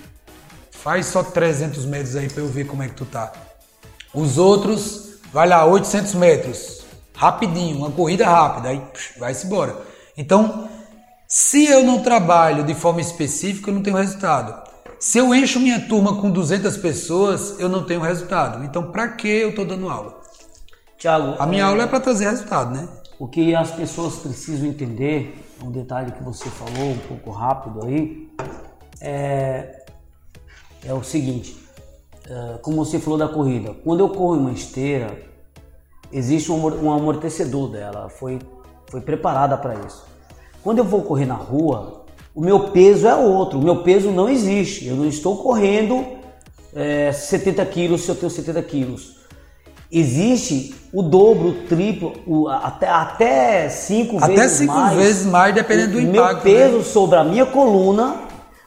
Faz 0.69 1.05
só 1.05 1.24
300 1.24 1.86
metros 1.86 2.17
aí 2.17 2.28
para 2.28 2.43
eu 2.43 2.47
ver 2.49 2.65
como 2.65 2.84
é 2.84 2.89
que 2.89 2.95
tu 2.95 3.05
tá. 3.05 3.32
Os 4.13 4.38
outros, 4.38 5.13
vai 5.32 5.47
lá, 5.47 5.65
800 5.65 6.13
metros 6.15 6.82
rapidinho, 7.16 7.78
uma 7.78 7.91
corrida 7.91 8.26
rápida, 8.26 8.70
aí 8.70 8.82
vai-se 9.18 9.45
embora. 9.45 9.76
Então, 10.18 10.70
se 11.28 11.66
eu 11.66 11.84
não 11.84 12.01
trabalho 12.01 12.64
de 12.64 12.74
forma 12.74 13.01
específica, 13.01 13.70
eu 13.70 13.76
não 13.76 13.82
tenho 13.82 13.97
resultado. 13.97 14.72
Se 14.99 15.18
eu 15.18 15.34
encho 15.34 15.59
minha 15.59 15.82
turma 15.82 16.22
com 16.22 16.30
200 16.30 16.78
pessoas, 16.78 17.59
eu 17.59 17.68
não 17.68 17.84
tenho 17.84 17.99
resultado. 17.99 18.64
Então, 18.64 18.91
para 18.91 19.09
que 19.09 19.28
eu 19.28 19.49
estou 19.49 19.66
dando 19.66 19.89
aula? 19.89 20.22
Tiago, 20.97 21.36
a 21.39 21.45
minha 21.45 21.64
é... 21.64 21.66
aula 21.66 21.84
é 21.84 21.88
para 21.88 21.99
trazer 21.99 22.30
resultado, 22.30 22.74
né? 22.74 22.88
O 23.20 23.28
que 23.28 23.53
as 23.53 23.72
pessoas 23.72 24.16
precisam 24.16 24.68
entender, 24.68 25.43
um 25.61 25.72
detalhe 25.72 26.11
que 26.11 26.24
você 26.24 26.49
falou 26.49 26.91
um 26.91 26.97
pouco 26.99 27.32
rápido 27.32 27.86
aí, 27.86 28.30
é, 29.01 29.86
é 30.86 30.93
o 30.93 31.03
seguinte: 31.03 31.57
é, 32.30 32.57
como 32.61 32.78
você 32.86 32.99
falou 32.99 33.20
da 33.20 33.28
corrida, 33.28 33.74
quando 33.84 33.99
eu 33.99 34.09
corro 34.09 34.38
em 34.38 34.39
uma 34.39 34.51
esteira, 34.51 35.32
existe 36.14 36.51
um, 36.51 36.91
amortecedor 36.91 37.70
dela, 37.70 38.07
foi, 38.09 38.39
foi 38.89 39.01
preparada 39.01 39.57
para 39.57 39.74
isso. 39.86 40.05
Quando 40.64 40.78
eu 40.78 40.86
vou 40.86 41.01
correr 41.01 41.26
na 41.26 41.34
rua, 41.34 42.03
o 42.34 42.41
meu 42.41 42.70
peso 42.70 43.07
é 43.07 43.16
outro, 43.16 43.59
o 43.59 43.64
meu 43.64 43.84
peso 43.84 44.11
não 44.11 44.30
existe. 44.30 44.88
Eu 44.88 44.95
não 44.95 45.05
estou 45.05 45.38
correndo 45.38 46.05
é, 46.74 47.11
70 47.11 47.66
quilos 47.66 48.01
se 48.01 48.09
eu 48.09 48.16
tenho 48.16 48.30
70 48.30 48.61
quilos. 48.64 49.18
Existe 49.91 50.74
o 50.91 51.01
dobro, 51.03 51.49
o 51.49 51.53
triplo, 51.68 52.14
o, 52.26 52.47
até, 52.47 52.88
até 52.88 53.70
cinco 53.70 54.18
até 54.18 54.36
vezes 54.36 54.57
cinco 54.57 54.74
mais. 54.74 54.97
vezes 54.97 55.26
mais, 55.26 55.53
dependendo 55.53 55.93
do 55.93 56.01
impacto. 56.01 56.45
Meu 56.45 56.55
peso 56.55 56.78
né? 56.78 56.84
sobre 56.84 57.18
a 57.18 57.24
minha 57.24 57.45
coluna, 57.45 58.16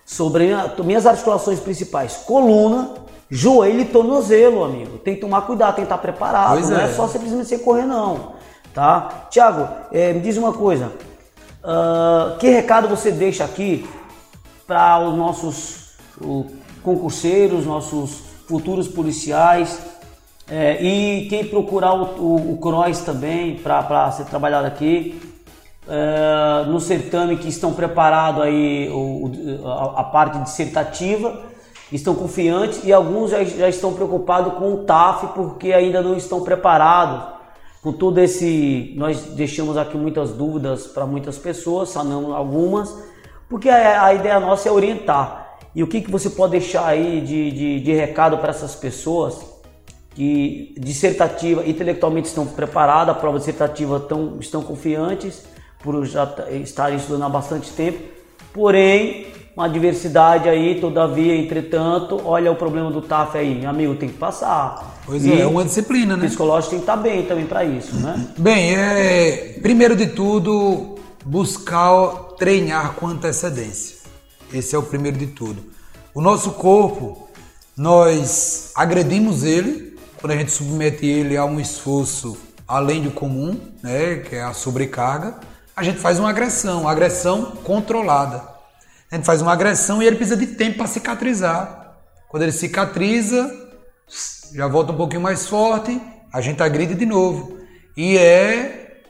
sobre 0.04 0.52
a, 0.52 0.72
minhas 0.84 1.06
articulações 1.06 1.58
principais, 1.58 2.18
coluna, 2.26 2.94
Joelho 3.30 3.80
e 3.80 3.84
tornozelo, 3.84 4.64
amigo. 4.64 4.98
Tem 4.98 5.14
que 5.14 5.20
tomar 5.20 5.42
cuidado, 5.42 5.76
tem 5.76 5.84
que 5.84 5.92
estar 5.92 5.98
preparado. 5.98 6.52
Pois 6.52 6.70
não 6.70 6.78
é. 6.78 6.84
é 6.84 6.92
só 6.92 7.08
simplesmente 7.08 7.48
você 7.48 7.58
correr, 7.58 7.86
não. 7.86 8.34
Tá? 8.72 9.26
Tiago, 9.30 9.68
é, 9.92 10.12
me 10.12 10.20
diz 10.20 10.36
uma 10.36 10.52
coisa. 10.52 10.92
Uh, 11.62 12.36
que 12.38 12.48
recado 12.48 12.88
você 12.88 13.10
deixa 13.10 13.44
aqui 13.44 13.88
para 14.66 15.00
os 15.00 15.16
nossos 15.16 15.96
uh, 16.20 16.46
concurseiros, 16.82 17.66
nossos 17.66 18.20
futuros 18.46 18.86
policiais 18.86 19.80
é, 20.48 20.80
e 20.80 21.26
quem 21.28 21.44
procurar 21.44 21.92
o, 21.94 22.04
o, 22.22 22.52
o 22.52 22.58
CROIS 22.58 23.00
também 23.00 23.56
para 23.56 24.12
ser 24.12 24.26
trabalhado 24.26 24.64
aqui 24.64 25.20
é, 25.88 26.64
no 26.68 26.80
certame 26.80 27.36
que 27.36 27.48
estão 27.48 27.72
preparados 27.72 28.42
aí 28.42 28.88
o, 28.88 29.30
a, 29.64 30.00
a 30.00 30.04
parte 30.04 30.38
dissertativa 30.38 31.40
estão 31.92 32.14
confiantes 32.14 32.82
e 32.84 32.92
alguns 32.92 33.30
já, 33.30 33.44
já 33.44 33.68
estão 33.68 33.92
preocupados 33.94 34.54
com 34.54 34.74
o 34.74 34.78
TAF 34.78 35.28
porque 35.34 35.72
ainda 35.72 36.02
não 36.02 36.16
estão 36.16 36.40
preparados. 36.40 37.36
Com 37.82 37.92
todo 37.92 38.18
esse, 38.18 38.94
nós 38.96 39.20
deixamos 39.36 39.76
aqui 39.76 39.96
muitas 39.96 40.32
dúvidas 40.32 40.88
para 40.88 41.06
muitas 41.06 41.38
pessoas, 41.38 41.90
sanamos 41.90 42.34
algumas, 42.34 42.92
porque 43.48 43.68
a, 43.68 44.04
a, 44.04 44.14
ideia 44.14 44.40
nossa 44.40 44.68
é 44.68 44.72
orientar. 44.72 45.58
E 45.72 45.82
o 45.82 45.86
que, 45.86 46.00
que 46.00 46.10
você 46.10 46.28
pode 46.28 46.52
deixar 46.52 46.84
aí 46.86 47.20
de, 47.20 47.52
de, 47.52 47.80
de 47.80 47.92
recado 47.92 48.38
para 48.38 48.50
essas 48.50 48.74
pessoas 48.74 49.38
que 50.16 50.74
dissertativa, 50.78 51.64
intelectualmente 51.64 52.26
estão 52.26 52.46
preparadas, 52.46 53.14
a 53.14 53.18
prova 53.18 53.38
dissertativa 53.38 54.00
tão, 54.00 54.38
estão 54.40 54.62
confiantes 54.62 55.44
por 55.78 56.04
já 56.06 56.34
estarem 56.62 56.96
estudando 56.96 57.24
há 57.24 57.28
bastante 57.28 57.70
tempo, 57.70 58.02
porém 58.52 59.26
uma 59.56 59.68
diversidade 59.68 60.50
aí, 60.50 60.78
todavia, 60.78 61.34
entretanto, 61.34 62.20
olha 62.22 62.52
o 62.52 62.56
problema 62.56 62.90
do 62.90 63.00
TAF 63.00 63.38
aí, 63.38 63.58
meu 63.58 63.70
amigo, 63.70 63.94
tem 63.94 64.10
que 64.10 64.18
passar. 64.18 65.00
Pois 65.06 65.24
e 65.24 65.32
é, 65.32 65.40
é 65.40 65.46
uma 65.46 65.64
disciplina, 65.64 66.14
né? 66.14 66.24
O 66.24 66.28
psicológico 66.28 66.70
tem 66.70 66.78
que 66.80 66.82
estar 66.82 66.96
bem 66.96 67.24
também 67.24 67.46
para 67.46 67.64
isso, 67.64 67.96
né? 67.96 68.26
Bem, 68.36 68.76
é, 68.76 69.58
primeiro 69.62 69.96
de 69.96 70.08
tudo, 70.08 70.96
buscar 71.24 72.34
treinar 72.38 72.92
com 72.96 73.06
antecedência. 73.06 73.96
Esse 74.52 74.76
é 74.76 74.78
o 74.78 74.82
primeiro 74.82 75.16
de 75.16 75.28
tudo. 75.28 75.64
O 76.12 76.20
nosso 76.20 76.50
corpo, 76.52 77.26
nós 77.74 78.72
agredimos 78.74 79.42
ele 79.42 79.96
quando 80.20 80.32
a 80.32 80.36
gente 80.36 80.50
submete 80.50 81.06
ele 81.06 81.36
a 81.36 81.46
um 81.46 81.58
esforço 81.58 82.36
além 82.68 83.02
do 83.02 83.10
comum, 83.10 83.58
né, 83.82 84.16
que 84.16 84.34
é 84.34 84.42
a 84.42 84.52
sobrecarga. 84.52 85.36
A 85.74 85.82
gente 85.82 85.98
faz 85.98 86.18
uma 86.18 86.28
agressão, 86.28 86.86
agressão 86.86 87.52
controlada. 87.64 88.55
A 89.10 89.16
gente 89.16 89.24
faz 89.24 89.40
uma 89.40 89.52
agressão 89.52 90.02
e 90.02 90.06
ele 90.06 90.16
precisa 90.16 90.36
de 90.36 90.46
tempo 90.46 90.78
para 90.78 90.86
cicatrizar. 90.86 91.96
Quando 92.28 92.42
ele 92.42 92.52
cicatriza, 92.52 93.50
já 94.54 94.66
volta 94.66 94.92
um 94.92 94.96
pouquinho 94.96 95.20
mais 95.20 95.46
forte, 95.46 96.00
a 96.32 96.40
gente 96.40 96.62
agride 96.62 96.94
de 96.94 97.06
novo. 97.06 97.58
E 97.96 98.18
é 98.18 99.02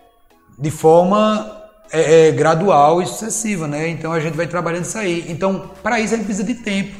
de 0.59 0.70
forma 0.70 1.64
é, 1.90 2.28
é, 2.28 2.32
gradual 2.32 3.03
e 3.03 3.07
sucessiva, 3.07 3.66
né? 3.66 3.88
Então 3.88 4.12
a 4.12 4.20
gente 4.20 4.36
vai 4.36 4.47
trabalhando 4.47 4.84
isso 4.84 4.99
aí. 4.99 5.24
Então, 5.28 5.70
para 5.82 6.01
isso 6.01 6.14
ele 6.14 6.24
precisa 6.24 6.44
de 6.44 6.55
tempo. 6.55 6.94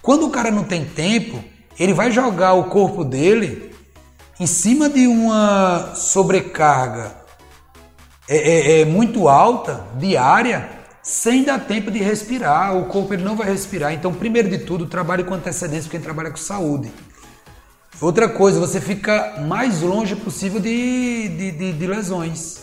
Quando 0.00 0.26
o 0.26 0.30
cara 0.30 0.50
não 0.50 0.64
tem 0.64 0.84
tempo, 0.84 1.42
ele 1.78 1.92
vai 1.92 2.10
jogar 2.10 2.54
o 2.54 2.64
corpo 2.64 3.04
dele 3.04 3.74
em 4.38 4.46
cima 4.46 4.88
de 4.88 5.06
uma 5.06 5.94
sobrecarga 5.94 7.24
é, 8.28 8.36
é, 8.36 8.80
é 8.80 8.84
muito 8.84 9.28
alta, 9.28 9.84
diária, 9.96 10.68
sem 11.04 11.44
dar 11.44 11.60
tempo 11.60 11.90
de 11.90 11.98
respirar. 11.98 12.76
O 12.76 12.86
corpo 12.86 13.12
ele 13.12 13.22
não 13.22 13.36
vai 13.36 13.46
respirar. 13.46 13.92
Então, 13.92 14.12
primeiro 14.12 14.48
de 14.48 14.58
tudo, 14.58 14.86
trabalhe 14.86 15.22
com 15.22 15.34
antecedência 15.34 15.90
quem 15.90 16.00
trabalha 16.00 16.30
com 16.30 16.36
saúde. 16.38 16.90
Outra 18.00 18.28
coisa, 18.28 18.58
você 18.58 18.80
fica 18.80 19.36
mais 19.46 19.82
longe 19.82 20.16
possível 20.16 20.58
de, 20.58 21.28
de, 21.28 21.50
de, 21.52 21.72
de 21.74 21.86
lesões. 21.86 22.62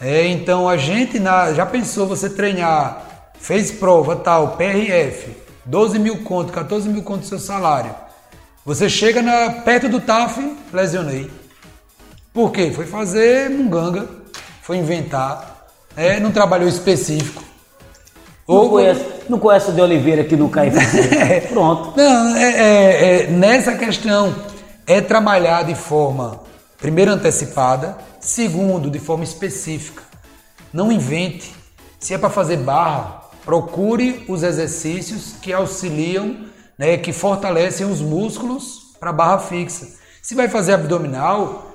É, 0.00 0.26
então 0.26 0.68
a 0.68 0.76
gente 0.76 1.18
na, 1.18 1.52
já 1.52 1.66
pensou 1.66 2.06
você 2.06 2.30
treinar, 2.30 3.32
fez 3.38 3.70
prova 3.70 4.14
tal, 4.16 4.56
PRF, 4.56 5.36
12 5.64 5.98
mil 5.98 6.22
conto, 6.22 6.52
14 6.52 6.88
mil 6.88 7.02
conto 7.02 7.20
do 7.20 7.26
seu 7.26 7.38
salário. 7.38 7.94
Você 8.64 8.88
chega 8.88 9.22
na, 9.22 9.50
perto 9.50 9.88
do 9.88 10.00
TAF, 10.00 10.56
lesionei. 10.72 11.30
Por 12.32 12.52
quê? 12.52 12.70
Foi 12.70 12.86
fazer 12.86 13.50
munganga, 13.50 14.08
foi 14.62 14.76
inventar, 14.76 15.66
é, 15.96 16.20
não 16.20 16.30
trabalhou 16.30 16.68
específico. 16.68 17.47
Não, 18.48 18.56
Ou, 18.56 18.70
conhece, 18.70 19.04
não 19.28 19.38
conhece 19.38 19.70
o 19.70 19.74
de 19.74 19.80
Oliveira 19.82 20.22
aqui 20.22 20.34
no 20.34 20.48
KFC. 20.48 21.48
Pronto. 21.52 21.92
Não, 21.94 22.34
é, 22.34 22.42
é, 22.42 23.22
é, 23.24 23.26
nessa 23.26 23.76
questão 23.76 24.34
é 24.86 25.02
trabalhar 25.02 25.64
de 25.64 25.74
forma, 25.74 26.40
primeiro, 26.78 27.10
antecipada, 27.10 27.98
segundo, 28.18 28.90
de 28.90 28.98
forma 28.98 29.22
específica. 29.22 30.02
Não 30.72 30.90
invente. 30.90 31.54
Se 32.00 32.14
é 32.14 32.18
para 32.18 32.30
fazer 32.30 32.56
barra, 32.56 33.24
procure 33.44 34.24
os 34.26 34.42
exercícios 34.42 35.34
que 35.42 35.52
auxiliam, 35.52 36.46
né, 36.78 36.96
que 36.96 37.12
fortalecem 37.12 37.86
os 37.86 38.00
músculos 38.00 38.94
para 38.98 39.12
barra 39.12 39.40
fixa. 39.40 39.88
Se 40.22 40.34
vai 40.34 40.48
fazer 40.48 40.72
abdominal, 40.72 41.70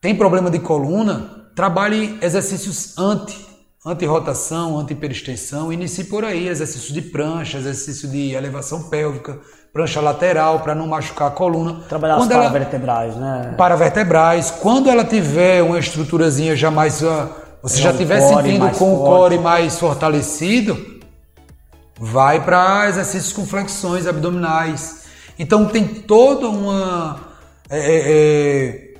tem 0.00 0.12
problema 0.12 0.50
de 0.50 0.58
coluna, 0.58 1.46
trabalhe 1.54 2.18
exercícios 2.20 2.98
anti 2.98 3.46
anti-rotação, 3.86 4.76
anti-hiperextensão, 4.80 5.72
inicie 5.72 6.04
por 6.04 6.24
aí 6.24 6.48
exercício 6.48 6.92
de 6.92 7.00
prancha, 7.00 7.58
exercício 7.58 8.08
de 8.08 8.32
elevação 8.32 8.82
pélvica, 8.82 9.38
prancha 9.72 10.00
lateral 10.00 10.58
para 10.60 10.74
não 10.74 10.88
machucar 10.88 11.28
a 11.28 11.30
coluna. 11.30 11.82
Trabalhar 11.88 12.16
Quando 12.16 12.30
os 12.30 12.36
paravertebrais, 12.36 13.14
né? 13.14 13.54
Paravertebrais. 13.56 14.50
Quando 14.50 14.90
ela 14.90 15.04
tiver 15.04 15.62
uma 15.62 15.78
estruturazinha 15.78 16.56
já 16.56 16.68
mais 16.68 17.00
uh, 17.00 17.28
você 17.62 17.80
já 17.80 17.92
estiver 17.92 18.20
sentindo 18.20 18.68
com 18.70 18.74
forte. 18.74 18.82
o 18.82 19.04
core 19.04 19.38
mais 19.38 19.78
fortalecido, 19.78 21.00
vai 21.96 22.44
para 22.44 22.88
exercícios 22.88 23.32
com 23.32 23.46
flexões 23.46 24.08
abdominais. 24.08 25.04
Então 25.38 25.66
tem 25.66 25.84
toda 25.84 26.48
uma 26.48 27.20
é, 27.70 27.78
é, 27.78 28.00
é 28.10 28.94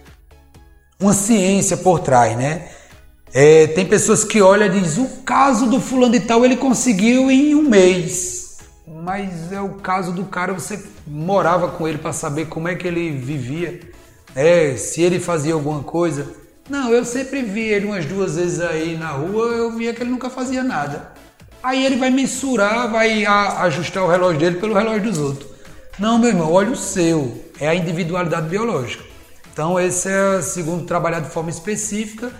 uma 1.00 1.12
ciência 1.12 1.76
por 1.76 1.98
trás, 1.98 2.36
né? 2.36 2.68
É, 3.38 3.66
tem 3.66 3.84
pessoas 3.84 4.24
que 4.24 4.40
olham 4.40 4.66
e 4.66 4.80
dizem, 4.80 5.04
o 5.04 5.08
caso 5.18 5.66
do 5.66 5.78
fulano 5.78 6.10
de 6.10 6.20
tal 6.20 6.42
ele 6.42 6.56
conseguiu 6.56 7.30
em 7.30 7.54
um 7.54 7.60
mês. 7.60 8.56
Mas 9.02 9.52
é 9.52 9.60
o 9.60 9.74
caso 9.74 10.10
do 10.10 10.24
cara, 10.24 10.54
você 10.54 10.82
morava 11.06 11.68
com 11.68 11.86
ele 11.86 11.98
para 11.98 12.14
saber 12.14 12.46
como 12.46 12.66
é 12.66 12.74
que 12.74 12.88
ele 12.88 13.10
vivia, 13.10 13.78
é, 14.34 14.74
se 14.78 15.02
ele 15.02 15.20
fazia 15.20 15.52
alguma 15.52 15.82
coisa. 15.82 16.26
Não, 16.66 16.90
eu 16.90 17.04
sempre 17.04 17.42
vi 17.42 17.60
ele 17.60 17.84
umas 17.84 18.06
duas 18.06 18.36
vezes 18.36 18.58
aí 18.58 18.96
na 18.96 19.10
rua, 19.10 19.48
eu 19.48 19.70
via 19.70 19.92
que 19.92 20.02
ele 20.02 20.12
nunca 20.12 20.30
fazia 20.30 20.64
nada. 20.64 21.12
Aí 21.62 21.84
ele 21.84 21.96
vai 21.96 22.08
mensurar, 22.08 22.90
vai 22.90 23.26
ajustar 23.26 24.02
o 24.02 24.08
relógio 24.08 24.40
dele 24.40 24.56
pelo 24.58 24.72
relógio 24.72 25.02
dos 25.02 25.18
outros. 25.18 25.50
Não, 25.98 26.18
meu 26.18 26.30
irmão, 26.30 26.50
olha 26.50 26.70
o 26.70 26.76
seu, 26.76 27.44
é 27.60 27.68
a 27.68 27.74
individualidade 27.74 28.48
biológica. 28.48 29.04
Então 29.52 29.78
esse 29.78 30.08
é 30.08 30.38
o 30.38 30.42
segundo 30.42 30.86
trabalhar 30.86 31.20
de 31.20 31.28
forma 31.28 31.50
específica 31.50 32.32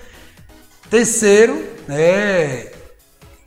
Terceiro, 0.91 1.65
é, 1.89 2.73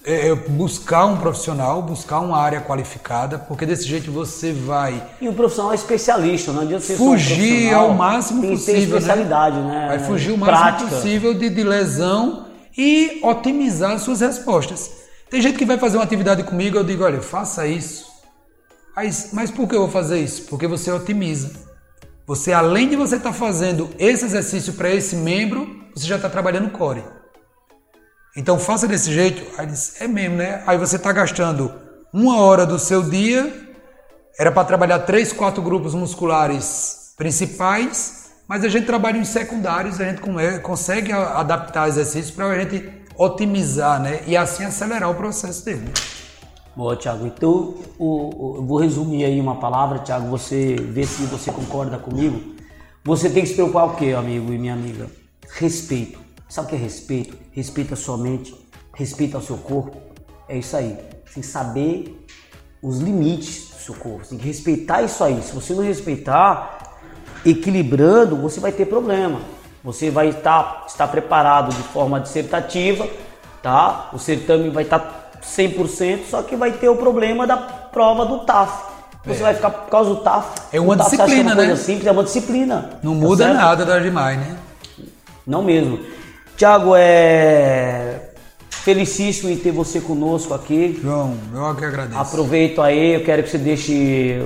é, 0.03 0.33
buscar 0.33 1.05
um 1.05 1.17
profissional, 1.17 1.81
buscar 1.81 2.19
uma 2.19 2.37
área 2.37 2.61
qualificada, 2.61 3.37
porque 3.37 3.65
desse 3.65 3.87
jeito 3.87 4.11
você 4.11 4.51
vai. 4.51 5.01
E 5.21 5.27
o 5.29 5.33
profissional 5.33 5.71
é 5.71 5.75
especialista, 5.75 6.51
não 6.51 6.63
adianta 6.63 6.83
ser 6.83 6.95
Fugir 6.95 7.73
um 7.73 7.79
ao 7.79 7.93
máximo 7.93 8.41
tem 8.41 8.51
possível. 8.51 8.73
Tem 8.73 8.83
né? 8.83 8.97
especialidade, 8.97 9.57
né? 9.57 9.67
né? 9.67 9.87
Vai 9.87 9.99
fugir 9.99 10.31
o 10.31 10.37
máximo 10.37 10.57
Prática. 10.57 10.89
possível 10.89 11.33
de, 11.33 11.49
de 11.49 11.63
lesão 11.63 12.45
e 12.77 13.19
otimizar 13.23 13.99
suas 13.99 14.21
respostas. 14.21 14.91
Tem 15.29 15.41
gente 15.41 15.57
que 15.57 15.65
vai 15.65 15.77
fazer 15.77 15.97
uma 15.97 16.03
atividade 16.03 16.43
comigo, 16.43 16.77
eu 16.77 16.83
digo, 16.83 17.03
olha, 17.03 17.21
faça 17.21 17.67
isso. 17.67 18.07
Mas, 18.95 19.29
mas 19.31 19.51
por 19.51 19.67
que 19.67 19.75
eu 19.75 19.81
vou 19.81 19.89
fazer 19.89 20.19
isso? 20.19 20.43
Porque 20.49 20.67
você 20.67 20.91
otimiza. 20.91 21.51
Você, 22.25 22.51
além 22.51 22.89
de 22.89 22.95
você 22.95 23.15
estar 23.15 23.29
tá 23.29 23.35
fazendo 23.35 23.89
esse 23.97 24.25
exercício 24.25 24.73
para 24.73 24.89
esse 24.89 25.15
membro, 25.15 25.69
você 25.95 26.07
já 26.07 26.15
está 26.15 26.29
trabalhando 26.29 26.69
core. 26.69 27.03
Então 28.39 28.57
faça 28.57 28.87
desse 28.87 29.11
jeito. 29.13 29.43
Aí 29.57 29.67
diz, 29.67 29.99
é 29.99 30.07
mesmo, 30.07 30.37
né? 30.37 30.63
Aí 30.65 30.77
você 30.77 30.95
está 30.95 31.11
gastando 31.11 31.73
uma 32.13 32.39
hora 32.39 32.65
do 32.65 32.79
seu 32.79 33.03
dia, 33.03 33.53
era 34.39 34.49
para 34.49 34.63
trabalhar 34.63 34.99
três, 34.99 35.33
quatro 35.33 35.61
grupos 35.61 35.93
musculares 35.93 37.13
principais, 37.17 38.31
mas 38.47 38.63
a 38.63 38.69
gente 38.69 38.85
trabalha 38.85 39.17
em 39.17 39.25
secundários, 39.25 39.99
a 39.99 40.05
gente 40.05 40.21
consegue 40.61 41.11
adaptar 41.11 41.89
exercícios 41.89 42.31
para 42.31 42.45
a 42.45 42.57
gente 42.57 42.89
otimizar, 43.17 44.01
né? 44.01 44.21
E 44.25 44.37
assim 44.37 44.63
acelerar 44.63 45.11
o 45.11 45.15
processo 45.15 45.65
dele. 45.65 45.91
Boa, 46.73 46.95
Thiago. 46.95 47.27
Então, 47.27 47.75
eu 47.99 48.63
vou 48.65 48.77
resumir 48.79 49.25
aí 49.25 49.37
uma 49.41 49.57
palavra, 49.57 49.99
Thiago, 49.99 50.29
você 50.29 50.77
vê 50.77 51.05
se 51.05 51.23
você 51.23 51.51
concorda 51.51 51.97
comigo. 51.97 52.55
Você 53.03 53.29
tem 53.29 53.43
que 53.43 53.49
se 53.49 53.55
preocupar 53.55 53.87
o 53.87 53.95
quê, 53.97 54.15
amigo 54.17 54.53
e 54.53 54.57
minha 54.57 54.73
amiga? 54.73 55.07
Respeito. 55.57 56.28
Sabe 56.49 56.65
o 56.65 56.69
que 56.71 56.75
é 56.75 56.79
respeito? 56.79 57.37
Respeita 57.51 57.93
a 57.93 57.97
sua 57.97 58.17
mente, 58.17 58.55
respeita 58.95 59.37
o 59.37 59.41
seu 59.41 59.57
corpo. 59.57 59.95
É 60.47 60.57
isso 60.57 60.75
aí. 60.75 60.97
Que 61.31 61.43
saber 61.43 62.25
os 62.81 62.97
limites 62.99 63.69
do 63.69 63.81
seu 63.81 63.93
corpo. 63.93 64.25
Você 64.25 64.31
tem 64.31 64.39
que 64.39 64.47
respeitar 64.47 65.03
isso 65.03 65.23
aí. 65.23 65.39
Se 65.43 65.53
você 65.53 65.75
não 65.75 65.83
respeitar, 65.83 66.97
equilibrando, 67.45 68.35
você 68.35 68.59
vai 68.59 68.71
ter 68.71 68.87
problema. 68.87 69.41
Você 69.83 70.09
vai 70.09 70.29
estar, 70.29 70.85
estar 70.87 71.07
preparado 71.07 71.69
de 71.69 71.83
forma 71.83 72.19
dissertativa, 72.19 73.07
tá? 73.61 74.09
O 74.11 74.17
certame 74.17 74.71
vai 74.71 74.83
estar 74.83 75.31
100%, 75.43 76.25
só 76.29 76.41
que 76.41 76.55
vai 76.55 76.71
ter 76.71 76.89
o 76.89 76.95
problema 76.95 77.45
da 77.45 77.57
prova 77.57 78.25
do 78.25 78.39
TAF. 78.39 78.89
Você 79.23 79.39
é. 79.39 79.43
vai 79.43 79.53
ficar 79.53 79.69
por 79.69 79.89
causa 79.89 80.09
do 80.09 80.21
TAF. 80.21 80.61
É 80.73 80.81
uma 80.81 80.97
TAF, 80.97 81.11
disciplina, 81.11 81.53
uma 81.53 81.63
né? 81.63 81.75
Simples, 81.75 82.07
é 82.07 82.11
uma 82.11 82.23
disciplina. 82.23 82.89
Não 83.03 83.13
tá 83.13 83.19
muda 83.19 83.43
certo? 83.43 83.57
nada 83.57 83.85
da 83.85 83.99
demais, 83.99 84.39
né? 84.39 84.57
Não 85.45 85.61
mesmo. 85.61 85.99
Tiago, 86.59 86.93
é 86.93 88.31
felicíssimo 88.69 89.49
em 89.49 89.55
ter 89.55 89.71
você 89.71 90.01
conosco 90.01 90.53
aqui. 90.53 90.99
João, 91.01 91.37
eu 91.53 91.73
que 91.73 91.85
agradeço. 91.85 92.19
Aproveito 92.19 92.81
aí, 92.81 93.13
eu 93.13 93.23
quero 93.23 93.43
que 93.43 93.49
você 93.49 93.57
deixe 93.57 94.39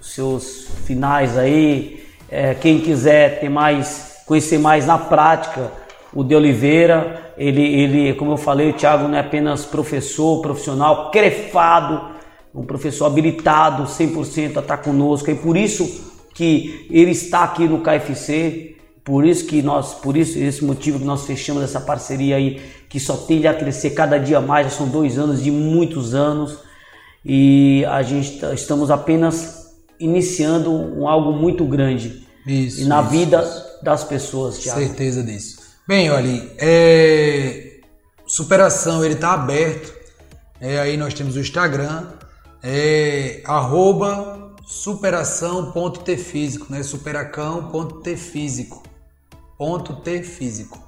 os 0.00 0.14
seus 0.14 0.68
finais 0.84 1.36
aí. 1.36 2.06
É, 2.30 2.54
quem 2.54 2.78
quiser 2.78 3.40
ter 3.40 3.48
mais, 3.48 4.22
conhecer 4.28 4.58
mais 4.58 4.86
na 4.86 4.96
prática 4.96 5.72
o 6.14 6.22
de 6.22 6.36
Oliveira, 6.36 7.32
ele, 7.36 7.62
ele, 7.62 8.14
como 8.14 8.30
eu 8.30 8.36
falei, 8.36 8.70
o 8.70 8.72
Thiago 8.72 9.08
não 9.08 9.16
é 9.18 9.20
apenas 9.20 9.64
professor, 9.64 10.40
profissional, 10.40 11.10
crefado, 11.10 12.12
um 12.54 12.62
professor 12.62 13.06
habilitado 13.06 13.86
100% 13.86 14.58
a 14.58 14.60
estar 14.60 14.76
conosco, 14.76 15.32
e 15.32 15.34
por 15.34 15.56
isso 15.56 16.14
que 16.32 16.86
ele 16.92 17.10
está 17.10 17.42
aqui 17.42 17.66
no 17.66 17.80
KFC, 17.80 18.75
por 19.06 19.24
isso 19.24 19.46
que 19.46 19.62
nós, 19.62 19.94
por 19.94 20.14
isso 20.16 20.36
esse 20.36 20.64
motivo 20.64 20.98
que 20.98 21.04
nós 21.04 21.24
fechamos 21.24 21.62
essa 21.62 21.80
parceria 21.80 22.34
aí, 22.34 22.60
que 22.88 22.98
só 22.98 23.16
tende 23.16 23.46
a 23.46 23.54
crescer 23.54 23.90
cada 23.90 24.18
dia 24.18 24.40
mais. 24.40 24.66
Já 24.66 24.78
são 24.78 24.88
dois 24.88 25.16
anos 25.16 25.44
de 25.44 25.52
muitos 25.52 26.12
anos 26.12 26.58
e 27.24 27.84
a 27.88 28.02
gente 28.02 28.40
tá, 28.40 28.52
estamos 28.52 28.90
apenas 28.90 29.76
iniciando 30.00 30.72
um 30.72 31.06
algo 31.06 31.32
muito 31.32 31.64
grande 31.64 32.26
isso, 32.44 32.80
e 32.80 32.84
na 32.86 33.00
isso, 33.00 33.10
vida 33.10 33.42
isso. 33.42 33.64
das 33.80 34.02
pessoas, 34.02 34.58
Thiago. 34.58 34.80
Certeza 34.80 35.22
disso. 35.22 35.58
Bem, 35.86 36.10
olha, 36.10 36.42
é... 36.58 37.78
superação 38.26 39.04
ele 39.04 39.14
está 39.14 39.34
aberto. 39.34 39.94
É, 40.60 40.80
aí 40.80 40.96
nós 40.96 41.14
temos 41.14 41.36
o 41.36 41.38
Instagram, 41.38 42.06
é 42.60 43.40
arroba 43.44 44.52
superação.tfísico, 44.66 46.72
né? 46.72 46.82
Superacão.tfísico 46.82 48.85
ponto 49.56 49.94
T 49.96 50.22
físico. 50.22 50.82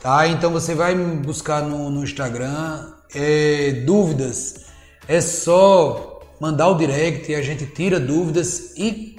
Tá? 0.00 0.26
Então 0.28 0.50
você 0.50 0.74
vai 0.74 0.94
me 0.94 1.16
buscar 1.16 1.62
no, 1.62 1.90
no 1.90 2.04
Instagram. 2.04 2.92
É, 3.14 3.82
dúvidas, 3.86 4.66
é 5.08 5.20
só 5.20 6.20
mandar 6.40 6.68
o 6.68 6.74
direct 6.74 7.30
e 7.30 7.34
a 7.34 7.42
gente 7.42 7.66
tira 7.66 7.98
dúvidas 7.98 8.72
e 8.76 9.16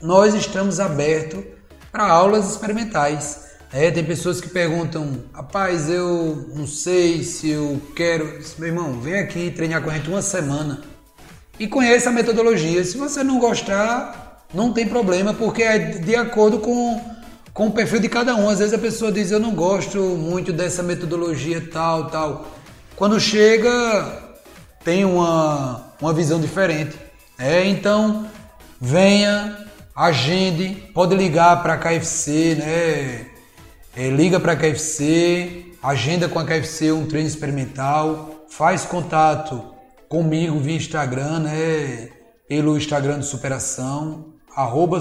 nós 0.00 0.34
estamos 0.34 0.80
abertos 0.80 1.42
para 1.90 2.06
aulas 2.06 2.50
experimentais. 2.50 3.52
É, 3.72 3.90
tem 3.90 4.04
pessoas 4.04 4.40
que 4.40 4.50
perguntam, 4.50 5.24
rapaz, 5.32 5.88
eu 5.88 6.50
não 6.54 6.66
sei 6.66 7.22
se 7.22 7.48
eu 7.48 7.80
quero. 7.96 8.38
Meu 8.58 8.68
irmão, 8.68 9.00
vem 9.00 9.14
aqui 9.14 9.50
treinar 9.50 9.82
com 9.82 9.88
a 9.88 9.94
gente 9.94 10.10
uma 10.10 10.20
semana 10.20 10.82
e 11.58 11.66
conheça 11.66 12.10
a 12.10 12.12
metodologia. 12.12 12.84
Se 12.84 12.98
você 12.98 13.22
não 13.24 13.38
gostar, 13.38 14.44
não 14.52 14.72
tem 14.72 14.86
problema, 14.86 15.32
porque 15.32 15.62
é 15.62 15.78
de 15.78 16.14
acordo 16.14 16.58
com 16.58 17.00
com 17.52 17.66
o 17.66 17.72
perfil 17.72 18.00
de 18.00 18.08
cada 18.08 18.34
um. 18.34 18.48
Às 18.48 18.58
vezes 18.58 18.74
a 18.74 18.78
pessoa 18.78 19.12
diz: 19.12 19.30
Eu 19.30 19.40
não 19.40 19.54
gosto 19.54 19.98
muito 19.98 20.52
dessa 20.52 20.82
metodologia 20.82 21.60
tal, 21.72 22.08
tal. 22.08 22.46
Quando 22.96 23.18
chega, 23.20 24.36
tem 24.84 25.04
uma, 25.04 25.92
uma 26.00 26.12
visão 26.12 26.40
diferente. 26.40 26.96
É, 27.38 27.64
então, 27.66 28.26
venha, 28.80 29.66
agende, 29.94 30.90
pode 30.94 31.14
ligar 31.14 31.62
para 31.62 31.74
a 31.74 31.78
KFC, 31.78 32.54
né? 32.56 33.26
É, 33.94 34.08
liga 34.08 34.40
para 34.40 34.52
a 34.52 34.56
KFC, 34.56 35.66
agenda 35.82 36.28
com 36.28 36.38
a 36.38 36.44
KFC 36.44 36.92
um 36.92 37.06
treino 37.06 37.28
experimental, 37.28 38.46
faz 38.48 38.86
contato 38.86 39.62
comigo 40.08 40.58
via 40.58 40.76
Instagram, 40.76 41.40
né? 41.40 42.08
Pelo 42.48 42.76
Instagram 42.76 43.18
do 43.18 43.24
Superação, 43.24 44.34
arroba 44.54 45.00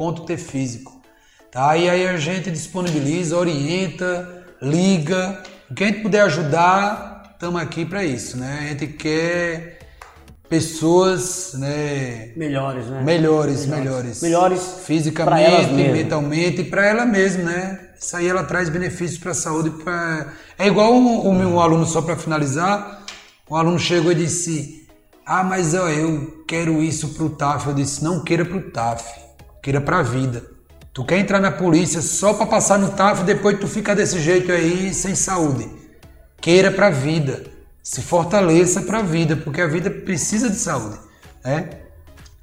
superacão.tfísico. 0.00 1.00
Tá? 1.50 1.76
E 1.76 1.88
aí 1.88 2.06
a 2.08 2.16
gente 2.16 2.50
disponibiliza, 2.50 3.36
orienta, 3.36 4.44
liga. 4.62 5.42
O 5.70 5.74
que 5.74 5.84
a 5.84 5.86
gente 5.88 6.00
puder 6.00 6.22
ajudar, 6.22 7.30
estamos 7.32 7.60
aqui 7.60 7.84
para 7.84 8.04
isso, 8.04 8.36
né? 8.36 8.60
A 8.62 8.68
gente 8.68 8.86
quer 8.88 9.78
pessoas, 10.48 11.52
né? 11.54 12.32
Melhores, 12.36 12.86
né? 12.86 13.02
Melhores, 13.02 13.66
melhores. 13.66 14.22
Melhores. 14.22 14.62
Fisicamente, 14.84 15.72
mentalmente 15.72 16.62
e 16.62 16.64
para 16.64 16.86
ela 16.86 17.04
mesma, 17.04 17.44
né? 17.44 17.80
Isso 18.00 18.16
aí 18.16 18.26
ela 18.26 18.44
traz 18.44 18.68
benefícios 18.68 19.18
para 19.18 19.32
a 19.32 19.34
saúde. 19.34 19.70
Pra... 19.70 20.32
É 20.58 20.66
igual 20.66 20.94
um, 20.94 21.28
um, 21.28 21.54
um 21.54 21.60
aluno, 21.60 21.84
só 21.84 22.00
para 22.00 22.16
finalizar, 22.16 23.04
um 23.50 23.56
aluno 23.56 23.78
chegou 23.78 24.12
e 24.12 24.14
disse: 24.14 24.88
Ah, 25.26 25.44
mas 25.44 25.74
ó, 25.74 25.88
eu 25.88 26.44
quero 26.46 26.82
isso 26.82 27.10
para 27.10 27.24
o 27.24 27.30
TAF. 27.30 27.68
Eu 27.68 27.74
disse: 27.74 28.02
Não 28.02 28.24
queira 28.24 28.44
para 28.44 28.56
o 28.56 28.70
TAF, 28.70 29.04
queira 29.62 29.80
para 29.80 29.98
a 29.98 30.02
vida. 30.02 30.42
Tu 30.92 31.04
quer 31.04 31.18
entrar 31.18 31.40
na 31.40 31.52
polícia 31.52 32.02
só 32.02 32.34
para 32.34 32.46
passar 32.46 32.78
no 32.78 32.90
TAF, 32.90 33.22
depois 33.22 33.58
tu 33.58 33.68
fica 33.68 33.94
desse 33.94 34.20
jeito 34.20 34.50
aí, 34.50 34.92
sem 34.92 35.14
saúde. 35.14 35.68
Queira 36.40 36.70
para 36.70 36.88
a 36.88 36.90
vida. 36.90 37.44
Se 37.82 38.02
fortaleça 38.02 38.82
para 38.82 38.98
a 38.98 39.02
vida, 39.02 39.36
porque 39.36 39.60
a 39.60 39.66
vida 39.66 39.90
precisa 39.90 40.50
de 40.50 40.56
saúde, 40.56 40.98
né? 41.44 41.70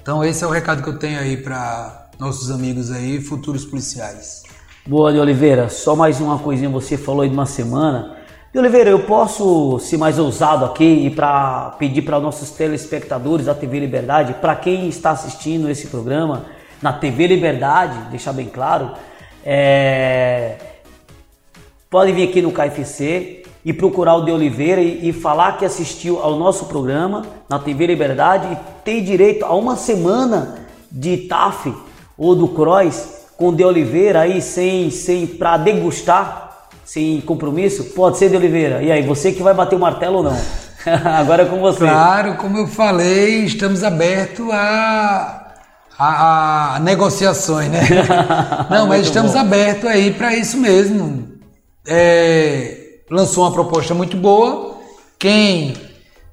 Então 0.02 0.24
esse 0.24 0.44
é 0.44 0.48
o 0.48 0.50
recado 0.50 0.82
que 0.82 0.90
eu 0.90 0.98
tenho 0.98 1.20
aí 1.20 1.38
para 1.38 2.10
nossos 2.18 2.50
amigos 2.50 2.92
aí, 2.92 3.22
futuros 3.22 3.66
policiais. 3.66 4.44
Boa, 4.86 5.12
de 5.12 5.20
Oliveira. 5.20 5.70
Só 5.70 5.96
mais 5.96 6.22
uma 6.22 6.40
coisinha, 6.40 6.70
você 6.70 6.98
falou 6.98 7.22
aí 7.22 7.30
de 7.30 7.36
uma 7.36 7.46
semana. 7.46 8.16
De 8.54 8.58
Oliveira, 8.58 8.90
eu 8.90 9.06
posso 9.06 9.78
ser 9.80 9.98
mais 9.98 10.18
ousado 10.18 10.66
aqui 10.66 11.06
e 11.06 11.10
para 11.10 11.76
pedir 11.78 12.02
para 12.02 12.20
nossos 12.20 12.52
telespectadores 12.52 13.46
da 13.46 13.54
TV 13.54 13.82
Liberdade, 13.82 14.36
para 14.36 14.56
quem 14.56 14.88
está 14.88 15.12
assistindo 15.12 15.70
esse 15.70 15.88
programa 15.88 16.57
na 16.82 16.94
TV 16.94 17.28
Liberdade, 17.28 17.98
deixar 18.10 18.34
bem 18.34 18.48
claro, 18.48 18.92
é... 19.46 20.56
pode 21.90 22.12
vir 22.12 22.30
aqui 22.30 22.42
no 22.42 22.52
KFC 22.52 23.44
e 23.66 23.74
procurar 23.74 24.16
o 24.16 24.26
De 24.26 24.32
Oliveira 24.32 24.82
e, 24.82 25.10
e, 25.10 25.14
falar 25.14 25.58
que 25.58 25.66
assistiu 25.66 26.22
ao 26.22 26.38
nosso 26.38 26.66
programa 26.66 27.24
na 27.50 27.60
TV 27.60 27.88
Liberdade 27.88 28.48
e 28.52 28.58
tem 28.84 29.04
direito 29.04 29.46
a 29.46 29.54
uma 29.56 29.76
semana 29.76 30.56
de 30.92 31.18
TAF 31.18 31.74
ou 32.18 32.36
do 32.36 32.48
Cross 32.50 33.26
com 33.36 33.50
o 33.50 33.56
De 33.56 33.64
Oliveira 33.64 34.22
aí 34.22 34.42
sem, 34.42 34.90
sem 34.90 35.28
para 35.28 35.58
degustar 35.58 36.48
sem 36.88 37.20
compromisso? 37.20 37.84
Pode 37.94 38.18
ser, 38.18 38.30
de 38.30 38.38
Oliveira. 38.38 38.82
E 38.82 38.90
aí, 38.90 39.04
você 39.04 39.34
que 39.34 39.44
vai 39.44 39.54
bater 39.54 39.76
o 39.76 39.80
martelo 39.80 40.20
ou 40.20 40.24
não? 40.24 40.38
Agora 41.04 41.44
é 41.44 41.46
com 41.46 41.60
você. 41.60 41.80
Claro, 41.80 42.36
como 42.38 42.58
eu 42.58 42.68
falei, 42.68 43.44
estamos 43.44 43.84
abertos 43.84 44.50
a, 44.50 45.47
a, 45.98 46.76
a 46.76 46.80
negociações, 46.80 47.70
né? 47.70 47.82
não, 48.70 48.88
mas 48.88 49.08
estamos 49.08 49.34
bom. 49.34 49.40
abertos 49.40 49.86
aí 49.86 50.14
para 50.14 50.36
isso 50.36 50.58
mesmo. 50.58 51.28
É, 51.88 53.00
lançou 53.10 53.44
uma 53.44 53.52
proposta 53.52 53.94
muito 53.94 54.16
boa. 54.16 54.78
Quem 55.18 55.74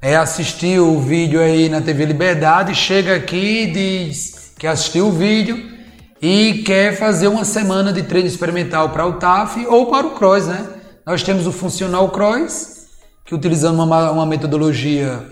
é, 0.03 0.17
assistiu 0.17 0.89
o 0.89 1.01
vídeo 1.01 1.41
aí 1.41 1.69
na 1.69 1.81
TV 1.81 2.05
Liberdade 2.05 2.75
chega 2.75 3.17
aqui 3.17 3.63
e 3.63 3.67
diz 3.73 4.53
que 4.59 4.67
assistiu 4.67 5.07
o 5.07 5.13
vídeo 5.13 5.73
e 6.21 6.63
quer 6.65 6.97
fazer 6.97 7.29
uma 7.29 7.45
semana 7.45 7.93
de 7.93 8.03
treino 8.03 8.29
experimental 8.29 8.91
para 8.91 9.07
o 9.07 9.15
TAF 9.15 9.67
ou 9.67 9.87
para 9.87 10.07
o 10.07 10.11
CROSS, 10.11 10.47
né? 10.47 10.67
Nós 11.07 11.23
temos 11.23 11.47
o 11.47 11.53
Funcional 11.53 12.09
CROSS, 12.11 12.89
que 13.25 13.35
utilizando 13.35 13.83
uma, 13.83 14.11
uma 14.11 14.27
metodologia, 14.27 15.23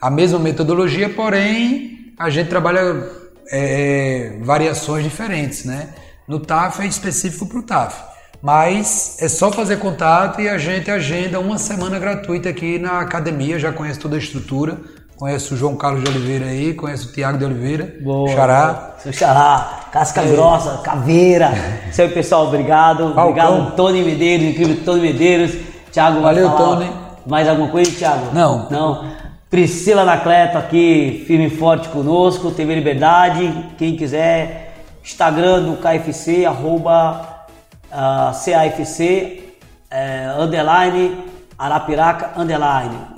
a 0.00 0.10
mesma 0.10 0.38
metodologia, 0.38 1.08
porém 1.08 2.12
a 2.18 2.28
gente 2.28 2.48
trabalha 2.48 3.21
é, 3.50 4.32
variações 4.42 5.04
diferentes, 5.04 5.64
né? 5.64 5.88
No 6.26 6.40
TAF 6.40 6.82
é 6.82 6.86
específico 6.86 7.46
para 7.46 7.58
o 7.58 7.62
TAF. 7.62 8.12
Mas 8.42 9.16
é 9.20 9.28
só 9.28 9.52
fazer 9.52 9.76
contato 9.76 10.40
e 10.40 10.48
a 10.48 10.58
gente 10.58 10.90
agenda 10.90 11.38
uma 11.38 11.58
semana 11.58 11.98
gratuita 11.98 12.48
aqui 12.48 12.76
na 12.78 13.00
academia, 13.00 13.58
já 13.58 13.72
conhece 13.72 14.00
toda 14.00 14.16
a 14.16 14.18
estrutura. 14.18 14.78
Conhece 15.16 15.54
o 15.54 15.56
João 15.56 15.76
Carlos 15.76 16.02
de 16.02 16.10
Oliveira 16.10 16.46
aí, 16.46 16.74
conhece 16.74 17.06
o 17.06 17.12
Tiago 17.12 17.38
de 17.38 17.44
Oliveira. 17.44 17.94
Boa. 18.02 18.28
Xará. 18.34 18.96
Seu 18.98 19.12
Xará, 19.12 19.82
casca 19.92 20.20
é. 20.22 20.26
grossa, 20.32 20.78
caveira. 20.78 21.52
Aí, 21.96 22.08
pessoal, 22.08 22.48
obrigado. 22.48 23.14
Falcão. 23.14 23.28
Obrigado, 23.28 23.76
Tony 23.76 24.02
Medeiros, 24.02 24.46
incrível 24.46 24.84
Tony 24.84 25.00
Medeiros. 25.00 25.52
Tiago, 25.92 26.22
Valeu, 26.22 26.50
Tony. 26.50 26.90
Mais 27.24 27.48
alguma 27.48 27.68
coisa, 27.68 27.92
Tiago? 27.92 28.34
Não. 28.34 28.68
Não. 28.68 29.12
Priscila 29.52 30.02
Anacleto 30.02 30.58
aqui, 30.58 31.22
firme 31.28 31.46
e 31.46 31.50
forte 31.50 31.88
conosco, 31.90 32.50
TV 32.50 32.74
Liberdade. 32.74 33.68
Quem 33.78 33.94
quiser, 33.94 34.74
Instagram 35.04 35.62
do 35.62 35.76
KFC, 35.76 36.44
arroba 36.44 37.46
uh, 37.84 37.92
ah, 37.92 38.32
CAFC, 38.32 39.54
uh, 39.92 40.42
underline, 40.42 41.18
Arapiraca, 41.56 42.32
underline 42.36 43.12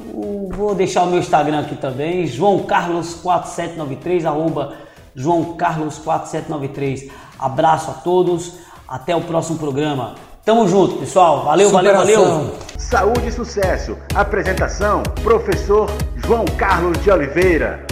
vou 0.54 0.74
deixar 0.74 1.02
o 1.02 1.06
meu 1.06 1.18
Instagram 1.18 1.60
aqui 1.60 1.76
também, 1.76 2.26
João 2.26 2.60
Carlos 2.60 3.14
4793, 3.14 4.24
arroba 4.24 4.74
João 5.14 5.54
Carlos 5.54 5.98
4793. 5.98 7.10
Abraço 7.38 7.90
a 7.90 7.94
todos, 7.94 8.54
até 8.88 9.14
o 9.14 9.20
próximo 9.20 9.58
programa. 9.58 10.14
Tamo 10.44 10.68
junto, 10.68 10.96
pessoal. 10.96 11.42
Valeu, 11.44 11.70
Superação. 11.70 11.98
valeu, 12.04 12.20
valeu. 12.22 12.54
Saúde 12.76 13.28
e 13.28 13.32
sucesso. 13.32 13.96
Apresentação: 14.14 15.02
Professor 15.22 15.90
João 16.16 16.44
Carlos 16.58 17.02
de 17.02 17.10
Oliveira. 17.10 17.86